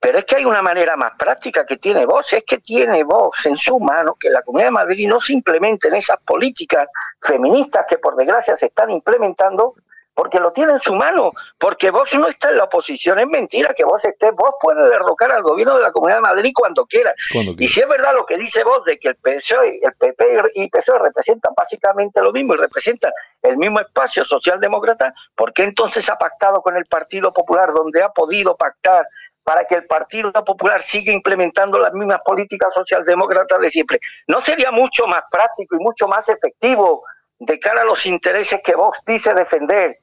pero 0.00 0.18
es 0.18 0.24
que 0.24 0.36
hay 0.36 0.44
una 0.46 0.62
manera 0.62 0.96
más 0.96 1.12
práctica 1.18 1.66
que 1.66 1.76
tiene 1.76 2.06
Vox, 2.06 2.32
es 2.32 2.44
que 2.44 2.58
tiene 2.58 3.04
Vox 3.04 3.46
en 3.46 3.56
su 3.56 3.78
mano 3.78 4.16
que 4.18 4.30
la 4.30 4.42
Comunidad 4.42 4.68
de 4.68 4.72
Madrid 4.72 5.08
no 5.08 5.20
se 5.20 5.34
implementen 5.34 5.94
esas 5.94 6.18
políticas 6.24 6.88
feministas 7.20 7.84
que 7.86 7.98
por 7.98 8.16
desgracia 8.16 8.56
se 8.56 8.66
están 8.66 8.90
implementando 8.90 9.74
porque 10.14 10.38
lo 10.38 10.50
tiene 10.50 10.72
en 10.72 10.78
su 10.78 10.94
mano, 10.94 11.32
porque 11.56 11.90
Vox 11.90 12.14
no 12.16 12.28
está 12.28 12.50
en 12.50 12.58
la 12.58 12.64
oposición, 12.64 13.18
es 13.18 13.26
mentira 13.26 13.72
que 13.74 13.84
Vox 13.84 14.04
esté, 14.04 14.30
Vox 14.32 14.56
puede 14.60 14.86
derrocar 14.88 15.32
al 15.32 15.42
gobierno 15.42 15.76
de 15.76 15.82
la 15.82 15.92
Comunidad 15.92 16.18
de 16.18 16.22
Madrid 16.22 16.52
cuando 16.54 16.84
quiera. 16.84 17.14
Cuando 17.32 17.54
Y 17.58 17.68
si 17.68 17.80
es 17.80 17.88
verdad 17.88 18.12
lo 18.14 18.26
que 18.26 18.36
dice 18.36 18.62
Vox 18.62 18.84
de 18.84 18.98
que 18.98 19.08
el 19.08 19.16
PSOE, 19.16 19.80
el 19.82 19.94
PP 19.94 20.50
y 20.56 20.68
PSOE 20.68 20.98
representan 20.98 21.54
básicamente 21.56 22.20
lo 22.20 22.32
mismo 22.32 22.54
y 22.54 22.58
representan 22.58 23.12
el 23.40 23.56
mismo 23.56 23.80
espacio 23.80 24.24
socialdemócrata, 24.24 25.14
¿por 25.34 25.52
qué 25.52 25.64
entonces 25.64 26.08
ha 26.10 26.16
pactado 26.16 26.60
con 26.60 26.76
el 26.76 26.84
Partido 26.84 27.32
Popular 27.32 27.72
donde 27.72 28.02
ha 28.02 28.10
podido 28.10 28.56
pactar 28.56 29.06
para 29.50 29.64
que 29.64 29.74
el 29.74 29.84
Partido 29.84 30.30
Popular 30.44 30.80
siga 30.80 31.12
implementando 31.12 31.76
las 31.80 31.92
mismas 31.92 32.20
políticas 32.24 32.72
socialdemócratas 32.72 33.58
de 33.58 33.68
siempre? 33.68 33.98
¿No 34.28 34.40
sería 34.40 34.70
mucho 34.70 35.08
más 35.08 35.24
práctico 35.28 35.74
y 35.74 35.82
mucho 35.82 36.06
más 36.06 36.28
efectivo 36.28 37.02
de 37.40 37.58
cara 37.58 37.80
a 37.80 37.84
los 37.84 38.06
intereses 38.06 38.60
que 38.62 38.76
Vox 38.76 39.00
dice 39.04 39.34
defender? 39.34 39.98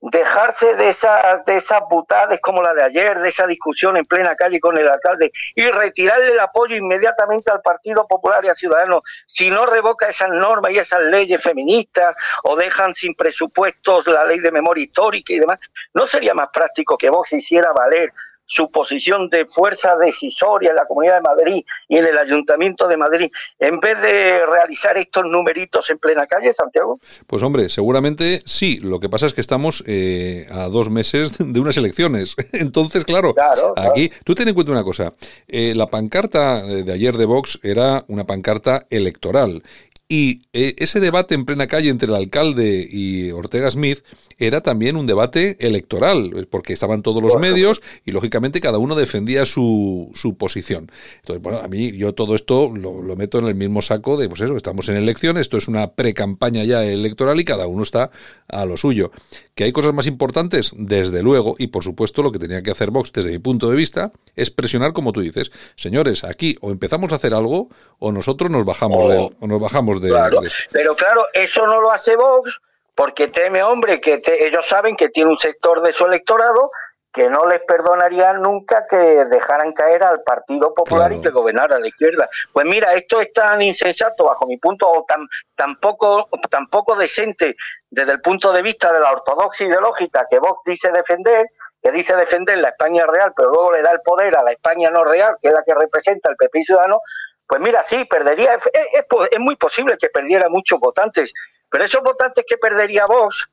dejarse 0.00 0.74
de 0.74 0.88
esas 0.88 1.44
de 1.44 1.56
esas 1.56 1.80
butades 1.90 2.38
como 2.40 2.62
la 2.62 2.72
de 2.72 2.84
ayer, 2.84 3.18
de 3.18 3.30
esa 3.30 3.48
discusión 3.48 3.96
en 3.96 4.04
plena 4.04 4.36
calle 4.36 4.60
con 4.60 4.78
el 4.78 4.86
alcalde 4.86 5.32
y 5.56 5.68
retirarle 5.72 6.28
el 6.28 6.38
apoyo 6.38 6.76
inmediatamente 6.76 7.50
al 7.50 7.60
Partido 7.62 8.06
Popular 8.06 8.44
y 8.44 8.48
a 8.48 8.54
Ciudadanos 8.54 9.02
si 9.26 9.50
no 9.50 9.66
revoca 9.66 10.08
esas 10.08 10.30
normas 10.30 10.70
y 10.70 10.78
esas 10.78 11.00
leyes 11.00 11.42
feministas 11.42 12.14
o 12.44 12.54
dejan 12.54 12.94
sin 12.94 13.12
presupuestos 13.16 14.06
la 14.06 14.24
ley 14.24 14.38
de 14.38 14.52
memoria 14.52 14.84
histórica 14.84 15.32
y 15.32 15.40
demás, 15.40 15.58
¿no 15.94 16.06
sería 16.06 16.32
más 16.32 16.50
práctico 16.52 16.96
que 16.96 17.10
Vox 17.10 17.32
hiciera 17.32 17.72
valer 17.72 18.12
su 18.48 18.70
posición 18.70 19.28
de 19.28 19.44
fuerza 19.44 19.94
decisoria 19.96 20.70
en 20.70 20.76
la 20.76 20.86
Comunidad 20.86 21.16
de 21.16 21.20
Madrid 21.20 21.64
y 21.86 21.98
en 21.98 22.06
el 22.06 22.16
Ayuntamiento 22.16 22.88
de 22.88 22.96
Madrid, 22.96 23.30
en 23.58 23.78
vez 23.78 24.00
de 24.00 24.46
realizar 24.46 24.96
estos 24.96 25.24
numeritos 25.26 25.90
en 25.90 25.98
plena 25.98 26.26
calle, 26.26 26.54
Santiago? 26.54 26.98
Pues 27.26 27.42
hombre, 27.42 27.68
seguramente 27.68 28.40
sí. 28.46 28.80
Lo 28.80 29.00
que 29.00 29.10
pasa 29.10 29.26
es 29.26 29.34
que 29.34 29.42
estamos 29.42 29.84
eh, 29.86 30.46
a 30.50 30.68
dos 30.68 30.88
meses 30.88 31.36
de 31.38 31.60
unas 31.60 31.76
elecciones. 31.76 32.36
Entonces, 32.52 33.04
claro, 33.04 33.34
Claro, 33.34 33.74
claro. 33.74 33.90
aquí 33.90 34.10
tú 34.24 34.34
ten 34.34 34.48
en 34.48 34.54
cuenta 34.54 34.72
una 34.72 34.82
cosa. 34.82 35.12
Eh, 35.46 35.74
la 35.76 35.88
pancarta 35.88 36.64
eh, 36.64 36.84
de 36.84 36.92
ayer 36.92 37.18
de 37.18 37.26
Vox 37.26 37.60
era 37.62 38.02
una 38.08 38.24
pancarta 38.24 38.86
electoral. 38.88 39.62
Y 40.10 40.46
eh, 40.54 40.74
ese 40.78 41.00
debate 41.00 41.34
en 41.34 41.44
plena 41.44 41.66
calle 41.66 41.90
entre 41.90 42.08
el 42.08 42.14
alcalde 42.14 42.88
y 42.90 43.30
Ortega 43.30 43.70
Smith 43.70 44.02
era 44.38 44.62
también 44.62 44.96
un 44.96 45.06
debate 45.06 45.58
electoral, 45.60 46.32
eh, 46.34 46.46
porque 46.48 46.72
estaban 46.72 47.02
todos 47.02 47.22
los 47.22 47.38
medios 47.38 47.82
y 48.06 48.12
lógicamente 48.12 48.62
cada 48.62 48.78
uno 48.78 48.94
defendía 48.94 49.44
su, 49.44 50.10
su 50.14 50.38
posición. 50.38 50.90
Entonces, 51.16 51.42
bueno, 51.42 51.58
a 51.58 51.68
mí 51.68 51.92
yo 51.92 52.14
todo 52.14 52.34
esto 52.34 52.72
lo, 52.74 53.02
lo 53.02 53.16
meto 53.16 53.38
en 53.38 53.48
el 53.48 53.54
mismo 53.54 53.82
saco 53.82 54.16
de, 54.16 54.30
pues 54.30 54.40
eso, 54.40 54.56
estamos 54.56 54.88
en 54.88 54.96
elecciones, 54.96 55.42
esto 55.42 55.58
es 55.58 55.68
una 55.68 55.92
pre-campaña 55.92 56.64
ya 56.64 56.82
electoral 56.84 57.38
y 57.40 57.44
cada 57.44 57.66
uno 57.66 57.82
está 57.82 58.10
a 58.48 58.64
lo 58.64 58.78
suyo. 58.78 59.10
¿Que 59.58 59.64
hay 59.64 59.72
cosas 59.72 59.92
más 59.92 60.06
importantes? 60.06 60.70
Desde 60.76 61.20
luego, 61.20 61.56
y 61.58 61.66
por 61.66 61.82
supuesto 61.82 62.22
lo 62.22 62.30
que 62.30 62.38
tenía 62.38 62.62
que 62.62 62.70
hacer 62.70 62.92
Vox 62.92 63.10
desde 63.12 63.32
mi 63.32 63.40
punto 63.40 63.68
de 63.68 63.74
vista 63.74 64.12
es 64.36 64.52
presionar, 64.52 64.92
como 64.92 65.10
tú 65.10 65.20
dices, 65.20 65.50
señores, 65.74 66.22
aquí 66.22 66.54
o 66.60 66.70
empezamos 66.70 67.10
a 67.10 67.16
hacer 67.16 67.34
algo 67.34 67.68
o 67.98 68.12
nosotros 68.12 68.52
nos 68.52 68.64
bajamos 68.64 69.08
de, 69.08 69.16
o 69.40 69.46
nos 69.48 69.60
bajamos 69.60 70.00
de, 70.00 70.10
Claro, 70.10 70.42
de 70.42 70.48
pero 70.70 70.94
claro, 70.94 71.26
eso 71.34 71.66
no 71.66 71.80
lo 71.80 71.90
hace 71.90 72.14
Vox 72.14 72.60
porque 72.94 73.26
teme, 73.26 73.60
hombre, 73.64 74.00
que 74.00 74.18
te- 74.18 74.46
ellos 74.46 74.64
saben 74.64 74.94
que 74.94 75.08
tiene 75.08 75.28
un 75.30 75.36
sector 75.38 75.82
de 75.82 75.92
su 75.92 76.06
electorado 76.06 76.70
que 77.12 77.28
no 77.28 77.46
les 77.46 77.60
perdonarían 77.60 78.42
nunca 78.42 78.86
que 78.86 78.96
dejaran 78.96 79.72
caer 79.72 80.02
al 80.04 80.22
Partido 80.22 80.74
Popular 80.74 81.08
Claro. 81.08 81.20
y 81.20 81.22
que 81.24 81.30
gobernara 81.30 81.78
la 81.78 81.88
izquierda. 81.88 82.28
Pues 82.52 82.66
mira, 82.66 82.92
esto 82.94 83.20
es 83.20 83.32
tan 83.32 83.60
insensato 83.62 84.24
bajo 84.24 84.46
mi 84.46 84.58
punto, 84.58 84.86
o 84.88 85.04
tan, 85.08 85.26
tan, 85.56 85.76
poco, 85.80 86.28
tan 86.50 86.66
poco 86.68 86.94
decente 86.96 87.56
desde 87.90 88.12
el 88.12 88.20
punto 88.20 88.52
de 88.52 88.62
vista 88.62 88.92
de 88.92 89.00
la 89.00 89.10
ortodoxia 89.12 89.66
ideológica 89.66 90.26
que 90.30 90.38
Vox 90.38 90.60
dice 90.66 90.92
defender, 90.92 91.46
que 91.82 91.90
dice 91.92 92.14
defender 92.14 92.58
la 92.58 92.68
España 92.68 93.06
real, 93.06 93.32
pero 93.36 93.48
luego 93.50 93.72
le 93.72 93.82
da 93.82 93.92
el 93.92 94.00
poder 94.02 94.36
a 94.36 94.42
la 94.42 94.52
España 94.52 94.90
no 94.90 95.02
real, 95.04 95.36
que 95.40 95.48
es 95.48 95.54
la 95.54 95.62
que 95.62 95.74
representa 95.74 96.28
el 96.30 96.36
PP 96.36 96.58
y 96.60 96.64
Ciudadano, 96.64 97.00
pues 97.46 97.60
mira, 97.62 97.82
sí, 97.82 98.04
perdería, 98.04 98.54
es, 98.54 98.62
es 98.92 99.04
po- 99.08 99.24
es 99.24 99.38
muy 99.38 99.56
posible 99.56 99.96
que 99.98 100.10
perdiera 100.10 100.48
muchos 100.50 100.78
votantes, 100.78 101.32
pero 101.70 101.84
esos 101.84 102.02
votantes 102.02 102.44
que 102.46 102.58
perdería 102.58 103.04
Vox 103.06 103.48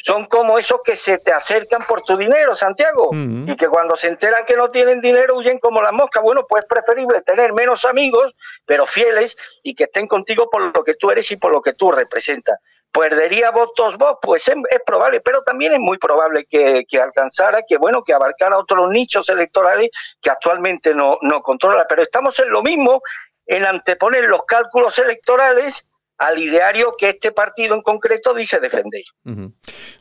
son 0.00 0.26
como 0.26 0.58
esos 0.58 0.80
que 0.84 0.94
se 0.94 1.18
te 1.18 1.32
acercan 1.32 1.82
por 1.82 2.02
tu 2.02 2.16
dinero, 2.16 2.54
Santiago, 2.54 3.10
y 3.12 3.56
que 3.56 3.68
cuando 3.68 3.96
se 3.96 4.06
enteran 4.06 4.44
que 4.46 4.54
no 4.54 4.70
tienen 4.70 5.00
dinero 5.00 5.36
huyen 5.36 5.58
como 5.58 5.82
las 5.82 5.92
moscas. 5.92 6.22
Bueno, 6.22 6.46
pues 6.48 6.62
es 6.62 6.68
preferible 6.68 7.20
tener 7.22 7.52
menos 7.52 7.84
amigos, 7.84 8.32
pero 8.64 8.86
fieles, 8.86 9.36
y 9.62 9.74
que 9.74 9.84
estén 9.84 10.06
contigo 10.06 10.48
por 10.50 10.74
lo 10.74 10.84
que 10.84 10.94
tú 10.94 11.10
eres 11.10 11.30
y 11.32 11.36
por 11.36 11.50
lo 11.50 11.60
que 11.60 11.72
tú 11.72 11.90
representas. 11.90 12.60
¿Perdería 12.92 13.50
votos 13.50 13.98
vos? 13.98 14.18
Pues 14.22 14.46
es, 14.46 14.54
es 14.70 14.80
probable, 14.86 15.20
pero 15.20 15.42
también 15.42 15.72
es 15.72 15.80
muy 15.80 15.98
probable 15.98 16.46
que, 16.48 16.84
que 16.88 17.00
alcanzara, 17.00 17.62
que 17.68 17.76
bueno, 17.76 18.04
que 18.04 18.12
abarcara 18.12 18.56
otros 18.56 18.88
nichos 18.90 19.28
electorales 19.28 19.90
que 20.22 20.30
actualmente 20.30 20.94
no, 20.94 21.18
no 21.22 21.42
controla. 21.42 21.86
Pero 21.88 22.02
estamos 22.02 22.38
en 22.38 22.50
lo 22.50 22.62
mismo, 22.62 23.02
en 23.46 23.66
anteponer 23.66 24.24
los 24.24 24.44
cálculos 24.46 24.98
electorales 25.00 25.87
al 26.18 26.38
ideario 26.38 26.94
que 26.98 27.10
este 27.10 27.30
partido 27.30 27.76
en 27.76 27.82
concreto 27.82 28.34
dice 28.34 28.58
defender. 28.58 29.02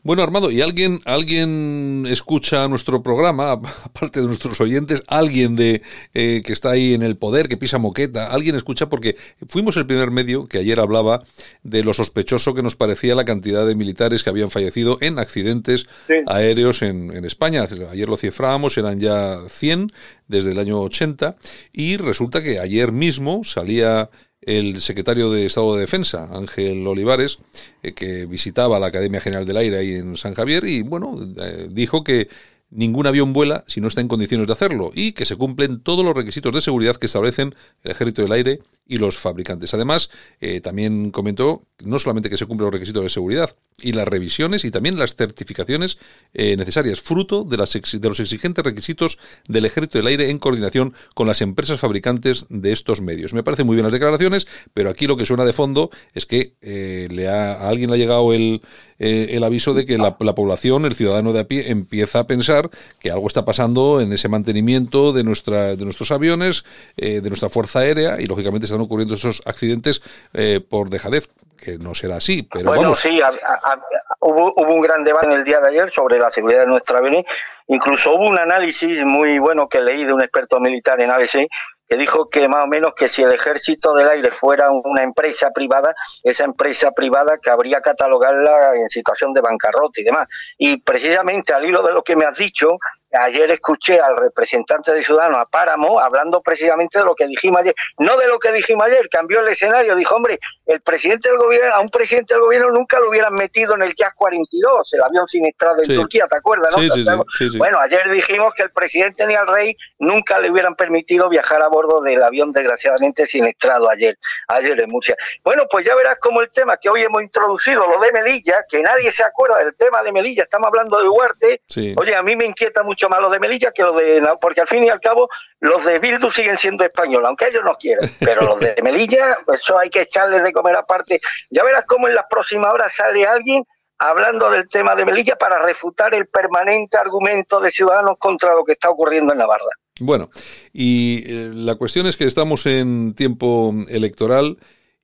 Bueno, 0.01 0.24
Armando, 0.24 0.49
¿y 0.49 0.61
alguien, 0.61 0.99
alguien 1.05 2.05
escucha 2.09 2.68
nuestro 2.68 3.03
programa, 3.03 3.51
aparte 3.84 4.22
de 4.22 4.26
nuestros 4.26 4.59
oyentes, 4.59 5.03
alguien 5.07 5.55
de 5.55 5.84
eh, 6.15 6.41
que 6.43 6.53
está 6.53 6.72
ahí 6.72 6.95
en 6.95 7.03
el 7.03 7.18
poder, 7.18 7.47
que 7.47 7.57
pisa 7.57 7.78
moqueta, 7.78 8.28
alguien 8.28 8.55
escucha 8.55 8.89
porque 8.89 9.15
fuimos 9.47 9.78
el 9.78 9.86
primer 9.86 10.09
medio 10.09 10.47
que 10.47 10.57
ayer 10.57 10.80
hablaba 10.80 11.24
de 11.61 11.84
lo 11.84 11.93
sospechoso 11.93 12.55
que 12.55 12.63
nos 12.63 12.76
parecía 12.76 13.13
la 13.13 13.26
cantidad 13.26 13.68
de 13.68 13.76
militares 13.76 14.24
que 14.24 14.32
habían 14.32 14.49
fallecido 14.49 14.97
en 15.01 15.20
accidentes 15.20 15.86
aéreos 16.26 16.82
en, 16.82 17.15
en 17.15 17.26
España. 17.26 17.68
Ayer 17.91 18.09
lo 18.09 18.18
cifrábamos, 18.18 18.78
eran 18.78 18.99
ya 18.99 19.39
100 19.47 19.91
desde 20.28 20.51
el 20.51 20.59
año 20.59 20.82
80 20.82 21.36
y 21.74 21.97
resulta 21.97 22.41
que 22.41 22.59
ayer 22.59 22.91
mismo 22.91 23.43
salía 23.43 24.09
el 24.47 24.81
secretario 24.81 25.29
de 25.29 25.45
Estado 25.45 25.75
de 25.75 25.81
Defensa, 25.81 26.29
Ángel 26.31 26.87
Olivares, 26.87 27.37
eh, 27.83 27.91
que 27.91 28.25
visitaba 28.25 28.79
la 28.79 28.87
Academia 28.87 29.19
General 29.19 29.45
del 29.45 29.57
Aire 29.57 29.77
ahí 29.77 29.93
en 29.93 30.15
San 30.15 30.33
Javier 30.33 30.63
y, 30.63 30.81
bueno, 30.83 31.19
eh, 31.37 31.67
dijo 31.69 32.03
que 32.03 32.29
ningún 32.69 33.07
avión 33.07 33.33
vuela 33.33 33.63
si 33.67 33.81
no 33.81 33.89
está 33.89 34.01
en 34.01 34.07
condiciones 34.07 34.47
de 34.47 34.53
hacerlo 34.53 34.91
y 34.93 35.11
que 35.11 35.25
se 35.25 35.35
cumplen 35.35 35.81
todos 35.81 36.03
los 36.03 36.15
requisitos 36.15 36.53
de 36.53 36.61
seguridad 36.61 36.95
que 36.95 37.05
establecen 37.05 37.55
el 37.83 37.91
Ejército 37.91 38.21
del 38.21 38.31
Aire 38.31 38.59
y 38.87 38.97
los 38.97 39.17
fabricantes. 39.17 39.73
Además, 39.73 40.09
eh, 40.39 40.61
también 40.61 41.11
comentó 41.11 41.63
no 41.83 41.99
solamente 41.99 42.29
que 42.29 42.37
se 42.37 42.45
cumplen 42.45 42.67
los 42.67 42.73
requisitos 42.73 43.03
de 43.03 43.09
seguridad 43.09 43.53
y 43.80 43.91
las 43.91 44.07
revisiones 44.07 44.65
y 44.65 44.71
también 44.71 44.97
las 44.97 45.15
certificaciones 45.15 45.99
eh, 46.34 46.57
necesarias, 46.57 46.99
fruto 47.01 47.43
de, 47.43 47.57
las 47.57 47.73
de 47.73 48.09
los 48.09 48.19
exigentes 48.19 48.65
requisitos 48.65 49.19
del 49.47 49.65
Ejército 49.65 49.99
del 49.99 50.07
Aire 50.07 50.32
en 50.32 50.39
coordinación 50.39 50.95
con 51.13 51.28
las 51.28 51.41
empresas 51.41 51.80
fabricantes 51.80 52.47
de 52.49 52.71
estos 52.71 53.01
medios. 53.01 53.36
Me 53.36 53.43
parece 53.43 53.63
muy 53.63 53.75
bien 53.75 53.84
las 53.84 53.93
declaraciones, 53.93 54.47
pero 54.73 54.89
aquí 54.89 55.05
lo 55.05 55.15
que 55.15 55.28
suena 55.28 55.45
de 55.45 55.53
fondo 55.53 55.91
es 56.15 56.25
que 56.25 56.55
eh, 56.61 57.07
le 57.11 57.28
ha, 57.28 57.53
a 57.53 57.69
alguien 57.69 57.91
le 57.91 57.97
ha 57.97 57.99
llegado 57.99 58.34
el, 58.34 58.63
el 58.97 59.43
aviso 59.43 59.75
de 59.75 59.86
que 59.86 59.99
la, 59.99 60.17
la, 60.21 60.34
población, 60.34 60.86
el 60.86 60.95
ciudadano 60.95 61.32
de 61.32 61.41
a 61.41 61.47
pie, 61.47 61.69
empieza 61.69 62.21
a 62.21 62.25
pensar 62.25 62.71
que 62.99 63.11
algo 63.11 63.28
está 63.28 63.45
pasando 63.45 64.01
en 64.01 64.11
ese 64.11 64.28
mantenimiento 64.28 65.13
de, 65.13 65.23
nuestra, 65.23 65.75
de 65.75 65.84
nuestros 65.86 66.09
aviones, 66.09 66.63
de 66.95 67.21
nuestra 67.21 67.49
Fuerza 67.49 67.80
Aérea 67.80 68.19
y, 68.19 68.25
lógicamente, 68.25 68.65
están 68.65 68.82
ocurriendo 68.82 69.13
esos 69.13 69.43
accidentes 69.45 70.01
eh, 70.34 70.61
por 70.67 70.89
dejadez, 70.89 71.30
que 71.57 71.77
no 71.77 71.93
será 71.95 72.17
así, 72.17 72.43
pero 72.43 72.65
bueno, 72.65 72.83
vamos. 72.83 72.99
sí, 72.99 73.21
a, 73.21 73.27
a, 73.27 73.81
hubo, 74.21 74.53
hubo, 74.55 74.73
un 74.73 74.81
gran 74.81 75.03
debate 75.03 75.25
en 75.25 75.33
el 75.33 75.43
día 75.43 75.59
de 75.59 75.69
ayer 75.69 75.89
sobre 75.91 76.19
la 76.19 76.29
seguridad 76.29 76.61
de 76.61 76.67
nuestra 76.67 76.99
avión. 76.99 77.25
Incluso 77.67 78.13
hubo 78.13 78.27
un 78.27 78.39
análisis 78.39 79.03
muy 79.03 79.39
bueno 79.39 79.67
que 79.67 79.81
leí 79.81 80.05
de 80.05 80.13
un 80.13 80.21
experto 80.21 80.59
militar 80.59 81.01
en 81.01 81.11
ABC 81.11 81.47
que 81.87 81.97
dijo 81.97 82.29
que 82.29 82.47
más 82.47 82.65
o 82.65 82.67
menos 82.67 82.93
que 82.95 83.07
si 83.07 83.23
el 83.23 83.31
ejército 83.31 83.93
del 83.93 84.09
aire 84.09 84.31
fuera 84.31 84.69
una 84.71 85.03
empresa 85.03 85.51
privada, 85.51 85.95
esa 86.21 86.43
empresa 86.43 86.91
privada 86.91 87.37
cabría 87.37 87.81
catalogarla 87.81 88.75
en 88.75 88.89
situación 88.89 89.33
de 89.33 89.41
bancarrota 89.41 90.01
y 90.01 90.03
demás. 90.03 90.27
Y 90.57 90.77
precisamente 90.81 91.53
al 91.53 91.65
hilo 91.65 91.81
de 91.83 91.93
lo 91.93 92.03
que 92.03 92.15
me 92.15 92.25
has 92.25 92.37
dicho, 92.37 92.75
ayer 93.20 93.49
escuché 93.51 93.99
al 93.99 94.18
representante 94.18 94.91
de 94.93 95.03
Ciudadanos, 95.03 95.39
a 95.39 95.45
Páramo, 95.45 95.99
hablando 95.99 96.39
precisamente 96.39 96.99
de 96.99 97.05
lo 97.05 97.15
que 97.15 97.28
dijimos 97.28 97.61
ayer. 97.61 97.76
No 97.99 98.18
de 98.18 98.28
lo 98.28 98.39
que 98.39 98.51
dijimos 98.51 98.86
ayer, 98.88 99.07
cambió 99.09 99.41
el 99.41 99.47
escenario. 99.49 99.95
Dijo, 99.95 100.15
hombre, 100.15 100.39
el 100.65 100.82
presidente 100.82 101.30
del 101.30 101.38
gobierno, 101.38 101.74
a 101.76 101.80
un 101.80 101.89
presidente 101.89 102.34
del 102.34 102.41
gobierno 102.43 102.72
nunca 102.72 102.99
lo 102.99 103.09
hubieran 103.09 103.34
metido 103.34 103.76
en 103.76 103.82
el 103.84 103.93
Jazz 103.95 104.13
42, 104.15 104.93
el 104.93 105.03
avión 105.03 105.28
siniestrado 105.28 105.80
en 105.80 105.86
Sí. 105.86 105.95
Turquía, 105.95 106.28
¿te 106.28 106.38
acuerdas? 106.38 106.72
No? 106.76 106.82
Sí, 106.84 106.89
sí, 107.38 107.49
sí. 107.49 107.57
Bueno, 107.57 107.80
ayer 107.80 108.09
dijimos 108.09 108.53
que 108.55 108.63
el 108.63 108.72
presidente 108.72 109.26
ni 109.26 109.36
al 109.36 109.47
rey 109.47 109.76
nunca 109.99 110.39
le 110.39 110.51
hubieran 110.51 110.76
permitido 110.76 111.30
viajar 111.30 111.61
a 111.61 111.68
bordo 111.68 112.01
del 112.01 112.22
avión, 112.24 112.51
desgraciadamente, 112.51 113.26
siniestrado 113.26 113.89
ayer, 113.89 114.18
ayer 114.49 114.80
en 114.80 114.89
Murcia. 114.89 115.15
Bueno, 115.43 115.63
pues 115.70 115.86
ya 115.86 115.95
verás 115.95 116.18
como 116.20 116.41
el 116.41 116.49
tema 116.49 116.78
que 116.78 116.89
hoy 116.89 117.01
hemos 117.01 117.22
introducido, 117.22 117.88
lo 117.88 117.99
de 117.99 118.11
Melilla, 118.11 118.63
que 118.70 118.82
nadie 118.82 119.11
se 119.11 119.24
acuerda 119.24 119.59
del 119.59 119.76
tema 119.76 120.03
de 120.03 120.11
Melilla, 120.11 120.43
estamos 120.43 120.68
hablando 120.68 121.01
de 121.01 121.07
Huarte. 121.09 121.61
Oye, 121.95 122.15
a 122.15 122.24
mí 122.24 122.36
me 122.36 122.45
inquieta 122.45 122.84
mucho 122.84 123.06
más 123.09 123.21
lo 123.21 123.29
de 123.29 123.39
Melilla 123.39 123.71
que 123.71 123.83
lo 123.83 123.93
de... 123.93 124.27
Porque 124.41 124.61
al 124.61 124.67
fin 124.67 124.83
y 124.83 124.89
al 124.89 124.99
cabo, 124.99 125.29
los 125.59 125.83
de 125.85 125.99
Bildu 125.99 126.29
siguen 126.31 126.57
siendo 126.57 126.83
españoles, 126.83 127.27
aunque 127.27 127.47
ellos 127.47 127.63
no 127.63 127.75
quieran. 127.75 128.09
Pero 128.19 128.41
los 128.41 128.59
de 128.59 128.75
Melilla, 128.83 129.37
eso 129.53 129.77
hay 129.77 129.89
que 129.89 130.01
echarles 130.01 130.43
de 130.43 130.53
comer 130.53 130.75
aparte. 130.75 131.19
Ya 131.49 131.63
verás 131.63 131.85
cómo 131.85 132.07
en 132.07 132.15
las 132.15 132.25
próximas 132.29 132.73
horas 132.73 132.93
sale 132.95 133.25
alguien 133.25 133.63
hablando 133.99 134.49
del 134.49 134.67
tema 134.67 134.95
de 134.95 135.05
Melilla 135.05 135.35
para 135.35 135.59
refutar 135.59 136.13
el 136.13 136.27
permanente 136.27 136.97
argumento 136.97 137.59
de 137.59 137.71
Ciudadanos 137.71 138.15
contra 138.19 138.53
lo 138.53 138.63
que 138.63 138.73
está 138.73 138.89
ocurriendo 138.89 139.33
en 139.33 139.39
Navarra. 139.39 139.69
Bueno, 139.99 140.29
y 140.73 141.23
eh, 141.25 141.51
la 141.53 141.75
cuestión 141.75 142.05
es 142.05 142.17
que 142.17 142.25
estamos 142.25 142.65
en 142.65 143.15
tiempo 143.15 143.73
electoral 143.89 144.57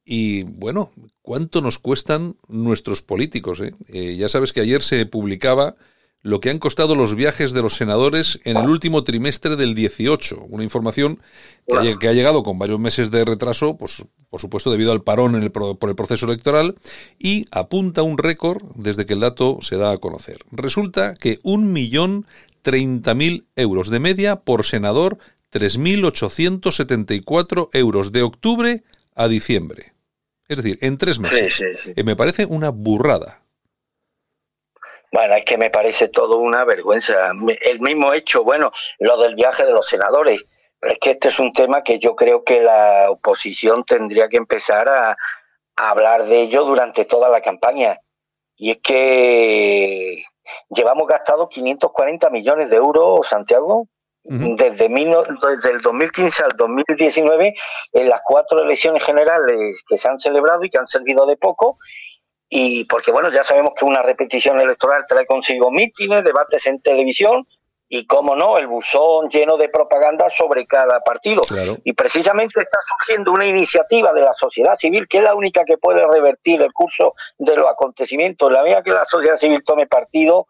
y, 0.06 0.44
bueno, 0.44 0.92
¿cuánto 1.22 1.62
nos 1.62 1.80
cuestan 1.80 2.36
nuestros 2.48 3.02
políticos? 3.02 3.60
eh? 3.62 3.74
Eh, 3.88 4.16
ya 4.16 4.30
sabes 4.30 4.54
que 4.54 4.62
ayer 4.62 4.82
se 4.82 5.06
publicaba 5.06 5.76
lo 6.24 6.40
que 6.40 6.50
han 6.50 6.58
costado 6.58 6.96
los 6.96 7.14
viajes 7.16 7.52
de 7.52 7.62
los 7.62 7.76
senadores 7.76 8.40
en 8.46 8.56
el 8.58 8.70
último 8.70 9.04
trimestre 9.04 9.58
del 9.58 9.76
18. 9.76 10.46
Una 10.50 10.64
información 10.64 11.20
que, 11.68 11.78
ha, 11.78 12.00
que 12.00 12.08
ha 12.08 12.14
llegado 12.14 12.42
con 12.44 12.58
varios 12.58 12.80
meses 12.80 13.12
de 13.12 13.26
retraso, 13.26 13.76
pues 13.78 14.06
por 14.30 14.40
supuesto 14.40 14.72
debido 14.72 14.94
al 14.94 15.04
parón 15.04 15.36
en 15.36 15.44
el, 15.44 15.52
por 15.52 15.90
el 15.90 15.96
proceso 15.96 16.26
electoral, 16.26 16.76
y 17.20 17.46
apunta 17.52 18.04
un 18.04 18.18
récord 18.18 18.64
desde 18.76 19.06
que 19.06 19.12
el 19.14 19.20
dato 19.20 19.58
se 19.62 19.76
da 19.76 19.92
a 19.92 19.98
conocer. 19.98 20.38
Resulta 20.52 21.14
que 21.14 21.40
un 21.44 21.74
millón 21.74 22.26
treinta 22.62 23.14
mil 23.14 23.46
euros 23.58 23.90
de 23.90 24.00
media 24.00 24.38
por 24.38 24.66
senador, 24.66 25.18
3.874 25.52 27.68
euros 27.74 28.14
de 28.14 28.22
octubre 28.24 28.84
a 29.14 29.28
diciembre. 29.28 29.92
Es 30.48 30.58
decir, 30.58 30.80
en 30.82 30.98
tres 30.98 31.20
meses. 31.20 31.54
Sí, 31.54 31.64
sí, 31.64 31.70
sí. 31.84 31.94
Eh, 31.96 32.04
me 32.04 32.16
parece 32.16 32.46
una 32.46 32.70
burrada. 32.70 33.43
Bueno, 35.14 35.36
es 35.36 35.46
que 35.46 35.58
me 35.60 35.70
parece 35.70 36.08
todo 36.10 36.38
una 36.40 36.66
vergüenza. 36.66 37.32
El 37.62 37.80
mismo 37.82 38.14
hecho, 38.14 38.44
bueno, 38.44 38.72
lo 38.98 39.16
del 39.18 39.36
viaje 39.36 39.64
de 39.64 39.72
los 39.72 39.86
senadores. 39.88 40.44
Pero 40.80 40.94
es 40.94 41.00
que 41.00 41.12
este 41.12 41.28
es 41.28 41.40
un 41.40 41.54
tema 41.54 41.84
que 41.84 42.00
yo 42.00 42.16
creo 42.16 42.44
que 42.44 42.62
la 42.62 43.12
oposición 43.12 43.84
tendría 43.86 44.28
que 44.28 44.38
empezar 44.38 44.90
a, 44.90 45.12
a 45.76 45.90
hablar 45.92 46.26
de 46.26 46.42
ello 46.42 46.66
durante 46.66 47.06
toda 47.06 47.30
la 47.30 47.42
campaña. 47.42 48.00
Y 48.58 48.72
es 48.72 48.78
que 48.84 50.24
llevamos 50.70 51.08
gastado 51.08 51.48
540 51.48 52.30
millones 52.32 52.70
de 52.72 52.76
euros, 52.78 53.28
Santiago, 53.28 53.88
Ujú. 54.26 54.56
desde, 54.56 54.88
mil 54.90 55.12
no- 55.12 55.24
desde 55.24 55.72
el 55.72 55.82
2015 55.82 56.44
al 56.44 56.52
2019, 56.58 57.54
en 57.92 58.10
las 58.10 58.22
cuatro 58.26 58.60
elecciones 58.62 59.04
generales 59.04 59.84
que 59.88 59.98
se 59.98 60.08
han 60.08 60.18
celebrado 60.18 60.64
y 60.64 60.70
que 60.70 60.78
han 60.78 60.88
servido 60.88 61.26
de 61.26 61.36
poco, 61.38 61.78
y 62.56 62.86
porque 62.86 63.12
bueno, 63.12 63.32
ya 63.32 63.44
sabemos 63.44 63.74
que 63.76 63.84
una 63.84 64.04
repetición 64.04 64.60
electoral 64.60 65.06
trae 65.08 65.26
consigo 65.26 65.72
mítines, 65.72 66.24
debates 66.24 66.68
en 66.68 66.80
televisión 66.82 67.48
y, 67.90 68.06
como 68.06 68.36
no, 68.36 68.60
el 68.60 68.68
buzón 68.68 69.28
lleno 69.30 69.58
de 69.58 69.70
propaganda 69.70 70.30
sobre 70.30 70.68
cada 70.68 71.00
partido. 71.00 71.42
Claro. 71.42 71.80
Y 71.84 71.94
precisamente 71.94 72.62
está 72.62 72.78
surgiendo 72.88 73.32
una 73.32 73.48
iniciativa 73.48 74.14
de 74.14 74.22
la 74.22 74.34
sociedad 74.34 74.76
civil 74.76 75.08
que 75.08 75.18
es 75.18 75.24
la 75.24 75.34
única 75.34 75.66
que 75.66 75.80
puede 75.80 76.06
revertir 76.06 76.62
el 76.62 76.72
curso 76.74 77.16
de 77.40 77.56
los 77.56 77.66
acontecimientos. 77.66 78.52
La 78.52 78.62
medida 78.62 78.84
que 78.84 78.92
la 78.92 79.06
sociedad 79.06 79.38
civil 79.38 79.64
tome 79.66 79.88
partido, 79.88 80.46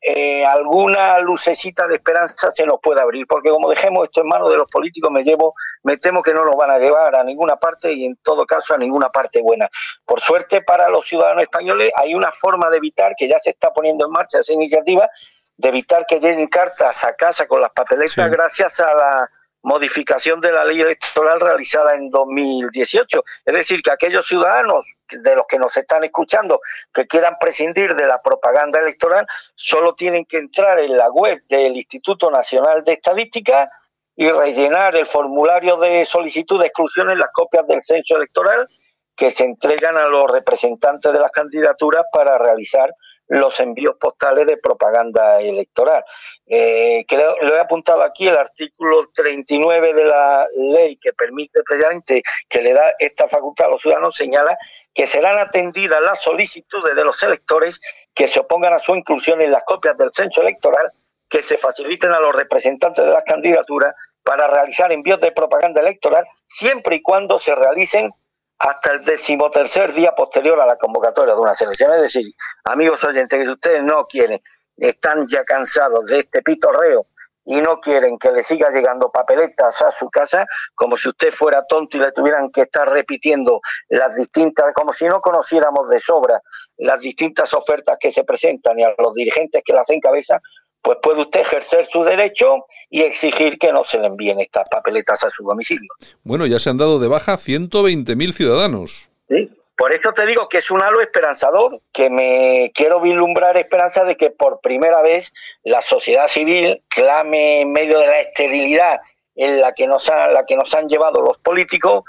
eh, 0.00 0.46
alguna 0.46 1.18
lucecita 1.18 1.88
de 1.88 1.96
esperanza 1.96 2.50
se 2.52 2.64
nos 2.64 2.78
puede 2.80 3.00
abrir, 3.00 3.26
porque 3.26 3.50
como 3.50 3.68
dejemos 3.68 4.04
esto 4.04 4.20
en 4.20 4.28
manos 4.28 4.50
de 4.50 4.56
los 4.56 4.70
políticos, 4.70 5.10
me 5.10 5.24
llevo, 5.24 5.54
me 5.82 5.96
temo 5.96 6.22
que 6.22 6.32
no 6.32 6.44
nos 6.44 6.54
van 6.56 6.70
a 6.70 6.78
llevar 6.78 7.16
a 7.16 7.24
ninguna 7.24 7.56
parte 7.56 7.92
y 7.92 8.04
en 8.04 8.16
todo 8.22 8.46
caso 8.46 8.74
a 8.74 8.78
ninguna 8.78 9.10
parte 9.10 9.42
buena. 9.42 9.68
Por 10.04 10.20
suerte 10.20 10.62
para 10.62 10.88
los 10.88 11.06
ciudadanos 11.06 11.42
españoles 11.42 11.90
hay 11.96 12.14
una 12.14 12.30
forma 12.30 12.70
de 12.70 12.76
evitar 12.76 13.14
que 13.16 13.26
ya 13.28 13.38
se 13.40 13.50
está 13.50 13.72
poniendo 13.72 14.06
en 14.06 14.12
marcha 14.12 14.38
esa 14.38 14.52
iniciativa 14.52 15.08
de 15.56 15.68
evitar 15.68 16.06
que 16.06 16.20
lleguen 16.20 16.46
cartas 16.46 17.02
a 17.04 17.14
casa 17.14 17.46
con 17.48 17.60
las 17.60 17.72
papeletas 17.72 18.12
Sí. 18.14 18.30
gracias 18.30 18.78
a 18.78 18.94
la 18.94 19.30
modificación 19.62 20.40
de 20.40 20.52
la 20.52 20.64
ley 20.64 20.80
electoral 20.80 21.40
realizada 21.40 21.94
en 21.94 22.10
2018. 22.10 23.24
Es 23.44 23.54
decir, 23.54 23.82
que 23.82 23.90
aquellos 23.90 24.26
ciudadanos 24.26 24.86
de 25.10 25.34
los 25.34 25.46
que 25.46 25.58
nos 25.58 25.76
están 25.76 26.04
escuchando 26.04 26.60
que 26.92 27.06
quieran 27.06 27.36
prescindir 27.40 27.94
de 27.94 28.06
la 28.06 28.22
propaganda 28.22 28.78
electoral 28.78 29.26
solo 29.54 29.94
tienen 29.94 30.24
que 30.24 30.38
entrar 30.38 30.78
en 30.78 30.96
la 30.96 31.10
web 31.10 31.42
del 31.48 31.76
Instituto 31.76 32.30
Nacional 32.30 32.84
de 32.84 32.92
Estadística 32.92 33.70
y 34.16 34.28
rellenar 34.30 34.96
el 34.96 35.06
formulario 35.06 35.76
de 35.76 36.04
solicitud 36.04 36.60
de 36.60 36.66
exclusión 36.66 37.10
en 37.10 37.18
las 37.18 37.30
copias 37.32 37.66
del 37.66 37.82
censo 37.82 38.16
electoral 38.16 38.68
que 39.16 39.30
se 39.30 39.44
entregan 39.44 39.96
a 39.96 40.06
los 40.06 40.30
representantes 40.30 41.12
de 41.12 41.18
las 41.18 41.32
candidaturas 41.32 42.04
para 42.12 42.38
realizar 42.38 42.94
los 43.28 43.60
envíos 43.60 43.96
postales 43.96 44.46
de 44.46 44.56
propaganda 44.56 45.40
electoral. 45.40 46.04
Eh, 46.46 47.04
lo 47.42 47.56
he 47.56 47.60
apuntado 47.60 48.02
aquí, 48.02 48.26
el 48.26 48.36
artículo 48.36 49.08
39 49.14 49.94
de 49.94 50.04
la 50.04 50.46
ley 50.56 50.96
que 50.96 51.12
permite 51.12 51.62
precisamente 51.62 52.22
que 52.48 52.62
le 52.62 52.72
da 52.72 52.94
esta 52.98 53.28
facultad 53.28 53.66
a 53.66 53.70
los 53.70 53.82
ciudadanos 53.82 54.16
señala 54.16 54.56
que 54.94 55.06
serán 55.06 55.38
atendidas 55.38 56.00
las 56.00 56.22
solicitudes 56.22 56.96
de 56.96 57.04
los 57.04 57.22
electores 57.22 57.80
que 58.14 58.26
se 58.26 58.40
opongan 58.40 58.72
a 58.72 58.78
su 58.78 58.96
inclusión 58.96 59.40
en 59.40 59.52
las 59.52 59.64
copias 59.64 59.96
del 59.96 60.10
censo 60.12 60.42
electoral 60.42 60.90
que 61.28 61.42
se 61.42 61.58
faciliten 61.58 62.12
a 62.12 62.20
los 62.20 62.34
representantes 62.34 63.04
de 63.04 63.12
las 63.12 63.24
candidaturas 63.24 63.94
para 64.24 64.48
realizar 64.48 64.90
envíos 64.90 65.20
de 65.20 65.32
propaganda 65.32 65.80
electoral 65.80 66.26
siempre 66.48 66.96
y 66.96 67.02
cuando 67.02 67.38
se 67.38 67.54
realicen 67.54 68.10
hasta 68.58 68.92
el 68.92 69.04
decimotercer 69.04 69.92
día 69.92 70.12
posterior 70.12 70.60
a 70.60 70.66
la 70.66 70.76
convocatoria 70.76 71.34
de 71.34 71.40
una 71.40 71.54
selección. 71.54 71.92
Es 71.94 72.02
decir, 72.02 72.32
amigos 72.64 73.02
oyentes, 73.04 73.38
que 73.38 73.44
si 73.44 73.50
ustedes 73.50 73.82
no 73.82 74.06
quieren, 74.06 74.40
están 74.76 75.26
ya 75.26 75.44
cansados 75.44 76.06
de 76.06 76.20
este 76.20 76.42
pitorreo 76.42 77.06
y 77.44 77.62
no 77.62 77.80
quieren 77.80 78.18
que 78.18 78.30
le 78.30 78.42
siga 78.42 78.68
llegando 78.70 79.10
papeletas 79.10 79.80
a 79.80 79.90
su 79.90 80.10
casa, 80.10 80.44
como 80.74 80.98
si 80.98 81.08
usted 81.08 81.32
fuera 81.32 81.64
tonto 81.66 81.96
y 81.96 82.00
le 82.00 82.12
tuvieran 82.12 82.50
que 82.50 82.62
estar 82.62 82.86
repitiendo 82.86 83.60
las 83.88 84.16
distintas, 84.16 84.74
como 84.74 84.92
si 84.92 85.06
no 85.06 85.20
conociéramos 85.22 85.88
de 85.88 85.98
sobra 85.98 86.42
las 86.76 87.00
distintas 87.00 87.54
ofertas 87.54 87.96
que 87.98 88.10
se 88.10 88.22
presentan 88.24 88.78
y 88.78 88.84
a 88.84 88.94
los 88.98 89.14
dirigentes 89.14 89.62
que 89.64 89.72
las 89.72 89.88
encabezan, 89.88 90.40
pues 90.82 90.98
puede 91.02 91.20
usted 91.22 91.40
ejercer 91.40 91.86
su 91.86 92.04
derecho 92.04 92.66
y 92.88 93.02
exigir 93.02 93.58
que 93.58 93.72
no 93.72 93.84
se 93.84 93.98
le 93.98 94.06
envíen 94.06 94.40
estas 94.40 94.68
papeletas 94.70 95.22
a 95.24 95.30
su 95.30 95.44
domicilio. 95.44 95.88
Bueno, 96.22 96.46
ya 96.46 96.58
se 96.58 96.70
han 96.70 96.78
dado 96.78 96.98
de 96.98 97.08
baja 97.08 97.34
120.000 97.34 98.32
ciudadanos. 98.32 99.10
¿sí? 99.28 99.50
Por 99.76 99.92
eso 99.92 100.12
te 100.12 100.26
digo 100.26 100.48
que 100.48 100.58
es 100.58 100.70
un 100.72 100.82
halo 100.82 101.00
esperanzador, 101.00 101.80
que 101.92 102.10
me 102.10 102.72
quiero 102.74 103.00
vislumbrar 103.00 103.56
esperanza 103.56 104.04
de 104.04 104.16
que 104.16 104.30
por 104.30 104.60
primera 104.60 105.02
vez 105.02 105.32
la 105.62 105.82
sociedad 105.82 106.26
civil 106.28 106.82
clame 106.88 107.60
en 107.60 107.72
medio 107.72 107.98
de 108.00 108.06
la 108.08 108.20
esterilidad 108.20 109.00
en 109.36 109.60
la 109.60 109.72
que 109.72 109.86
nos, 109.86 110.08
ha- 110.10 110.28
la 110.32 110.44
que 110.44 110.56
nos 110.56 110.74
han 110.74 110.88
llevado 110.88 111.20
los 111.22 111.38
políticos 111.38 112.02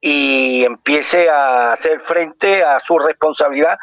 y 0.00 0.62
empiece 0.64 1.28
a 1.28 1.72
hacer 1.72 2.00
frente 2.00 2.62
a 2.62 2.78
su 2.78 2.96
responsabilidad 2.98 3.76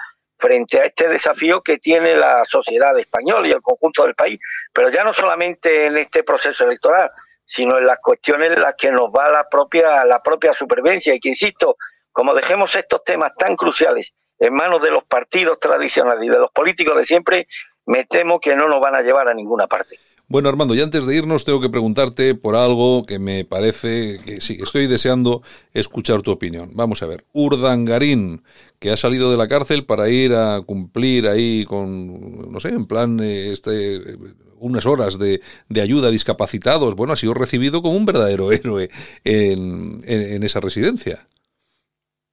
frente 0.44 0.82
a 0.82 0.84
este 0.84 1.08
desafío 1.08 1.62
que 1.62 1.78
tiene 1.78 2.18
la 2.18 2.44
sociedad 2.44 3.00
española 3.00 3.48
y 3.48 3.52
el 3.52 3.62
conjunto 3.62 4.04
del 4.04 4.14
país, 4.14 4.38
pero 4.74 4.90
ya 4.90 5.02
no 5.06 5.14
solamente 5.14 5.86
en 5.86 5.98
este 5.98 6.22
proceso 6.22 6.66
electoral, 6.66 7.10
sino 7.46 7.78
en 7.78 7.86
las 7.86 8.00
cuestiones 8.00 8.52
en 8.52 8.62
las 8.62 8.76
que 8.76 8.92
nos 8.92 9.10
va 9.10 9.30
la 9.30 9.48
propia 9.48 10.04
la 10.04 10.20
propia 10.20 10.52
supervivencia 10.54 11.14
y 11.14 11.22
que 11.22 11.30
insisto, 11.30 11.78
como 12.12 12.34
dejemos 12.34 12.76
estos 12.76 13.06
temas 13.06 13.32
tan 13.38 13.56
cruciales 13.56 14.14
en 14.38 14.54
manos 14.54 14.84
de 14.84 14.92
los 14.92 15.06
partidos 15.06 15.62
tradicionales 15.62 16.26
y 16.26 16.30
de 16.30 16.40
los 16.40 16.52
políticos 16.52 16.98
de 16.98 17.06
siempre, 17.06 17.48
me 17.86 18.04
temo 18.04 18.42
que 18.42 18.54
no 18.54 18.68
nos 18.68 18.82
van 18.82 18.96
a 18.96 19.02
llevar 19.02 19.30
a 19.30 19.34
ninguna 19.34 19.68
parte. 19.68 19.98
Bueno, 20.34 20.50
Armando, 20.50 20.74
y 20.74 20.82
antes 20.82 21.06
de 21.06 21.16
irnos 21.16 21.46
tengo 21.46 21.62
que 21.62 21.70
preguntarte 21.70 22.34
por 22.34 22.56
algo 22.56 23.06
que 23.06 23.20
me 23.20 23.46
parece 23.46 24.18
que 24.26 24.42
sí, 24.42 24.58
estoy 24.64 24.88
deseando 24.88 25.44
escuchar 25.76 26.24
tu 26.24 26.32
opinión. 26.32 26.72
Vamos 26.74 27.04
a 27.04 27.06
ver, 27.06 27.24
Urdangarín, 27.34 28.44
que 28.80 28.90
ha 28.90 28.98
salido 28.98 29.30
de 29.30 29.38
la 29.38 29.48
cárcel 29.48 29.86
para 29.86 30.10
ir 30.10 30.34
a 30.34 30.60
cumplir 30.62 31.28
ahí 31.28 31.66
con, 31.66 32.52
no 32.52 32.60
sé, 32.60 32.70
en 32.70 32.88
plan, 32.88 33.20
eh, 33.20 33.54
este, 33.54 33.98
eh, 33.98 34.18
unas 34.58 34.88
horas 34.88 35.20
de, 35.20 35.42
de 35.70 35.82
ayuda 35.82 36.08
a 36.08 36.12
discapacitados. 36.12 36.96
Bueno, 36.96 37.14
ha 37.14 37.18
sido 37.18 37.36
recibido 37.36 37.84
como 37.84 37.96
un 37.96 38.08
verdadero 38.08 38.52
héroe 38.52 38.90
en, 39.24 40.02
en- 40.04 40.34
en 40.34 40.42
esa 40.42 40.60
residencia. 40.62 41.28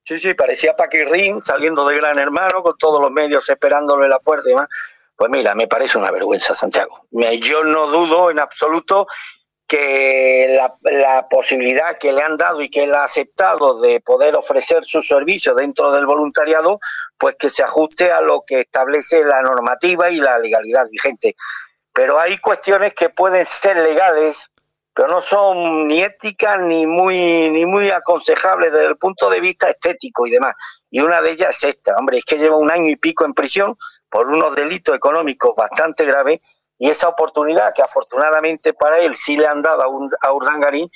Sí, 0.06 0.18
sí, 0.18 0.32
parecía 0.32 0.74
Paquirrín 0.74 1.42
saliendo 1.42 1.86
de 1.86 1.96
Gran 1.96 2.18
Hermano 2.18 2.62
con 2.62 2.78
todos 2.78 2.98
los 3.02 3.10
medios 3.12 3.46
esperándolo 3.50 4.04
en 4.04 4.10
la 4.10 4.20
puerta 4.20 4.48
y 4.48 4.52
demás. 4.52 4.68
Pues 5.20 5.30
mira, 5.30 5.54
me 5.54 5.68
parece 5.68 5.98
una 5.98 6.10
vergüenza, 6.10 6.54
Santiago. 6.54 7.06
Yo 7.42 7.62
no 7.62 7.88
dudo 7.88 8.30
en 8.30 8.40
absoluto 8.40 9.06
que 9.66 10.56
la, 10.56 10.74
la 10.90 11.28
posibilidad 11.28 11.98
que 11.98 12.10
le 12.10 12.22
han 12.22 12.38
dado 12.38 12.62
y 12.62 12.70
que 12.70 12.84
él 12.84 12.94
ha 12.94 13.04
aceptado 13.04 13.78
de 13.80 14.00
poder 14.00 14.34
ofrecer 14.34 14.82
su 14.82 15.02
servicio 15.02 15.54
dentro 15.54 15.92
del 15.92 16.06
voluntariado, 16.06 16.80
pues 17.18 17.36
que 17.38 17.50
se 17.50 17.62
ajuste 17.62 18.10
a 18.10 18.22
lo 18.22 18.44
que 18.46 18.60
establece 18.60 19.22
la 19.22 19.42
normativa 19.42 20.08
y 20.08 20.16
la 20.16 20.38
legalidad 20.38 20.88
vigente. 20.88 21.36
Pero 21.92 22.18
hay 22.18 22.38
cuestiones 22.38 22.94
que 22.94 23.10
pueden 23.10 23.44
ser 23.44 23.76
legales, 23.76 24.48
pero 24.94 25.08
no 25.08 25.20
son 25.20 25.86
ni 25.86 26.00
éticas 26.00 26.62
ni 26.62 26.86
muy 26.86 27.50
ni 27.50 27.66
muy 27.66 27.90
aconsejables 27.90 28.72
desde 28.72 28.86
el 28.86 28.96
punto 28.96 29.28
de 29.28 29.40
vista 29.40 29.68
estético 29.68 30.26
y 30.26 30.30
demás. 30.30 30.54
Y 30.90 31.00
una 31.00 31.20
de 31.20 31.32
ellas 31.32 31.58
es 31.58 31.76
esta, 31.76 31.94
hombre, 31.98 32.16
es 32.16 32.24
que 32.24 32.38
lleva 32.38 32.56
un 32.56 32.70
año 32.70 32.88
y 32.88 32.96
pico 32.96 33.26
en 33.26 33.34
prisión 33.34 33.76
por 34.10 34.26
unos 34.26 34.54
delitos 34.54 34.94
económicos 34.94 35.54
bastante 35.56 36.04
graves 36.04 36.40
y 36.78 36.88
esa 36.88 37.08
oportunidad 37.08 37.74
que 37.74 37.82
afortunadamente 37.82 38.72
para 38.72 38.98
él 38.98 39.14
sí 39.14 39.36
le 39.36 39.46
han 39.46 39.62
dado 39.62 39.82
a, 39.82 39.88
un, 39.88 40.10
a 40.20 40.32
Urdangarín 40.32 40.90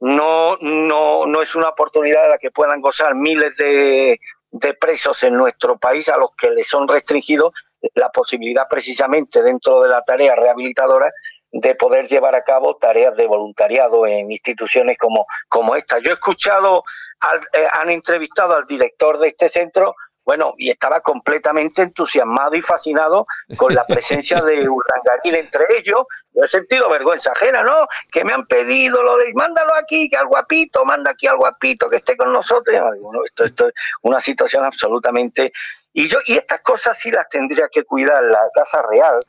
no, 0.00 0.56
no, 0.60 1.26
no 1.26 1.42
es 1.42 1.54
una 1.54 1.68
oportunidad 1.68 2.24
de 2.24 2.28
la 2.30 2.38
que 2.38 2.50
puedan 2.50 2.80
gozar 2.80 3.14
miles 3.14 3.56
de, 3.56 4.18
de 4.50 4.74
presos 4.74 5.22
en 5.22 5.34
nuestro 5.34 5.78
país 5.78 6.08
a 6.08 6.16
los 6.16 6.30
que 6.36 6.50
les 6.50 6.68
son 6.68 6.86
restringidos 6.88 7.52
la 7.94 8.10
posibilidad 8.10 8.66
precisamente 8.68 9.42
dentro 9.42 9.82
de 9.82 9.88
la 9.88 10.02
tarea 10.02 10.34
rehabilitadora 10.34 11.10
de 11.50 11.74
poder 11.76 12.06
llevar 12.06 12.34
a 12.34 12.42
cabo 12.42 12.76
tareas 12.76 13.16
de 13.16 13.26
voluntariado 13.26 14.06
en 14.06 14.30
instituciones 14.30 14.98
como, 14.98 15.26
como 15.48 15.76
esta. 15.76 16.00
Yo 16.00 16.10
he 16.10 16.14
escuchado, 16.14 16.82
al, 17.20 17.38
eh, 17.52 17.68
han 17.72 17.90
entrevistado 17.90 18.54
al 18.54 18.66
director 18.66 19.18
de 19.18 19.28
este 19.28 19.48
centro, 19.48 19.94
bueno, 20.24 20.54
y 20.56 20.70
estaba 20.70 21.00
completamente 21.00 21.82
entusiasmado 21.82 22.54
y 22.54 22.62
fascinado 22.62 23.26
con 23.56 23.74
la 23.74 23.84
presencia 23.84 24.40
de 24.40 24.68
Urdangarín 24.68 25.34
entre 25.34 25.64
ellos. 25.78 26.04
Yo 26.32 26.44
he 26.44 26.48
sentido 26.48 26.88
vergüenza 26.88 27.32
ajena, 27.32 27.62
¿no? 27.62 27.86
Que 28.10 28.24
me 28.24 28.32
han 28.32 28.46
pedido 28.46 29.02
lo 29.02 29.18
de, 29.18 29.32
mándalo 29.34 29.74
aquí, 29.74 30.08
que 30.08 30.16
al 30.16 30.26
guapito, 30.26 30.84
manda 30.84 31.10
aquí 31.10 31.26
al 31.26 31.36
guapito, 31.36 31.88
que 31.88 31.96
esté 31.96 32.16
con 32.16 32.32
nosotros. 32.32 32.74
Y 32.74 32.78
yo 32.78 32.92
digo, 32.92 33.12
no, 33.12 33.24
esto, 33.24 33.44
esto 33.44 33.68
es 33.68 33.74
una 34.02 34.20
situación 34.20 34.64
absolutamente... 34.64 35.52
Y 35.96 36.08
yo 36.08 36.18
y 36.26 36.36
estas 36.36 36.60
cosas 36.62 36.98
sí 36.98 37.12
las 37.12 37.28
tendría 37.28 37.68
que 37.70 37.84
cuidar 37.84 38.20
la 38.24 38.48
Casa 38.52 38.82
Real, 38.82 39.20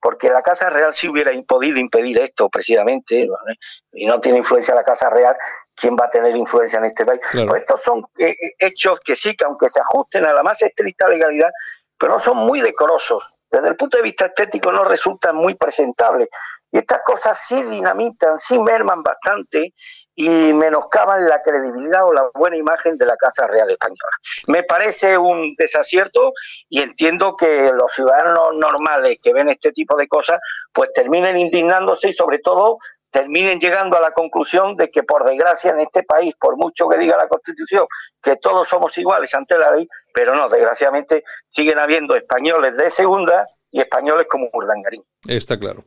porque 0.00 0.30
la 0.30 0.40
Casa 0.40 0.70
Real 0.70 0.94
sí 0.94 1.06
hubiera 1.06 1.32
podido 1.46 1.78
impedir 1.78 2.18
esto 2.18 2.48
precisamente, 2.48 3.28
¿vale? 3.28 3.58
y 3.92 4.06
no 4.06 4.20
tiene 4.20 4.38
influencia 4.38 4.74
la 4.74 4.84
Casa 4.84 5.10
Real, 5.10 5.36
¿quién 5.74 5.96
va 5.96 6.06
a 6.06 6.10
tener 6.10 6.36
influencia 6.36 6.78
en 6.78 6.86
este 6.86 7.04
país? 7.04 7.20
Claro. 7.30 7.48
Pues 7.48 7.62
estos 7.62 7.82
son 7.82 8.02
eh, 8.18 8.34
hechos 8.58 9.00
que 9.00 9.16
sí, 9.16 9.36
que 9.36 9.44
aunque 9.44 9.68
se 9.68 9.80
ajusten 9.80 10.26
a 10.26 10.32
la 10.32 10.42
más 10.42 10.60
estricta 10.62 11.08
legalidad, 11.08 11.50
pero 11.98 12.12
no 12.12 12.18
son 12.18 12.38
muy 12.38 12.60
decorosos. 12.60 13.34
Desde 13.50 13.68
el 13.68 13.76
punto 13.76 13.96
de 13.96 14.02
vista 14.02 14.26
estético 14.26 14.72
no 14.72 14.84
resultan 14.84 15.36
muy 15.36 15.54
presentables. 15.54 16.28
Y 16.70 16.78
estas 16.78 17.02
cosas 17.04 17.38
sí 17.46 17.62
dinamitan, 17.62 18.38
sí 18.38 18.58
merman 18.58 19.02
bastante 19.02 19.74
y 20.16 20.54
menoscaban 20.54 21.28
la 21.28 21.42
credibilidad 21.42 22.06
o 22.06 22.12
la 22.12 22.28
buena 22.34 22.56
imagen 22.56 22.96
de 22.96 23.06
la 23.06 23.16
Casa 23.16 23.46
Real 23.46 23.70
Española. 23.70 24.12
Me 24.46 24.62
parece 24.62 25.18
un 25.18 25.54
desacierto 25.56 26.32
y 26.68 26.82
entiendo 26.82 27.36
que 27.36 27.72
los 27.72 27.92
ciudadanos 27.92 28.54
normales 28.54 29.18
que 29.22 29.32
ven 29.32 29.48
este 29.48 29.72
tipo 29.72 29.96
de 29.96 30.06
cosas 30.06 30.40
pues 30.72 30.90
terminen 30.92 31.38
indignándose 31.38 32.10
y 32.10 32.12
sobre 32.12 32.38
todo 32.38 32.78
terminen 33.14 33.60
llegando 33.60 33.96
a 33.96 34.00
la 34.00 34.10
conclusión 34.10 34.74
de 34.74 34.90
que 34.90 35.04
por 35.04 35.24
desgracia 35.24 35.70
en 35.70 35.78
este 35.78 36.02
país, 36.02 36.34
por 36.36 36.56
mucho 36.56 36.88
que 36.88 36.98
diga 36.98 37.16
la 37.16 37.28
Constitución 37.28 37.86
que 38.20 38.34
todos 38.34 38.66
somos 38.66 38.98
iguales 38.98 39.32
ante 39.36 39.56
la 39.56 39.70
ley, 39.70 39.86
pero 40.12 40.34
no, 40.34 40.48
desgraciadamente 40.48 41.22
siguen 41.48 41.78
habiendo 41.78 42.16
españoles 42.16 42.76
de 42.76 42.90
segunda 42.90 43.46
y 43.70 43.78
españoles 43.80 44.26
como 44.28 44.48
Urdangarín. 44.52 45.04
Está 45.28 45.56
claro. 45.56 45.84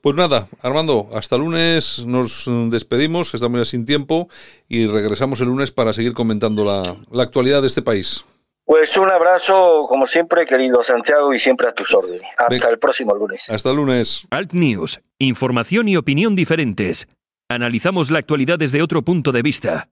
Pues 0.00 0.16
nada, 0.16 0.46
Armando, 0.62 1.10
hasta 1.12 1.36
lunes 1.36 2.02
nos 2.06 2.48
despedimos, 2.70 3.34
estamos 3.34 3.60
ya 3.60 3.66
sin 3.66 3.84
tiempo 3.84 4.30
y 4.66 4.86
regresamos 4.86 5.38
el 5.42 5.48
lunes 5.48 5.72
para 5.72 5.92
seguir 5.92 6.14
comentando 6.14 6.64
la, 6.64 6.96
la 7.10 7.22
actualidad 7.22 7.60
de 7.60 7.66
este 7.66 7.82
país. 7.82 8.24
Pues 8.70 8.96
un 8.96 9.10
abrazo, 9.10 9.86
como 9.88 10.06
siempre, 10.06 10.46
querido 10.46 10.84
Santiago, 10.84 11.34
y 11.34 11.40
siempre 11.40 11.66
a 11.66 11.72
tus 11.72 11.92
órdenes. 11.92 12.22
Hasta 12.38 12.54
Venga. 12.54 12.68
el 12.68 12.78
próximo 12.78 13.12
lunes. 13.16 13.50
Hasta 13.50 13.70
el 13.70 13.76
lunes. 13.76 14.28
Alt 14.30 14.52
News, 14.52 15.00
información 15.18 15.88
y 15.88 15.96
opinión 15.96 16.36
diferentes. 16.36 17.08
Analizamos 17.48 18.12
la 18.12 18.20
actualidad 18.20 18.60
desde 18.60 18.80
otro 18.80 19.02
punto 19.02 19.32
de 19.32 19.42
vista. 19.42 19.88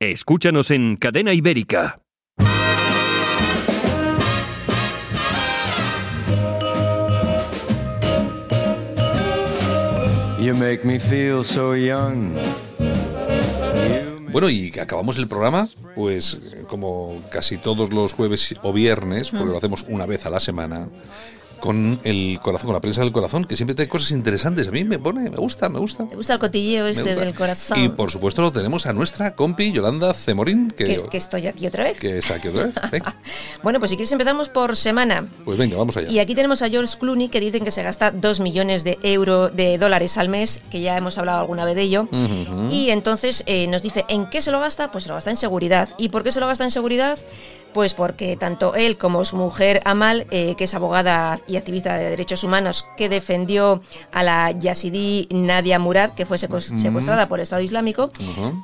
Escúchanos 0.00 0.70
en 0.70 0.96
Cadena 0.96 1.34
Ibérica. 1.34 2.00
You 10.40 10.54
make 10.54 10.80
me 10.82 10.98
feel 10.98 11.44
so 11.44 11.76
young. 11.76 12.32
Bueno, 14.32 14.48
y 14.48 14.72
acabamos 14.80 15.18
el 15.18 15.28
programa, 15.28 15.68
pues 15.94 16.38
como 16.68 17.20
casi 17.30 17.58
todos 17.58 17.92
los 17.92 18.12
jueves 18.12 18.54
o 18.62 18.72
viernes, 18.72 19.30
porque 19.30 19.46
lo 19.46 19.58
hacemos 19.58 19.84
una 19.88 20.06
vez 20.06 20.26
a 20.26 20.30
la 20.30 20.40
semana, 20.40 20.88
con 21.60 21.98
el 22.04 22.40
corazón, 22.42 22.66
con 22.66 22.74
la 22.74 22.80
prensa 22.80 23.00
del 23.00 23.10
corazón, 23.12 23.46
que 23.46 23.56
siempre 23.56 23.74
trae 23.74 23.88
cosas 23.88 24.10
interesantes. 24.10 24.68
A 24.68 24.70
mí 24.70 24.84
me 24.84 24.98
pone, 24.98 25.30
me 25.30 25.36
gusta, 25.38 25.70
me 25.70 25.78
gusta. 25.78 26.06
¿Te 26.06 26.14
gusta 26.14 26.34
el 26.34 26.38
cotilleo 26.38 26.84
me 26.84 26.90
este 26.90 27.14
del 27.14 27.32
corazón? 27.34 27.82
Y 27.82 27.88
por 27.88 28.10
supuesto 28.10 28.42
lo 28.42 28.52
tenemos 28.52 28.84
a 28.84 28.92
nuestra 28.92 29.34
compi 29.34 29.72
Yolanda 29.72 30.12
Cemorín, 30.12 30.70
que, 30.72 30.84
que, 30.84 31.02
que 31.08 31.16
estoy 31.16 31.46
aquí 31.46 31.66
otra 31.66 31.84
vez. 31.84 31.98
que 31.98 32.18
está 32.18 32.34
aquí 32.34 32.48
otra 32.48 32.64
vez. 32.64 32.74
Venga, 32.90 33.16
Bueno, 33.62 33.78
pues 33.78 33.90
si 33.92 33.96
quieres 33.96 34.12
empezamos 34.12 34.50
por 34.50 34.76
semana. 34.76 35.24
pues 35.46 35.56
venga, 35.56 35.78
vamos 35.78 35.96
allá. 35.96 36.10
Y 36.10 36.18
aquí 36.18 36.34
tenemos 36.34 36.60
a 36.60 36.68
George 36.68 36.98
Clooney 36.98 37.28
que 37.28 37.40
dicen 37.40 37.64
que 37.64 37.70
se 37.70 37.82
gasta 37.82 38.10
2 38.10 38.40
millones 38.40 38.84
de 38.84 38.98
euros 39.02 39.54
de 39.56 39.78
dólares 39.78 40.18
al 40.18 40.28
mes, 40.28 40.60
que 40.70 40.82
ya 40.82 40.98
hemos 40.98 41.16
hablado 41.16 41.40
alguna 41.40 41.64
vez 41.64 41.76
de 41.76 41.82
ello. 41.82 42.08
Y 42.70 42.90
entonces 42.90 43.42
eh, 43.46 43.68
nos 43.68 43.80
dice, 43.80 44.04
¿en 44.08 44.28
qué 44.28 44.42
se 44.42 44.50
lo 44.50 44.60
gasta? 44.60 44.90
Pues 44.92 45.04
se 45.04 45.08
lo 45.08 45.14
gasta 45.14 45.30
en 45.30 45.36
seguridad. 45.38 45.83
¿Y 45.98 46.08
por 46.08 46.22
qué 46.22 46.32
se 46.32 46.40
lo 46.40 46.46
gasta 46.46 46.64
en 46.64 46.70
seguridad? 46.70 47.18
Pues 47.72 47.92
porque 47.92 48.36
tanto 48.36 48.76
él 48.76 48.96
como 48.96 49.24
su 49.24 49.34
mujer 49.36 49.82
Amal, 49.84 50.28
eh, 50.30 50.54
que 50.56 50.62
es 50.64 50.74
abogada 50.74 51.40
y 51.48 51.56
activista 51.56 51.96
de 51.96 52.08
derechos 52.10 52.44
humanos, 52.44 52.86
que 52.96 53.08
defendió 53.08 53.82
a 54.12 54.22
la 54.22 54.52
yazidí 54.52 55.26
Nadia 55.32 55.80
Murad, 55.80 56.10
que 56.12 56.24
fue 56.24 56.36
secu- 56.38 56.60
secuestrada 56.78 57.26
por 57.26 57.40
el 57.40 57.42
Estado 57.42 57.62
Islámico, 57.62 58.10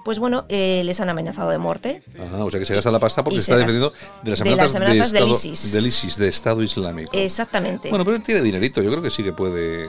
pues 0.04 0.20
bueno, 0.20 0.44
eh, 0.48 0.82
les 0.84 1.00
han 1.00 1.08
amenazado 1.08 1.50
de 1.50 1.58
muerte. 1.58 2.02
Ajá, 2.24 2.44
o 2.44 2.50
sea 2.52 2.60
que 2.60 2.66
se 2.66 2.74
gasta 2.76 2.92
la 2.92 3.00
pasta 3.00 3.24
porque 3.24 3.40
se 3.40 3.46
se 3.46 3.52
está 3.52 3.56
defendiendo 3.58 3.92
de 4.22 4.30
las 4.30 4.38
de 4.38 4.48
amenazas, 4.48 4.72
las 4.74 4.82
amenazas 4.88 5.12
de 5.12 5.18
del 5.20 5.28
ISIS. 5.30 5.72
del 5.72 5.86
ISIS, 5.88 6.16
de 6.16 6.28
Estado 6.28 6.62
Islámico. 6.62 7.10
Exactamente. 7.12 7.88
Bueno, 7.90 8.04
pero 8.04 8.16
él 8.16 8.22
tiene 8.22 8.42
dinerito, 8.42 8.80
yo 8.80 8.90
creo 8.90 9.02
que 9.02 9.10
sí 9.10 9.24
que 9.24 9.32
puede, 9.32 9.88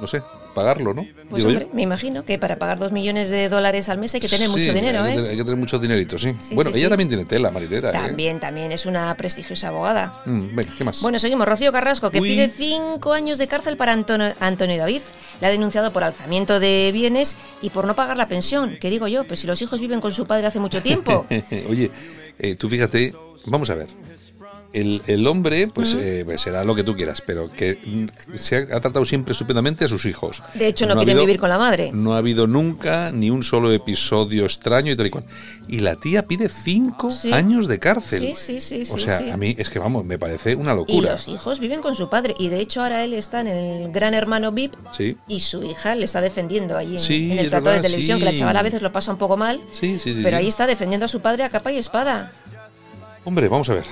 no 0.00 0.08
sé, 0.08 0.22
pagarlo, 0.54 0.94
¿no? 0.94 1.06
pues 1.28 1.42
Digo 1.44 1.50
yo. 1.50 1.58
hombre, 1.60 1.68
me 1.74 1.82
imagino 1.82 2.24
que 2.24 2.38
para 2.38 2.56
pagar 2.56 2.78
dos 2.78 2.92
millones 2.92 3.30
de 3.30 3.48
dólares 3.48 3.88
al 3.88 3.98
mes 3.98 4.14
hay 4.14 4.20
que 4.20 4.28
tener 4.28 4.48
Sí, 4.48 4.52
mucho 4.56 4.72
dinero, 4.74 5.00
hay 5.02 5.04
que, 5.04 5.10
¿eh? 5.12 5.14
tener, 5.16 5.30
hay 5.30 5.36
que 5.36 5.44
tener 5.44 5.58
mucho 5.58 5.78
dinerito, 5.78 6.18
sí. 6.18 6.34
Sí, 6.40 6.54
bueno, 6.54 6.70
sí, 6.70 6.78
ella 6.78 6.86
sí. 6.86 6.90
también 6.90 7.08
tiene 7.08 7.24
tela, 7.24 7.50
marinera. 7.50 7.90
¿eh? 7.90 7.92
También, 7.92 8.40
también 8.40 8.72
es 8.72 8.86
una 8.86 9.14
prestigiosa 9.16 9.68
abogada. 9.68 10.20
Mm, 10.26 10.54
venga, 10.56 10.72
¿qué 10.76 10.84
más? 10.84 11.00
Bueno, 11.02 11.18
seguimos. 11.18 11.46
Rocío 11.46 11.72
Carrasco, 11.72 12.10
que 12.10 12.20
Uy. 12.20 12.28
pide 12.30 12.48
cinco 12.48 13.12
años 13.12 13.38
de 13.38 13.46
cárcel 13.46 13.76
para 13.76 13.92
Antonio, 13.92 14.32
Antonio 14.40 14.76
David. 14.78 15.02
Le 15.40 15.46
ha 15.46 15.50
denunciado 15.50 15.92
por 15.92 16.04
alzamiento 16.04 16.60
de 16.60 16.90
bienes 16.92 17.36
y 17.62 17.70
por 17.70 17.86
no 17.86 17.94
pagar 17.94 18.16
la 18.16 18.28
pensión. 18.28 18.76
¿Qué 18.80 18.90
digo 18.90 19.08
yo? 19.08 19.24
Pues 19.24 19.40
si 19.40 19.46
los 19.46 19.60
hijos 19.62 19.80
viven 19.80 20.00
con 20.00 20.12
su 20.12 20.26
padre 20.26 20.46
hace 20.46 20.58
mucho 20.60 20.82
tiempo. 20.82 21.26
Oye, 21.70 21.90
eh, 22.38 22.54
tú 22.56 22.68
fíjate, 22.68 23.14
vamos 23.46 23.70
a 23.70 23.74
ver. 23.74 23.88
El, 24.72 25.02
el 25.08 25.26
hombre, 25.26 25.66
pues, 25.66 25.96
eh, 25.98 26.22
pues 26.24 26.40
será 26.42 26.62
lo 26.62 26.76
que 26.76 26.84
tú 26.84 26.94
quieras, 26.94 27.20
pero 27.26 27.50
que 27.50 27.76
mm, 27.84 28.36
se 28.36 28.56
ha, 28.56 28.58
ha 28.76 28.80
tratado 28.80 29.04
siempre 29.04 29.32
estupendamente 29.32 29.84
a 29.84 29.88
sus 29.88 30.04
hijos. 30.06 30.44
De 30.54 30.68
hecho, 30.68 30.86
no, 30.86 30.92
ha 30.92 30.96
quieren 30.96 31.16
habido- 31.16 31.26
vivir 31.26 31.40
con 31.40 31.48
la 31.48 31.58
madre. 31.58 31.90
No 31.92 32.14
ha 32.14 32.18
habido 32.18 32.46
nunca 32.46 33.10
ni 33.10 33.30
un 33.30 33.42
solo 33.42 33.72
episodio 33.72 34.44
extraño 34.44 34.92
y 34.92 34.96
tal 34.96 35.06
y 35.06 35.10
cual. 35.10 35.24
Y 35.66 35.80
la 35.80 35.96
tía 35.96 36.22
pide 36.26 36.48
cinco 36.48 37.10
Sí. 37.10 37.32
años 37.32 37.66
de 37.66 37.80
cárcel. 37.80 38.20
Sí, 38.36 38.60
sí, 38.60 38.84
sí, 38.84 38.92
O 38.92 38.98
sea, 38.98 39.18
sí. 39.18 39.30
a 39.30 39.36
mí 39.36 39.56
es 39.58 39.70
que 39.70 39.80
vamos, 39.80 40.04
me 40.04 40.18
parece 40.20 40.54
una 40.54 40.72
Y 40.72 40.76
locura. 40.76 41.12
los 41.12 41.26
hijos 41.26 41.58
viven 41.58 41.80
con 41.80 41.96
su 41.96 42.08
padre. 42.08 42.34
Y 42.38 42.48
de 42.48 42.60
hecho 42.60 42.82
ahora 42.82 43.02
él 43.02 43.14
está 43.14 43.40
en 43.40 43.48
el 43.48 43.90
Gran 43.90 44.14
Hermano 44.14 44.52
VIP 44.52 44.74
Sí. 44.96 45.16
y 45.26 45.40
su 45.40 45.64
hija 45.64 45.96
le 45.96 46.04
está 46.04 46.20
defendiendo 46.20 46.76
allí 46.76 46.96
en, 47.32 47.38
el 47.40 47.48
plato 47.50 47.70
de 47.70 47.80
televisión, 47.80 48.20
que 48.20 48.24
la 48.24 48.34
chavala 48.36 48.60
a 48.60 48.62
veces 48.62 48.82
lo 48.82 48.92
pasa 48.92 49.10
un 49.10 49.18
poco 49.18 49.36
mal. 49.36 49.60
Sí, 49.72 49.98
sí, 49.98 50.14
sí. 50.14 50.20
pero 50.22 50.36
ahí 50.36 50.46
está 50.46 50.68
defendiendo 50.68 51.06
a 51.06 51.08
su 51.08 51.20
padre 51.20 51.42
a 51.42 51.48
capa 51.48 51.72
y 51.72 51.78
espada. 51.78 52.32
Hombre, 53.24 53.48
vamos 53.48 53.68
a 53.68 53.74
ver. 53.74 53.84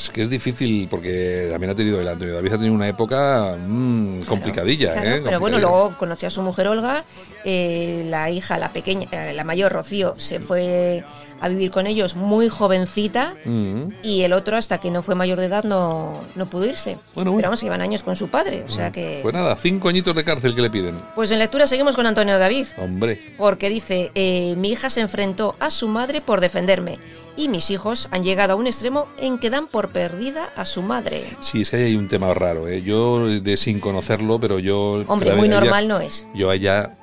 Es 0.00 0.08
que 0.10 0.22
es 0.22 0.30
difícil 0.30 0.88
porque 0.90 1.48
también 1.50 1.70
ha 1.70 1.74
tenido 1.74 2.00
el 2.00 2.08
Antonio 2.08 2.34
David 2.34 2.52
ha 2.52 2.56
tenido 2.56 2.74
una 2.74 2.88
época 2.88 3.54
mm, 3.58 4.20
complicadilla, 4.22 4.92
Claro, 4.94 5.08
¿eh? 5.08 5.20
Pero 5.22 5.40
bueno, 5.40 5.58
luego 5.58 5.94
conoció 5.98 6.28
a 6.28 6.30
su 6.30 6.40
mujer 6.42 6.68
Olga, 6.68 7.04
eh, 7.44 8.06
la 8.08 8.30
hija, 8.30 8.56
la 8.56 8.70
pequeña, 8.72 9.06
eh, 9.12 9.32
la 9.34 9.44
mayor 9.44 9.72
Rocío, 9.72 10.14
se 10.16 10.40
fue 10.40 11.04
a 11.42 11.48
vivir 11.48 11.70
con 11.70 11.86
ellos 11.86 12.16
muy 12.16 12.48
jovencita 12.50 13.34
Mm. 13.44 13.92
y 14.02 14.22
el 14.22 14.32
otro 14.32 14.56
hasta 14.56 14.78
que 14.78 14.90
no 14.90 15.02
fue 15.02 15.14
mayor 15.14 15.38
de 15.38 15.46
edad 15.46 15.64
no, 15.64 16.20
no 16.34 16.48
pudo 16.50 16.66
irse. 16.66 16.98
Bueno, 17.14 17.32
bueno. 17.32 17.36
Pero 17.36 17.48
vamos, 17.48 17.60
que 17.60 17.66
llevan 17.66 17.80
años 17.82 18.02
con 18.02 18.16
su 18.16 18.28
padre, 18.28 18.62
o 18.66 18.70
sea 18.70 18.90
que... 18.92 19.20
Pues 19.22 19.34
nada, 19.34 19.54
cinco 19.56 19.88
añitos 19.88 20.14
de 20.14 20.24
cárcel 20.24 20.54
que 20.54 20.62
le 20.62 20.70
piden. 20.70 20.94
Pues 21.14 21.30
en 21.30 21.38
lectura 21.38 21.66
seguimos 21.66 21.94
con 21.96 22.06
Antonio 22.06 22.38
David, 22.38 22.66
Hombre. 22.78 23.18
porque 23.38 23.68
dice, 23.70 24.10
eh, 24.14 24.54
mi 24.56 24.70
hija 24.70 24.88
se 24.90 25.00
enfrentó 25.00 25.56
a 25.60 25.70
su 25.70 25.88
madre 25.88 26.20
por 26.20 26.40
defenderme 26.40 26.98
y 27.36 27.48
mis 27.48 27.70
hijos 27.70 28.08
han 28.10 28.22
llegado 28.22 28.52
a 28.52 28.56
un 28.56 28.66
extremo 28.66 29.06
en 29.18 29.38
que 29.38 29.50
dan 29.50 29.66
por 29.66 29.90
perdida 29.90 30.48
a 30.56 30.64
su 30.64 30.82
madre. 30.82 31.24
Sí, 31.40 31.62
es 31.62 31.70
que 31.70 31.76
hay 31.76 31.96
un 31.96 32.08
tema 32.08 32.32
raro, 32.34 32.68
¿eh? 32.68 32.82
Yo, 32.82 33.26
de 33.26 33.56
sin 33.56 33.80
conocerlo, 33.80 34.38
pero 34.40 34.58
yo... 34.58 35.04
Hombre, 35.06 35.34
muy 35.34 35.48
ella- 35.48 35.60
normal 35.60 35.88
no 35.88 36.00
es. 36.00 36.26
Yo 36.34 36.50
a 36.50 36.54
ella, 36.56 36.96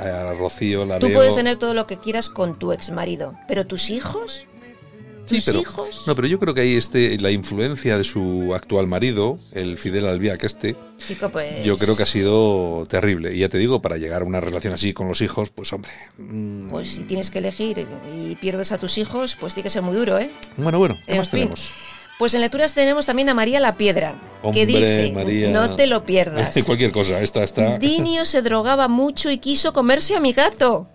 a 0.00 0.32
Rocío 0.34 0.84
la 0.84 0.98
Tú 0.98 1.06
veo... 1.08 1.16
puedes 1.18 1.34
tener 1.34 1.56
todo 1.58 1.74
lo 1.74 1.86
que 1.86 1.96
quieras 1.98 2.28
con 2.28 2.58
tu 2.58 2.72
ex 2.72 2.90
marido, 2.90 3.34
pero 3.48 3.66
tus 3.66 3.90
hijos, 3.90 4.46
Sí, 5.26 5.42
pero, 5.44 5.60
hijos, 5.60 6.04
No, 6.06 6.14
pero 6.14 6.28
yo 6.28 6.38
creo 6.38 6.54
que 6.54 6.60
ahí 6.62 6.74
este, 6.76 7.18
la 7.18 7.30
influencia 7.30 7.98
de 7.98 8.04
su 8.04 8.54
actual 8.54 8.86
marido, 8.86 9.38
el 9.52 9.76
Fidel 9.78 10.06
Albiac 10.06 10.42
este, 10.44 10.76
chico, 10.98 11.28
pues 11.30 11.62
yo 11.64 11.76
creo 11.76 11.96
que 11.96 12.04
ha 12.04 12.06
sido 12.06 12.86
terrible. 12.88 13.34
Y 13.34 13.40
ya 13.40 13.48
te 13.48 13.58
digo, 13.58 13.82
para 13.82 13.96
llegar 13.96 14.22
a 14.22 14.24
una 14.24 14.40
relación 14.40 14.74
así 14.74 14.92
con 14.92 15.08
los 15.08 15.20
hijos, 15.20 15.50
pues 15.50 15.72
hombre... 15.72 15.90
mm, 16.18 16.68
Pues 16.68 16.88
si 16.88 17.02
tienes 17.04 17.30
que 17.30 17.38
elegir 17.38 17.86
y 18.16 18.34
pierdes 18.36 18.72
a 18.72 18.78
tus 18.78 18.98
hijos, 18.98 19.36
pues 19.38 19.54
tiene 19.54 19.64
que 19.64 19.70
ser 19.70 19.82
muy 19.82 19.96
duro, 19.96 20.18
¿eh? 20.18 20.30
Bueno, 20.56 20.78
bueno, 20.78 20.96
¿qué 21.06 21.12
En 21.12 21.18
más 21.18 21.30
fin. 21.30 21.40
tenemos? 21.40 21.72
Pues 22.18 22.32
en 22.32 22.40
lecturas 22.40 22.72
tenemos 22.72 23.04
también 23.04 23.28
a 23.28 23.34
María 23.34 23.60
la 23.60 23.76
Piedra, 23.76 24.14
Hombre, 24.42 24.60
que 24.60 24.66
dice, 24.66 25.12
María. 25.12 25.50
no 25.50 25.76
te 25.76 25.86
lo 25.86 26.04
pierdas. 26.04 26.56
Cualquier 26.66 26.90
cosa, 26.90 27.20
esta 27.20 27.44
está... 27.44 27.78
Dinio 27.78 28.24
se 28.24 28.40
drogaba 28.40 28.88
mucho 28.88 29.30
y 29.30 29.36
quiso 29.36 29.74
comerse 29.74 30.16
a 30.16 30.20
mi 30.20 30.32
gato. 30.32 30.88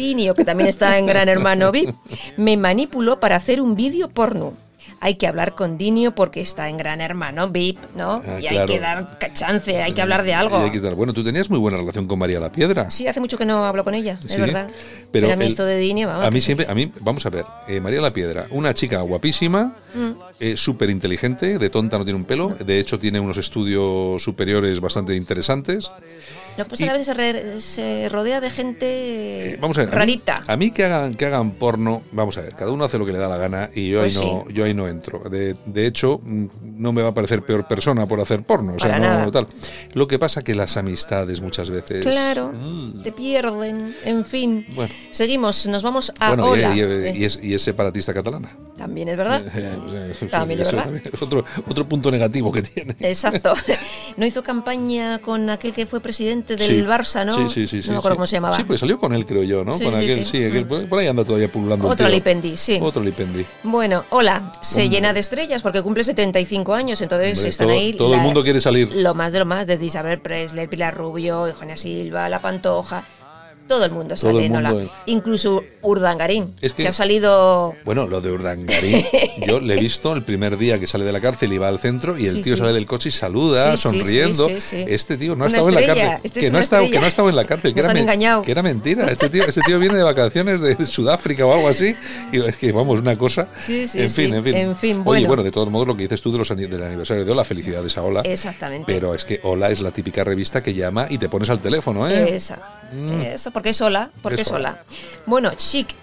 Dinio, 0.00 0.34
que 0.34 0.44
también 0.46 0.68
está 0.68 0.96
en 0.98 1.04
Gran 1.06 1.28
Hermano 1.28 1.70
VIP, 1.70 1.90
me 2.38 2.56
manipuló 2.56 3.20
para 3.20 3.36
hacer 3.36 3.60
un 3.60 3.74
vídeo 3.76 4.08
porno. 4.08 4.54
Hay 5.02 5.14
que 5.14 5.26
hablar 5.26 5.54
con 5.54 5.78
Dinio 5.78 6.14
porque 6.14 6.40
está 6.42 6.68
en 6.68 6.76
Gran 6.76 7.00
Hermano 7.00 7.48
VIP, 7.48 7.78
¿no? 7.96 8.20
Ah, 8.26 8.38
y 8.40 8.46
hay 8.48 8.66
que 8.66 8.78
dar 8.80 9.18
chance, 9.32 9.82
hay 9.82 9.92
que 9.92 10.02
hablar 10.02 10.22
de 10.24 10.34
algo. 10.34 10.58
hay 10.58 10.70
que 10.70 10.78
Bueno, 10.90 11.12
tú 11.14 11.22
tenías 11.24 11.48
muy 11.48 11.58
buena 11.58 11.78
relación 11.78 12.06
con 12.06 12.18
María 12.18 12.38
la 12.38 12.52
Piedra. 12.52 12.90
Sí, 12.90 13.06
hace 13.06 13.18
mucho 13.20 13.38
que 13.38 13.46
no 13.46 13.64
hablo 13.64 13.82
con 13.84 13.94
ella, 13.94 14.18
es 14.22 14.38
verdad. 14.38 14.68
Pero, 15.10 15.32
a 15.32 15.36
mí 15.36 15.44
el- 15.44 15.50
esto 15.50 15.64
de 15.64 15.78
Dinio, 15.78 16.08
vamos. 16.08 16.24
A 16.26 16.30
mí 16.30 16.40
siempre, 16.42 16.66
a 16.68 16.74
mí, 16.74 16.92
vamos 17.00 17.24
a 17.24 17.30
ver, 17.30 17.44
eh, 17.68 17.80
María 17.80 18.00
la 18.02 18.10
Piedra, 18.10 18.46
una 18.50 18.74
chica 18.74 19.00
guapísima, 19.00 19.74
Mm. 19.94 20.54
súper 20.56 20.90
inteligente, 20.90 21.58
de 21.58 21.70
tonta 21.70 21.96
no 21.98 22.04
tiene 22.04 22.18
un 22.18 22.24
pelo, 22.26 22.48
de 22.50 22.78
hecho 22.78 22.98
tiene 22.98 23.20
unos 23.20 23.36
estudios 23.38 24.22
superiores 24.22 24.80
bastante 24.80 25.14
interesantes. 25.16 25.90
Lo 26.60 26.64
que 26.66 26.70
pasa 26.70 26.84
es 26.84 26.88
que 26.88 26.90
a 26.90 26.98
veces 26.98 27.06
se, 27.06 27.14
re- 27.14 27.60
se 27.60 28.08
rodea 28.08 28.40
de 28.40 28.50
gente 28.50 29.50
Eh, 29.54 29.58
vamos 29.60 29.76
a 29.78 29.80
ver, 29.80 29.88
a 29.88 29.92
mí- 29.92 29.96
rarita. 29.98 30.34
A 30.46 30.56
mí, 30.56 30.70
que 30.70 30.84
hagan 30.84 31.14
que 31.14 31.26
hagan 31.26 31.52
porno, 31.52 32.02
vamos 32.12 32.36
a 32.38 32.42
ver, 32.42 32.54
cada 32.54 32.70
uno 32.70 32.84
hace 32.84 32.98
lo 32.98 33.06
que 33.06 33.12
le 33.12 33.18
da 33.18 33.28
la 33.28 33.36
gana 33.36 33.70
y 33.74 33.90
yo 33.90 34.00
Pues 34.00 34.16
ahí 34.16 34.24
no, 34.24 34.48
yo 34.50 34.64
ahí 34.64 34.74
no 34.74 34.88
entro. 34.88 35.20
De, 35.30 35.54
de 35.66 35.86
hecho, 35.86 36.20
mm, 36.22 36.46
no 36.76 36.92
me 36.92 37.02
va 37.02 37.08
a 37.08 37.14
parecer 37.14 37.42
peor 37.42 37.66
persona 37.66 38.06
por 38.06 38.20
hacer 38.20 38.42
porno, 38.42 38.74
o 38.74 38.78
sea, 38.78 38.90
Para 38.90 38.98
no 39.00 39.06
nada. 39.06 39.30
tal. 39.30 39.46
Lo 39.94 40.06
que 40.06 40.18
pasa 40.18 40.42
que 40.42 40.54
las 40.54 40.76
amistades 40.76 41.40
muchas 41.40 41.70
veces 41.70 42.04
Claro, 42.04 42.52
Mm. 42.54 43.02
te 43.02 43.12
pierden, 43.12 43.94
en 44.04 44.24
fin. 44.24 44.66
Bueno. 44.74 44.92
Seguimos, 45.10 45.66
nos 45.66 45.82
vamos 45.82 46.12
a 46.18 46.28
Bueno, 46.28 46.46
y- 46.56 46.60
Hola. 46.60 46.76
y, 46.76 46.80
Eh, 46.80 47.14
y 47.16 47.24
es, 47.24 47.38
y 47.42 47.54
es 47.54 47.62
separatista 47.62 48.12
catalana. 48.14 48.56
También 48.76 49.08
es 49.08 49.16
verdad. 49.16 49.42
También 50.30 50.60
es 50.60 50.72
verdad. 50.72 50.90
es 51.12 51.22
otro, 51.22 51.44
otro 51.68 51.88
punto 51.88 52.10
negativo 52.10 52.50
que 52.52 52.62
tiene. 52.62 52.96
Exacto. 53.00 53.52
¿No 54.16 54.26
hizo 54.26 54.42
campaña 54.42 55.18
con 55.20 55.50
aquel 55.50 55.72
que 55.72 55.86
fue 55.86 56.00
presidente 56.00 56.49
del 56.56 56.66
Sí. 56.66 56.82
Barça, 56.82 57.24
no? 57.24 57.32
Sí, 57.32 57.48
sí, 57.48 57.66
sí. 57.66 57.82
sí, 57.82 57.88
No 57.88 57.94
me 57.94 57.98
acuerdo 57.98 58.16
cómo 58.16 58.26
se 58.26 58.36
llamaba. 58.36 58.56
Sí, 58.56 58.64
pues 58.64 58.80
salió 58.80 58.98
con 58.98 59.14
él, 59.14 59.24
creo 59.26 59.42
yo, 59.42 59.64
¿no? 59.64 59.74
Sí, 59.74 59.84
con 59.84 59.94
sí, 59.94 60.04
aquel, 60.04 60.24
sí. 60.26 60.38
aquel- 60.44 60.88
por, 60.88 60.98
ahí 60.98 61.06
anda 61.06 61.24
todavía 61.24 61.48
pululando. 61.48 61.86
el 61.86 61.92
Otro. 61.92 62.08
Lipendi, 62.08 62.56
sí. 62.56 62.78
Otro 62.82 63.02
Lipendi. 63.02 63.44
Bueno, 63.62 64.04
hola, 64.10 64.52
se 64.60 64.82
Hombre. 64.82 64.96
llena 64.96 65.12
de 65.12 65.20
estrellas 65.20 65.62
porque 65.62 65.82
cumple 65.82 66.04
75 66.04 66.74
años, 66.74 67.00
entonces 67.00 67.38
Hombre, 67.38 67.48
están 67.50 67.66
todo- 67.68 67.76
ahí. 67.76 67.92
todo 67.94 68.14
el 68.14 68.20
mundo 68.20 68.42
quiere 68.42 68.60
salir. 68.60 68.90
Lo 68.94 69.14
más 69.14 69.32
de 69.32 69.38
lo 69.40 69.46
más, 69.46 69.66
desde 69.66 69.86
Isabel 69.86 70.20
Presley, 70.20 70.66
Pilar 70.68 70.94
Rubio, 70.96 71.46
Eugenia 71.46 71.76
Silva, 71.76 72.28
La 72.28 72.38
Pantoja. 72.40 73.04
Todo 73.68 73.84
el 73.84 73.92
mundo 73.92 74.16
Todo 74.16 74.32
sale 74.32 74.46
el 74.46 74.50
mundo, 74.50 74.68
Hola. 74.74 74.82
eh. 74.84 74.88
Incluso 75.06 75.62
Urdangarín, 75.82 76.54
Es 76.60 76.72
que... 76.72 76.82
que- 76.82 76.88
ha 76.88 76.92
salido. 76.92 77.74
Bueno, 77.84 78.06
lo 78.06 78.20
de 78.20 78.30
Urdangarín, 78.32 79.04
yo 79.46 79.60
le 79.60 79.74
he 79.74 79.80
visto 79.80 80.12
el 80.12 80.22
primer 80.22 80.56
día 80.58 80.78
que 80.78 80.86
sale 80.86 81.04
de 81.04 81.12
la 81.12 81.20
cárcel 81.20 81.52
y 81.52 81.58
va 81.58 81.68
al 81.68 81.78
centro 81.78 82.18
y 82.18 82.26
el 82.26 82.36
Sí, 82.36 82.42
tío 82.42 82.54
sí. 82.54 82.60
sale 82.60 82.72
del 82.72 82.86
coche 82.86 83.08
y 83.08 83.12
saluda, 83.12 83.76
Sí, 83.76 83.82
sonriendo. 83.82 84.48
sí, 84.48 84.60
sí, 84.60 84.76
sí. 84.78 84.84
Este 84.88 85.16
tío 85.16 85.34
no 85.36 85.44
ha 85.44 85.48
Una 85.48 85.58
estado 85.58 85.68
en 85.68 85.74
la 85.74 85.94
cárcel. 85.94 86.18
este 86.24 86.40
que, 86.40 86.46
es 86.46 86.52
no 86.52 86.58
ha 86.58 86.60
estado, 86.60 86.90
que 86.90 86.98
no 86.98 87.04
ha 87.04 87.08
estado 87.08 87.28
en 87.28 87.36
la 87.36 87.44
cárcel. 87.44 87.74
Que 87.74 87.80
Nos 87.80 87.84
era, 87.86 87.90
han 87.90 87.94
men- 87.94 88.02
engañado. 88.04 88.42
que 88.42 88.50
era 88.52 88.62
mentira. 88.62 89.10
Este 89.10 89.28
tío, 89.30 89.44
este 89.46 89.60
tío 89.62 89.78
viene 89.78 89.96
de 89.96 90.02
vacaciones 90.02 90.60
de 90.60 90.84
Sudáfrica 90.86 91.46
o 91.46 91.52
algo 91.52 91.68
así. 91.68 91.94
Y 92.32 92.40
es 92.44 92.56
que, 92.56 92.72
vamos, 92.72 93.00
una 93.00 93.16
cosa. 93.16 93.46
Sí, 93.64 93.86
sí, 93.88 94.00
en 94.00 94.10
fin, 94.10 94.26
sí. 94.30 94.34
en 94.34 94.44
fin. 94.44 94.54
En 94.56 94.76
fin, 94.76 94.96
Oye, 94.98 95.04
bueno. 95.20 95.26
bueno, 95.28 95.42
de 95.44 95.50
todos 95.50 95.70
modos, 95.70 95.86
lo 95.88 95.96
que 95.96 96.02
dices 96.02 96.20
tú 96.20 96.32
de 96.32 96.38
los 96.38 96.48
del 96.50 96.82
aniversario 96.82 97.24
de 97.24 97.30
Ola, 97.32 97.44
felicidades 97.44 97.96
a 97.96 98.02
Ola. 98.02 98.20
Exactamente. 98.22 98.92
Pero 98.92 99.14
es 99.14 99.24
que 99.24 99.40
Hola 99.44 99.70
es 99.70 99.80
la 99.80 99.90
típica 99.90 100.24
revista 100.24 100.62
que 100.62 100.74
llama 100.74 101.06
y 101.08 101.18
te 101.18 101.28
pones 101.28 101.48
al 101.50 101.60
teléfono, 101.60 102.08
¿eh? 102.08 102.34
Esa. 102.34 102.58
Eso, 103.24 103.50
porque 103.52 103.70
es 103.70 103.76
sola. 103.76 104.10
Porque 104.22 104.42
Es 104.42 104.48
sola. 104.48 104.82
Bueno, 105.26 105.52
chic. 105.70 105.94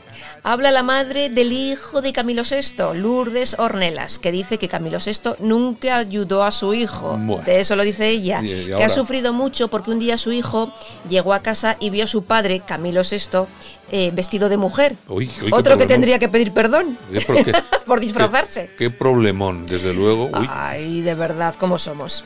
Habla 0.44 0.72
la 0.72 0.82
madre 0.84 1.30
del 1.30 1.52
hijo 1.52 2.02
de 2.02 2.14
Camilo 2.14 2.44
VI, 2.44 2.94
Lourdes 2.98 3.58
Ornelas, 3.60 4.18
que 4.18 4.32
dice 4.32 4.58
que 4.58 4.70
Camilo 4.70 4.98
VI 5.06 5.32
nunca 5.40 5.98
ayudó 5.98 6.44
a 6.46 6.52
su 6.52 6.74
hijo. 6.74 7.18
Bueno. 7.20 7.44
De 7.44 7.60
eso 7.60 7.76
lo 7.76 7.84
dice 7.84 8.08
ella. 8.08 8.40
Y- 8.42 8.54
y 8.54 8.66
que 8.68 8.74
ahora- 8.74 8.86
ha 8.86 8.90
sufrido 8.90 9.34
mucho 9.34 9.68
porque 9.68 9.92
un 9.92 10.00
día 10.00 10.16
su 10.18 10.32
hijo 10.32 10.72
llegó 11.10 11.34
a 11.34 11.42
casa 11.42 11.76
y 11.82 11.90
vio 11.90 12.06
a 12.06 12.08
su 12.08 12.24
padre, 12.24 12.62
Camilo 12.66 13.02
VI, 13.02 13.46
eh, 13.92 14.12
vestido 14.14 14.48
de 14.48 14.56
mujer. 14.56 14.96
Uy, 15.10 15.30
uy, 15.42 15.50
qué 15.50 15.54
Otro 15.54 15.78
que 15.78 15.86
tendría 15.86 16.18
que 16.18 16.30
pedir 16.30 16.54
perdón 16.54 16.98
por 17.86 18.00
disfrazarse. 18.00 18.68
Qué, 18.78 18.86
qué 18.86 18.90
problemón, 18.90 19.66
desde 19.66 19.94
luego. 19.94 20.26
Uy, 20.28 20.48
Ay, 20.50 21.02
de 21.02 21.16
verdad, 21.16 21.56
¿cómo 21.58 21.78
somos? 21.78 22.24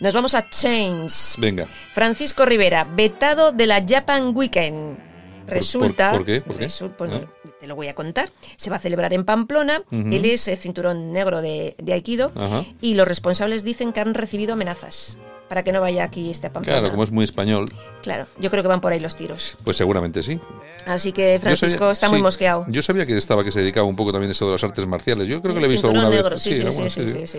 Nos 0.00 0.12
vamos 0.14 0.34
a 0.34 0.48
Change. 0.50 1.38
venga. 1.38 1.66
Francisco 1.92 2.44
Rivera, 2.44 2.84
vetado 2.84 3.52
de 3.52 3.66
la 3.66 3.84
Japan 3.86 4.32
Weekend. 4.34 5.09
Resulta. 5.50 6.10
por- 6.10 6.20
por 6.20 6.26
qué? 6.26 6.40
¿Por 6.40 6.56
qué? 6.56 6.66
resu- 6.66 6.90
pues, 6.96 7.10
Ah. 7.12 7.20
Te 7.60 7.66
lo 7.66 7.76
voy 7.76 7.88
a 7.88 7.94
contar. 7.94 8.30
Se 8.56 8.70
va 8.70 8.76
a 8.76 8.78
celebrar 8.78 9.12
en 9.12 9.24
Pamplona. 9.24 9.82
Él 9.90 10.24
es 10.24 10.48
eh, 10.48 10.56
cinturón 10.56 11.12
negro 11.12 11.42
de, 11.42 11.74
de 11.78 11.92
Aikido. 11.92 12.32
Y 12.80 12.94
los 12.94 13.06
responsables 13.06 13.64
dicen 13.64 13.92
que 13.92 14.00
han 14.00 14.14
recibido 14.14 14.54
amenazas. 14.54 15.18
para 15.50 15.64
que 15.64 15.72
no 15.72 15.80
vaya 15.80 16.04
aquí 16.04 16.30
este 16.30 16.48
Pamplona. 16.48 16.78
Claro, 16.78 16.92
como 16.92 17.02
es 17.02 17.10
muy 17.10 17.24
español, 17.24 17.66
Claro, 18.02 18.24
yo 18.38 18.50
creo 18.50 18.62
que 18.62 18.68
van 18.68 18.80
por 18.80 18.92
ahí 18.92 19.00
los 19.00 19.16
tiros. 19.16 19.56
pues 19.64 19.76
seguramente 19.76 20.22
sí. 20.22 20.38
Así 20.86 21.10
que 21.10 21.40
Francisco 21.40 21.76
sabía- 21.78 21.92
está 21.92 22.08
muy 22.08 22.22
mosqueado. 22.22 22.66
Yo 22.68 22.82
sabía 22.82 23.04
que 23.04 23.16
estaba 23.18 23.42
que 23.42 23.50
se 23.50 23.58
dedicaba 23.58 23.84
un 23.88 23.96
poco 23.96 24.12
también 24.12 24.28
a 24.28 24.32
eso 24.32 24.46
de 24.46 24.52
las 24.52 24.62
artes 24.62 24.86
marciales. 24.86 25.26
Yo 25.26 25.42
creo 25.42 25.52
que 25.52 25.58
lo 25.60 25.66
he 25.66 25.68
visto 25.68 25.88
alguna 25.88 26.08
negro, 26.08 26.30
vez. 26.30 26.40
Sí, 26.42 26.50
sí, 26.50 26.56
sí, 26.58 26.62
Bueno, 26.76 26.88
sí, 26.90 27.08
sí, 27.08 27.26
sí. 27.26 27.38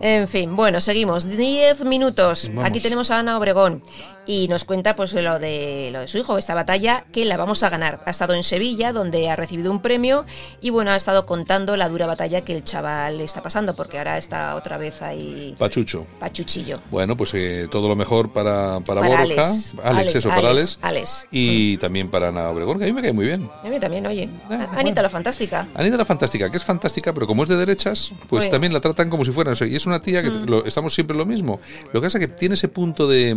En 0.00 0.28
fin, 0.28 0.56
bueno, 0.56 0.80
seguimos. 0.80 1.26
Diez 1.28 1.84
minutos. 1.84 2.48
Vamos. 2.48 2.64
Aquí 2.64 2.80
tenemos 2.80 3.10
a 3.10 3.18
Ana 3.18 3.36
Obregón 3.38 3.82
y 4.26 4.48
nos 4.48 4.64
cuenta 4.64 4.96
pues 4.96 5.12
lo 5.14 5.38
de 5.38 5.90
lo 5.92 6.00
de 6.00 6.08
su 6.08 6.18
hijo, 6.18 6.36
esta 6.38 6.54
batalla 6.54 7.04
que 7.12 7.24
la 7.24 7.36
vamos 7.36 7.62
a 7.62 7.68
ganar. 7.70 8.00
Ha 8.06 8.10
estado 8.10 8.34
en 8.34 8.42
Sevilla, 8.42 8.92
donde 8.92 9.28
ha 9.30 9.36
recibido 9.36 9.70
un 9.70 9.80
premio 9.80 10.24
y 10.60 10.70
bueno, 10.70 10.90
ha 10.90 10.96
estado 10.96 11.26
contando 11.26 11.76
la 11.76 11.88
dura 11.88 12.06
batalla 12.06 12.40
que 12.42 12.54
el 12.54 12.64
chaval 12.64 13.20
está 13.20 13.42
pasando, 13.42 13.74
porque 13.74 13.98
ahora 13.98 14.18
está 14.18 14.54
otra 14.56 14.76
vez 14.78 15.00
ahí 15.02 15.54
Pachucho. 15.58 16.06
pachuchillo. 16.18 16.76
Bueno, 16.90 17.16
pues 17.16 17.32
eh, 17.34 17.68
todo 17.70 17.88
lo 17.88 17.96
mejor 17.96 18.32
para, 18.32 18.80
para, 18.80 19.00
Para 19.00 19.06
Borja. 19.18 19.22
Alex. 19.22 19.74
Alex, 19.82 20.14
eso, 20.16 20.28
para 20.28 20.50
Alex, 20.50 20.78
Alex. 20.82 21.28
Y 21.30 21.76
también 21.78 22.10
para 22.10 22.28
Ana 22.28 22.50
Obregón, 22.50 22.78
que 22.78 22.84
a 22.84 22.86
mí 22.88 22.92
me 22.92 23.02
cae 23.02 23.12
muy 23.12 23.26
bien. 23.26 23.48
A 23.64 23.68
mí 23.68 23.78
también, 23.80 24.06
oye. 24.06 24.28
Ah, 24.50 24.54
Anita 24.72 24.72
bueno. 24.82 25.02
la 25.02 25.08
fantástica. 25.08 25.66
Anita 25.74 25.96
la 25.96 26.04
Fantástica, 26.04 26.50
que 26.50 26.56
es 26.56 26.64
fantástica, 26.64 27.12
pero 27.12 27.26
como 27.26 27.42
es 27.42 27.48
de 27.48 27.56
derechas, 27.56 28.10
pues 28.28 28.50
también 28.50 28.72
la 28.72 28.80
tratan 28.80 29.10
como 29.10 29.24
si 29.24 29.30
fuera. 29.32 29.52
y 29.60 29.74
es 29.76 29.86
una 29.86 30.00
tía 30.00 30.22
que 30.22 30.30
Mm. 30.30 30.46
lo- 30.48 30.64
estamos 30.66 30.94
siempre 30.94 31.16
lo 31.16 31.24
mismo. 31.26 31.60
Lo 31.92 32.00
que 32.00 32.06
pasa 32.06 32.18
es 32.18 32.26
que 32.26 32.32
tiene 32.32 32.54
ese 32.54 32.68
punto 32.68 33.06
de. 33.08 33.34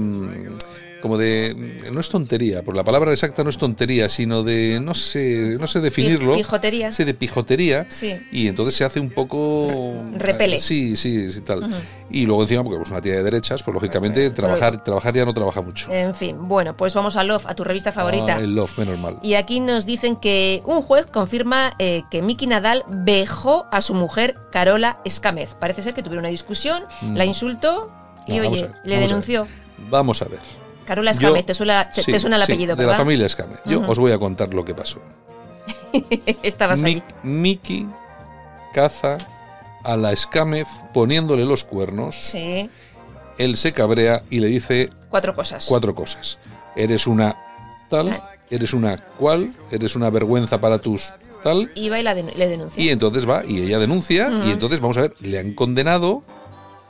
Como 1.01 1.17
de. 1.17 1.55
No 1.91 1.99
es 1.99 2.09
tontería, 2.09 2.61
por 2.61 2.75
la 2.75 2.83
palabra 2.83 3.11
exacta 3.11 3.43
no 3.43 3.49
es 3.49 3.57
tontería, 3.57 4.09
sino 4.09 4.43
de. 4.43 4.79
No 4.81 4.93
sé, 4.93 5.57
no 5.59 5.67
sé 5.67 5.79
definirlo. 5.79 6.35
pijotería. 6.35 6.91
Sí, 6.91 7.03
de 7.03 7.13
pijotería. 7.13 7.85
Sí. 7.89 8.19
Y 8.31 8.47
entonces 8.47 8.75
se 8.75 8.83
hace 8.83 8.99
un 8.99 9.09
poco. 9.09 9.93
Repele. 10.15 10.57
Sí, 10.57 10.95
sí, 10.95 11.29
sí, 11.31 11.41
tal. 11.41 11.69
Y 12.09 12.25
luego 12.25 12.41
encima, 12.41 12.63
porque 12.63 12.81
es 12.81 12.89
una 12.89 13.01
tía 13.01 13.15
de 13.15 13.23
derechas, 13.23 13.63
pues 13.63 13.73
lógicamente 13.73 14.29
trabajar, 14.31 14.83
trabajar 14.83 15.13
ya 15.13 15.25
no 15.25 15.33
trabaja 15.33 15.61
mucho. 15.61 15.91
En 15.91 16.13
fin, 16.13 16.47
bueno, 16.47 16.75
pues 16.75 16.93
vamos 16.93 17.15
a 17.15 17.23
Love, 17.23 17.45
a 17.45 17.55
tu 17.55 17.63
revista 17.63 17.91
favorita. 17.91 18.35
Ah, 18.35 18.39
el 18.39 18.55
Love, 18.55 18.77
menos 18.79 18.99
mal. 18.99 19.19
Y 19.21 19.35
aquí 19.35 19.59
nos 19.59 19.85
dicen 19.85 20.15
que 20.15 20.61
un 20.65 20.81
juez 20.81 21.05
confirma 21.05 21.73
eh, 21.79 22.03
que 22.09 22.21
Miki 22.21 22.47
Nadal 22.47 22.83
vejó 22.89 23.67
a 23.71 23.81
su 23.81 23.93
mujer 23.93 24.35
Carola 24.51 24.99
Escámez. 25.05 25.55
Parece 25.59 25.81
ser 25.81 25.93
que 25.93 26.01
tuvieron 26.01 26.23
una 26.23 26.29
discusión, 26.29 26.83
la 27.13 27.25
insultó 27.25 27.91
y 28.27 28.33
Mm. 28.33 28.35
No, 28.35 28.43
vamos 28.43 28.61
oye, 28.61 28.71
le 28.83 28.97
denunció. 28.99 29.47
Vamos 29.89 30.21
a 30.21 30.25
ver. 30.25 30.39
Carola 30.89 31.11
Escámez, 31.11 31.45
te, 31.45 31.53
suena, 31.53 31.87
te 31.87 32.01
Sí, 32.01 32.19
suena 32.19 32.35
el 32.37 32.41
sí, 32.41 32.51
apellido, 32.51 32.75
De 32.75 32.83
la 32.87 32.95
familia 32.97 33.27
Escame. 33.27 33.53
Yo 33.63 33.81
os 33.87 33.99
voy 33.99 34.11
a 34.11 34.17
contar 34.17 34.51
lo 34.55 34.65
que 34.65 34.73
pasó. 34.73 34.97
Estabas 36.43 36.81
Mi- 36.81 36.89
allí. 36.91 37.03
Miki 37.21 37.87
caza 38.73 39.19
a 39.83 39.95
la 39.95 40.11
Escámez 40.11 40.67
poniéndole 40.91 41.45
los 41.45 41.63
cuernos. 41.63 42.15
Sí, 42.15 42.69
Él 43.37 43.55
se 43.55 43.71
cabrea 43.71 44.23
y 44.31 44.39
le 44.39 44.47
dice 44.47 44.89
cuatro 45.11 45.35
cosas. 45.35 45.65
cuatro 45.67 45.93
cosas. 45.93 46.39
Eres 46.75 47.05
una 47.05 47.37
tal, 47.87 48.09
Ah. 48.09 48.31
eres 48.49 48.73
una 48.73 48.97
cual, 48.97 49.53
eres 49.71 49.95
una 49.95 50.09
vergüenza 50.09 50.59
para 50.59 50.79
tus 50.79 51.13
tal. 51.43 51.71
Y 51.75 51.89
va 51.89 51.99
y 51.99 52.03
la 52.03 52.15
den- 52.15 52.31
le 52.35 52.47
denuncia. 52.47 52.83
Y 52.83 52.89
entonces 52.89 53.29
va 53.29 53.43
y 53.45 53.61
ella 53.61 53.77
denuncia 53.77 54.31
y 54.43 54.49
entonces 54.49 54.79
vamos 54.79 54.97
a 54.97 55.01
ver, 55.01 55.13
le 55.21 55.37
han 55.37 55.53
condenado. 55.53 56.23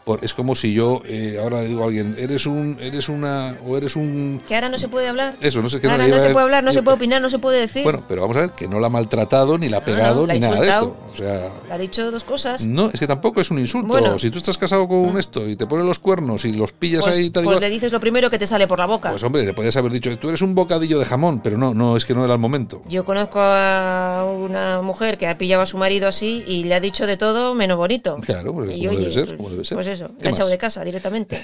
Por, 0.09 0.25
es 0.25 0.33
como 0.33 0.55
si 0.55 0.73
yo 0.73 1.03
eh, 1.05 1.37
ahora 1.39 1.61
le 1.61 1.67
digo 1.67 1.83
a 1.83 1.85
alguien, 1.85 2.15
eres 2.17 2.47
un, 2.47 2.79
eres 2.81 3.09
una, 3.09 3.55
o 3.63 3.77
eres 3.77 3.95
un... 3.95 4.41
Que 4.47 4.55
ahora 4.55 4.67
no 4.67 4.79
se 4.79 4.87
puede 4.87 5.07
hablar. 5.07 5.35
Eso, 5.39 5.61
no 5.61 5.69
sé 5.69 5.79
qué 5.79 5.87
Ahora 5.87 6.07
no 6.07 6.19
se 6.19 6.31
puede 6.31 6.45
hablar, 6.45 6.63
no 6.63 6.73
se 6.73 6.81
puede 6.81 6.95
opinar, 6.97 7.21
no 7.21 7.29
se 7.29 7.37
puede 7.37 7.59
decir. 7.59 7.83
Bueno, 7.83 8.01
pero 8.07 8.21
vamos 8.21 8.35
a 8.37 8.39
ver 8.39 8.49
que 8.53 8.67
no 8.67 8.79
la 8.79 8.87
ha 8.87 8.89
maltratado, 8.89 9.59
ni 9.59 9.69
la 9.69 9.77
ha 9.77 9.85
pegado, 9.85 10.21
no, 10.21 10.25
la 10.25 10.33
ha 10.33 10.35
ni 10.35 10.39
nada 10.39 10.61
de 10.61 10.67
esto. 10.67 10.97
O 11.13 11.15
sea, 11.15 11.51
ha 11.69 11.77
dicho 11.77 12.09
dos 12.09 12.23
cosas. 12.23 12.65
no, 12.65 12.89
es 12.89 12.99
que 12.99 13.05
tampoco 13.05 13.39
es 13.39 13.51
un 13.51 13.59
insulto. 13.59 13.87
Bueno. 13.87 14.17
si 14.17 14.31
tú 14.31 14.39
estás 14.39 14.57
casado 14.57 14.87
con 14.87 15.15
esto 15.19 15.47
y 15.47 15.55
te 15.55 15.67
ponen 15.67 15.85
los 15.85 15.99
cuernos 15.99 16.43
y 16.43 16.53
los 16.53 16.71
pillas 16.71 17.03
Pues, 17.03 17.15
ahí 17.15 17.29
tal 17.29 17.43
y 17.43 17.45
pues 17.45 17.59
le 17.59 17.69
dices 17.69 17.91
lo 17.91 17.99
primero 17.99 18.31
que 18.31 18.39
te 18.39 18.47
sale 18.47 18.65
por 18.65 18.79
la 18.79 18.87
boca. 18.87 19.11
pues 19.11 19.21
hombre, 19.21 19.45
le 19.45 19.53
podías 19.53 19.75
haber 19.75 19.91
dicho, 19.91 20.17
tú 20.17 20.29
eres 20.29 20.41
un 20.41 20.55
bocadillo 20.55 20.97
de 20.97 21.05
jamón, 21.05 21.39
pero 21.43 21.55
no, 21.59 21.75
no, 21.75 21.95
es 21.95 22.05
que 22.05 22.15
no 22.15 22.25
era 22.25 22.33
el 22.33 22.39
momento. 22.39 22.81
Yo 22.89 23.05
conozco 23.05 23.39
a 23.39 24.25
una 24.25 24.81
mujer 24.81 25.19
que 25.19 25.27
ha 25.27 25.37
pillado 25.37 25.61
a 25.61 25.67
su 25.67 25.77
marido 25.77 26.07
así 26.07 26.43
y 26.47 26.63
le 26.63 26.73
ha 26.73 26.79
dicho 26.79 27.05
de 27.05 27.15
todo 27.15 27.53
menos 27.53 27.77
bonito. 27.77 28.15
Claro, 28.21 28.53
pues, 28.55 28.71
Y 28.75 28.85
como 28.85 28.89
oye, 28.91 28.99
debe 29.01 29.13
ser, 29.13 29.25
pues- 29.25 29.37
como 29.37 29.49
debe 29.49 29.65
ser. 29.65 29.75
Pues 29.75 29.87
eso, 29.87 29.98
¿Qué 30.07 30.23
le 30.23 30.29
ha 30.29 30.31
echado 30.31 30.49
de 30.49 30.57
casa 30.57 30.83
directamente. 30.83 31.41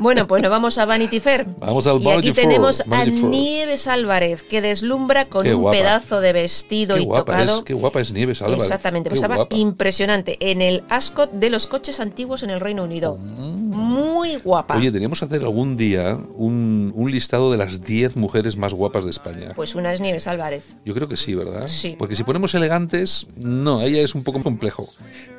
bueno, 0.00 0.26
pues 0.26 0.42
nos 0.42 0.50
vamos 0.50 0.78
a 0.78 0.84
Vanity 0.84 1.20
Fair. 1.20 1.46
Vamos 1.58 1.86
al 1.86 2.00
y 2.00 2.04
Vanity 2.04 2.28
aquí 2.28 2.34
Fair, 2.34 2.48
tenemos 2.48 2.82
Vanity 2.86 3.18
a 3.18 3.20
Fair. 3.20 3.30
Nieves 3.30 3.86
Álvarez, 3.86 4.42
que 4.42 4.60
deslumbra 4.60 5.26
con 5.26 5.44
Qué 5.44 5.54
un 5.54 5.62
guapa. 5.62 5.76
pedazo 5.78 6.20
de 6.20 6.32
vestido 6.32 6.96
Qué 6.96 7.02
y 7.02 7.04
guapa 7.04 7.32
tocado. 7.32 7.58
es, 7.58 7.64
qué 7.64 7.74
guapa 7.74 8.00
es 8.00 8.12
Nieves 8.12 8.42
Álvarez. 8.42 8.64
Exactamente, 8.64 9.10
pues 9.10 9.22
estaba 9.22 9.46
impresionante 9.50 10.36
en 10.40 10.60
el 10.62 10.82
Ascot 10.88 11.30
de 11.32 11.50
los 11.50 11.66
coches 11.66 12.00
antiguos 12.00 12.42
en 12.42 12.50
el 12.50 12.60
Reino 12.60 12.84
Unido. 12.84 13.16
Muy 13.16 14.36
guapa. 14.36 14.74
Mm. 14.74 14.78
Oye, 14.78 14.92
teníamos 14.92 15.18
que 15.18 15.24
hacer 15.24 15.42
algún 15.42 15.76
día 15.76 16.18
un, 16.34 16.92
un 16.94 17.10
listado 17.10 17.50
de 17.50 17.56
las 17.58 17.82
10 17.82 18.16
mujeres 18.16 18.56
más 18.56 18.72
guapas 18.74 19.04
de 19.04 19.10
España. 19.10 19.48
pues 19.54 19.74
una 19.74 19.92
es 19.92 20.00
Nieves 20.00 20.26
Álvarez. 20.26 20.64
Yo 20.84 20.94
creo 20.94 21.08
que 21.08 21.16
sí, 21.16 21.34
¿verdad? 21.34 21.66
Sí. 21.66 21.96
Porque 21.98 22.16
si 22.16 22.24
ponemos 22.24 22.54
elegantes, 22.54 23.26
no, 23.36 23.82
ella 23.82 24.00
es 24.00 24.14
un 24.14 24.24
poco 24.24 24.42
complejo. 24.42 24.88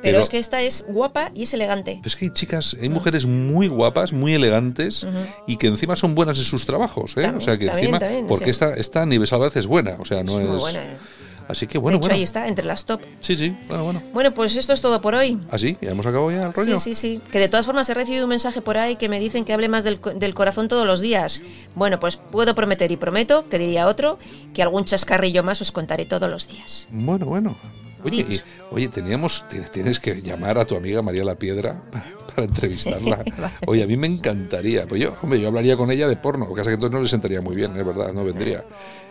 Pero, 0.02 0.20
es 0.20 0.28
que 0.28 0.38
esta 0.38 0.62
es 0.62 0.86
guapa 0.88 1.30
y 1.34 1.42
es 1.44 1.54
elegante. 1.54 1.96
Pero 1.96 2.06
es 2.08 2.16
que 2.16 2.29
hay 2.30 2.34
chicas, 2.34 2.76
hay 2.80 2.88
mujeres 2.88 3.26
muy 3.26 3.68
guapas, 3.68 4.12
muy 4.12 4.34
elegantes 4.34 5.06
y 5.46 5.56
que 5.56 5.66
encima 5.66 5.96
son 5.96 6.14
buenas 6.14 6.38
en 6.38 6.44
sus 6.44 6.64
trabajos, 6.64 7.12
¿eh? 7.12 7.22
También, 7.22 7.36
o 7.36 7.40
sea 7.40 7.58
que 7.58 7.66
también, 7.66 7.84
encima, 7.86 7.98
también, 7.98 8.26
porque 8.26 8.44
sí. 8.46 8.50
esta, 8.50 8.74
esta 8.74 9.04
Nieves 9.06 9.32
Álvarez 9.32 9.56
es 9.56 9.66
buena, 9.66 9.96
o 9.98 10.04
sea, 10.04 10.22
no 10.22 10.38
Es 10.38 10.44
es. 10.44 10.50
muy 10.50 10.58
buena, 10.58 10.82
¿eh? 10.82 10.96
Así 11.48 11.66
que 11.66 11.78
bueno, 11.78 11.98
de 11.98 12.02
hecho, 12.02 12.08
bueno. 12.10 12.16
ahí 12.18 12.22
está, 12.22 12.46
entre 12.46 12.64
las 12.64 12.84
top. 12.84 13.00
Sí, 13.20 13.34
sí, 13.34 13.56
bueno, 13.66 13.82
bueno. 13.82 14.02
Bueno, 14.12 14.32
pues 14.34 14.54
esto 14.54 14.72
es 14.72 14.80
todo 14.80 15.00
por 15.00 15.16
hoy. 15.16 15.36
Así, 15.50 15.76
ya 15.80 15.90
hemos 15.90 16.06
acabado 16.06 16.30
ya 16.30 16.44
el 16.46 16.52
rollo. 16.52 16.78
Sí, 16.78 16.94
sí, 16.94 17.16
sí. 17.16 17.22
Que 17.32 17.40
de 17.40 17.48
todas 17.48 17.66
formas 17.66 17.90
he 17.90 17.94
recibido 17.94 18.24
un 18.26 18.28
mensaje 18.28 18.60
por 18.60 18.78
ahí 18.78 18.94
que 18.94 19.08
me 19.08 19.18
dicen 19.18 19.44
que 19.44 19.52
hable 19.52 19.68
más 19.68 19.82
del, 19.82 19.98
del 20.14 20.32
corazón 20.32 20.68
todos 20.68 20.86
los 20.86 21.00
días. 21.00 21.42
Bueno, 21.74 21.98
pues 21.98 22.16
puedo 22.18 22.54
prometer 22.54 22.92
y 22.92 22.96
prometo, 22.96 23.48
que 23.48 23.58
diría 23.58 23.88
otro, 23.88 24.16
que 24.54 24.62
algún 24.62 24.84
chascarrillo 24.84 25.42
más 25.42 25.60
os 25.60 25.72
contaré 25.72 26.06
todos 26.06 26.30
los 26.30 26.46
días. 26.46 26.86
Bueno, 26.92 27.26
bueno. 27.26 27.56
Oye, 28.04 28.26
y- 28.28 28.40
oye, 28.70 28.88
teníamos, 28.88 29.44
ti- 29.48 29.58
tienes 29.72 30.00
que 30.00 30.20
llamar 30.22 30.58
a 30.58 30.64
tu 30.64 30.76
amiga 30.76 31.02
María 31.02 31.24
La 31.24 31.34
Piedra 31.34 31.80
para, 31.92 32.04
para 32.34 32.46
entrevistarla. 32.46 33.24
Oye, 33.66 33.82
a 33.82 33.86
mí 33.86 33.96
me 33.96 34.06
encantaría. 34.06 34.86
Pues 34.86 35.00
yo, 35.02 35.14
hombre, 35.22 35.40
yo 35.40 35.48
hablaría 35.48 35.76
con 35.76 35.90
ella 35.90 36.06
de 36.08 36.16
porno, 36.16 36.46
lo 36.46 36.54
que 36.54 36.60
pasa 36.60 36.70
que 36.70 36.74
entonces 36.74 36.94
no 36.94 37.02
le 37.02 37.08
sentaría 37.08 37.40
muy 37.40 37.54
bien, 37.56 37.76
es 37.76 37.84
verdad, 37.84 38.12
no 38.12 38.24
vendría. 38.24 38.64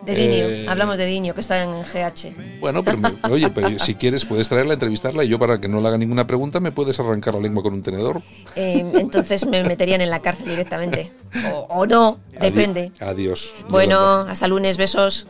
De 0.04 0.14
Diño, 0.14 0.32
Eh, 0.46 0.66
hablamos 0.66 0.96
de 0.96 1.04
Diño, 1.04 1.34
que 1.34 1.42
está 1.42 1.62
en 1.62 1.72
GH. 1.82 2.58
Bueno, 2.60 2.82
pero 2.82 2.96
me- 2.96 3.12
oye, 3.30 3.50
pero 3.50 3.68
si 3.78 3.94
quieres 3.96 4.24
puedes 4.24 4.48
traerla, 4.48 4.72
entrevistarla 4.74 5.22
y 5.24 5.28
yo 5.28 5.38
para 5.38 5.60
que 5.60 5.68
no 5.68 5.80
le 5.80 5.88
haga 5.88 5.98
ninguna 5.98 6.26
pregunta 6.26 6.58
me 6.58 6.72
puedes 6.72 6.98
arrancar 6.98 7.34
la 7.34 7.40
lengua 7.40 7.62
con 7.62 7.74
un 7.74 7.82
tenedor. 7.82 8.22
Eh, 8.56 8.82
entonces 8.94 9.46
me 9.46 9.62
meterían 9.62 10.00
en 10.00 10.08
la 10.10 10.20
cárcel 10.20 10.46
directamente. 10.48 11.10
O, 11.52 11.66
o 11.68 11.86
no, 11.86 12.18
depende. 12.40 12.90
Adi- 12.98 13.04
Adiós. 13.10 13.54
Bueno, 13.68 13.98
hasta 14.00 14.48
lunes, 14.48 14.78
besos. 14.78 15.26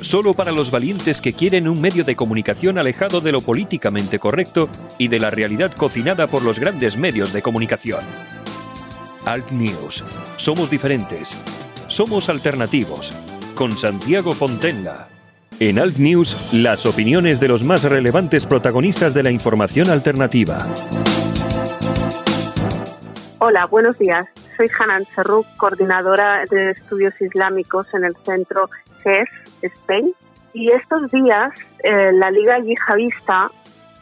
Solo 0.00 0.34
para 0.34 0.52
los 0.52 0.70
valientes 0.70 1.20
que 1.20 1.32
quieren 1.32 1.66
un 1.66 1.80
medio 1.80 2.04
de 2.04 2.14
comunicación 2.14 2.78
alejado 2.78 3.20
de 3.20 3.32
lo 3.32 3.40
políticamente 3.40 4.18
correcto 4.18 4.68
y 4.98 5.08
de 5.08 5.18
la 5.18 5.30
realidad 5.30 5.72
cocinada 5.72 6.26
por 6.26 6.42
los 6.42 6.58
grandes 6.58 6.98
medios 6.98 7.32
de 7.32 7.40
comunicación. 7.40 8.00
Alt 9.24 9.50
News. 9.52 10.04
Somos 10.36 10.68
diferentes. 10.68 11.34
Somos 11.88 12.28
alternativos. 12.28 13.14
Con 13.54 13.76
Santiago 13.78 14.34
Fontenla. 14.34 15.08
En 15.60 15.78
Alt 15.78 15.96
News, 15.96 16.52
las 16.52 16.84
opiniones 16.84 17.40
de 17.40 17.48
los 17.48 17.64
más 17.64 17.84
relevantes 17.84 18.44
protagonistas 18.44 19.14
de 19.14 19.22
la 19.22 19.30
información 19.30 19.88
alternativa. 19.88 20.58
Hola, 23.38 23.66
buenos 23.66 23.98
días. 23.98 24.26
Soy 24.56 24.68
Hanan 24.78 25.04
Serruk, 25.14 25.46
coordinadora 25.56 26.44
de 26.50 26.70
estudios 26.72 27.14
islámicos 27.20 27.86
en 27.94 28.04
el 28.04 28.14
centro 28.24 28.68
GES 29.02 29.28
Spain. 29.66 30.14
Y 30.52 30.70
estos 30.70 31.10
días 31.10 31.52
eh, 31.82 32.12
la 32.12 32.30
Liga 32.30 32.58
Yihadista 32.58 33.50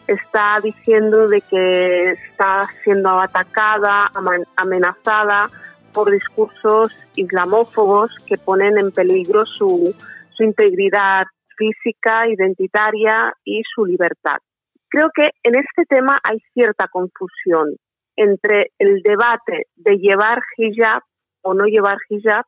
está 0.07 0.59
diciendo 0.63 1.29
de 1.29 1.41
que 1.41 2.11
está 2.11 2.67
siendo 2.83 3.19
atacada, 3.19 4.11
amenazada 4.57 5.49
por 5.93 6.11
discursos 6.11 6.93
islamófobos 7.17 8.11
que 8.27 8.37
ponen 8.39 8.79
en 8.79 8.91
peligro 8.91 9.45
su, 9.47 9.95
su 10.35 10.43
integridad 10.43 11.25
física, 11.57 12.29
identitaria 12.29 13.33
y 13.45 13.63
su 13.75 13.85
libertad. 13.85 14.39
Creo 14.89 15.09
que 15.15 15.31
en 15.43 15.55
este 15.55 15.85
tema 15.89 16.19
hay 16.23 16.39
cierta 16.53 16.89
confusión 16.89 17.77
entre 18.17 18.73
el 18.79 19.03
debate 19.03 19.69
de 19.77 19.97
llevar 19.97 20.41
hijab 20.59 21.03
o 21.43 21.55
no 21.55 21.65
llevar 21.65 21.97
hijab 22.11 22.45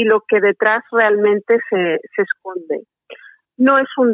y 0.00 0.04
lo 0.04 0.22
que 0.26 0.40
detrás 0.40 0.82
realmente 0.92 1.58
se, 1.68 2.00
se 2.16 2.22
esconde. 2.22 2.86
No 3.58 3.76
es 3.76 3.88
un 3.98 4.08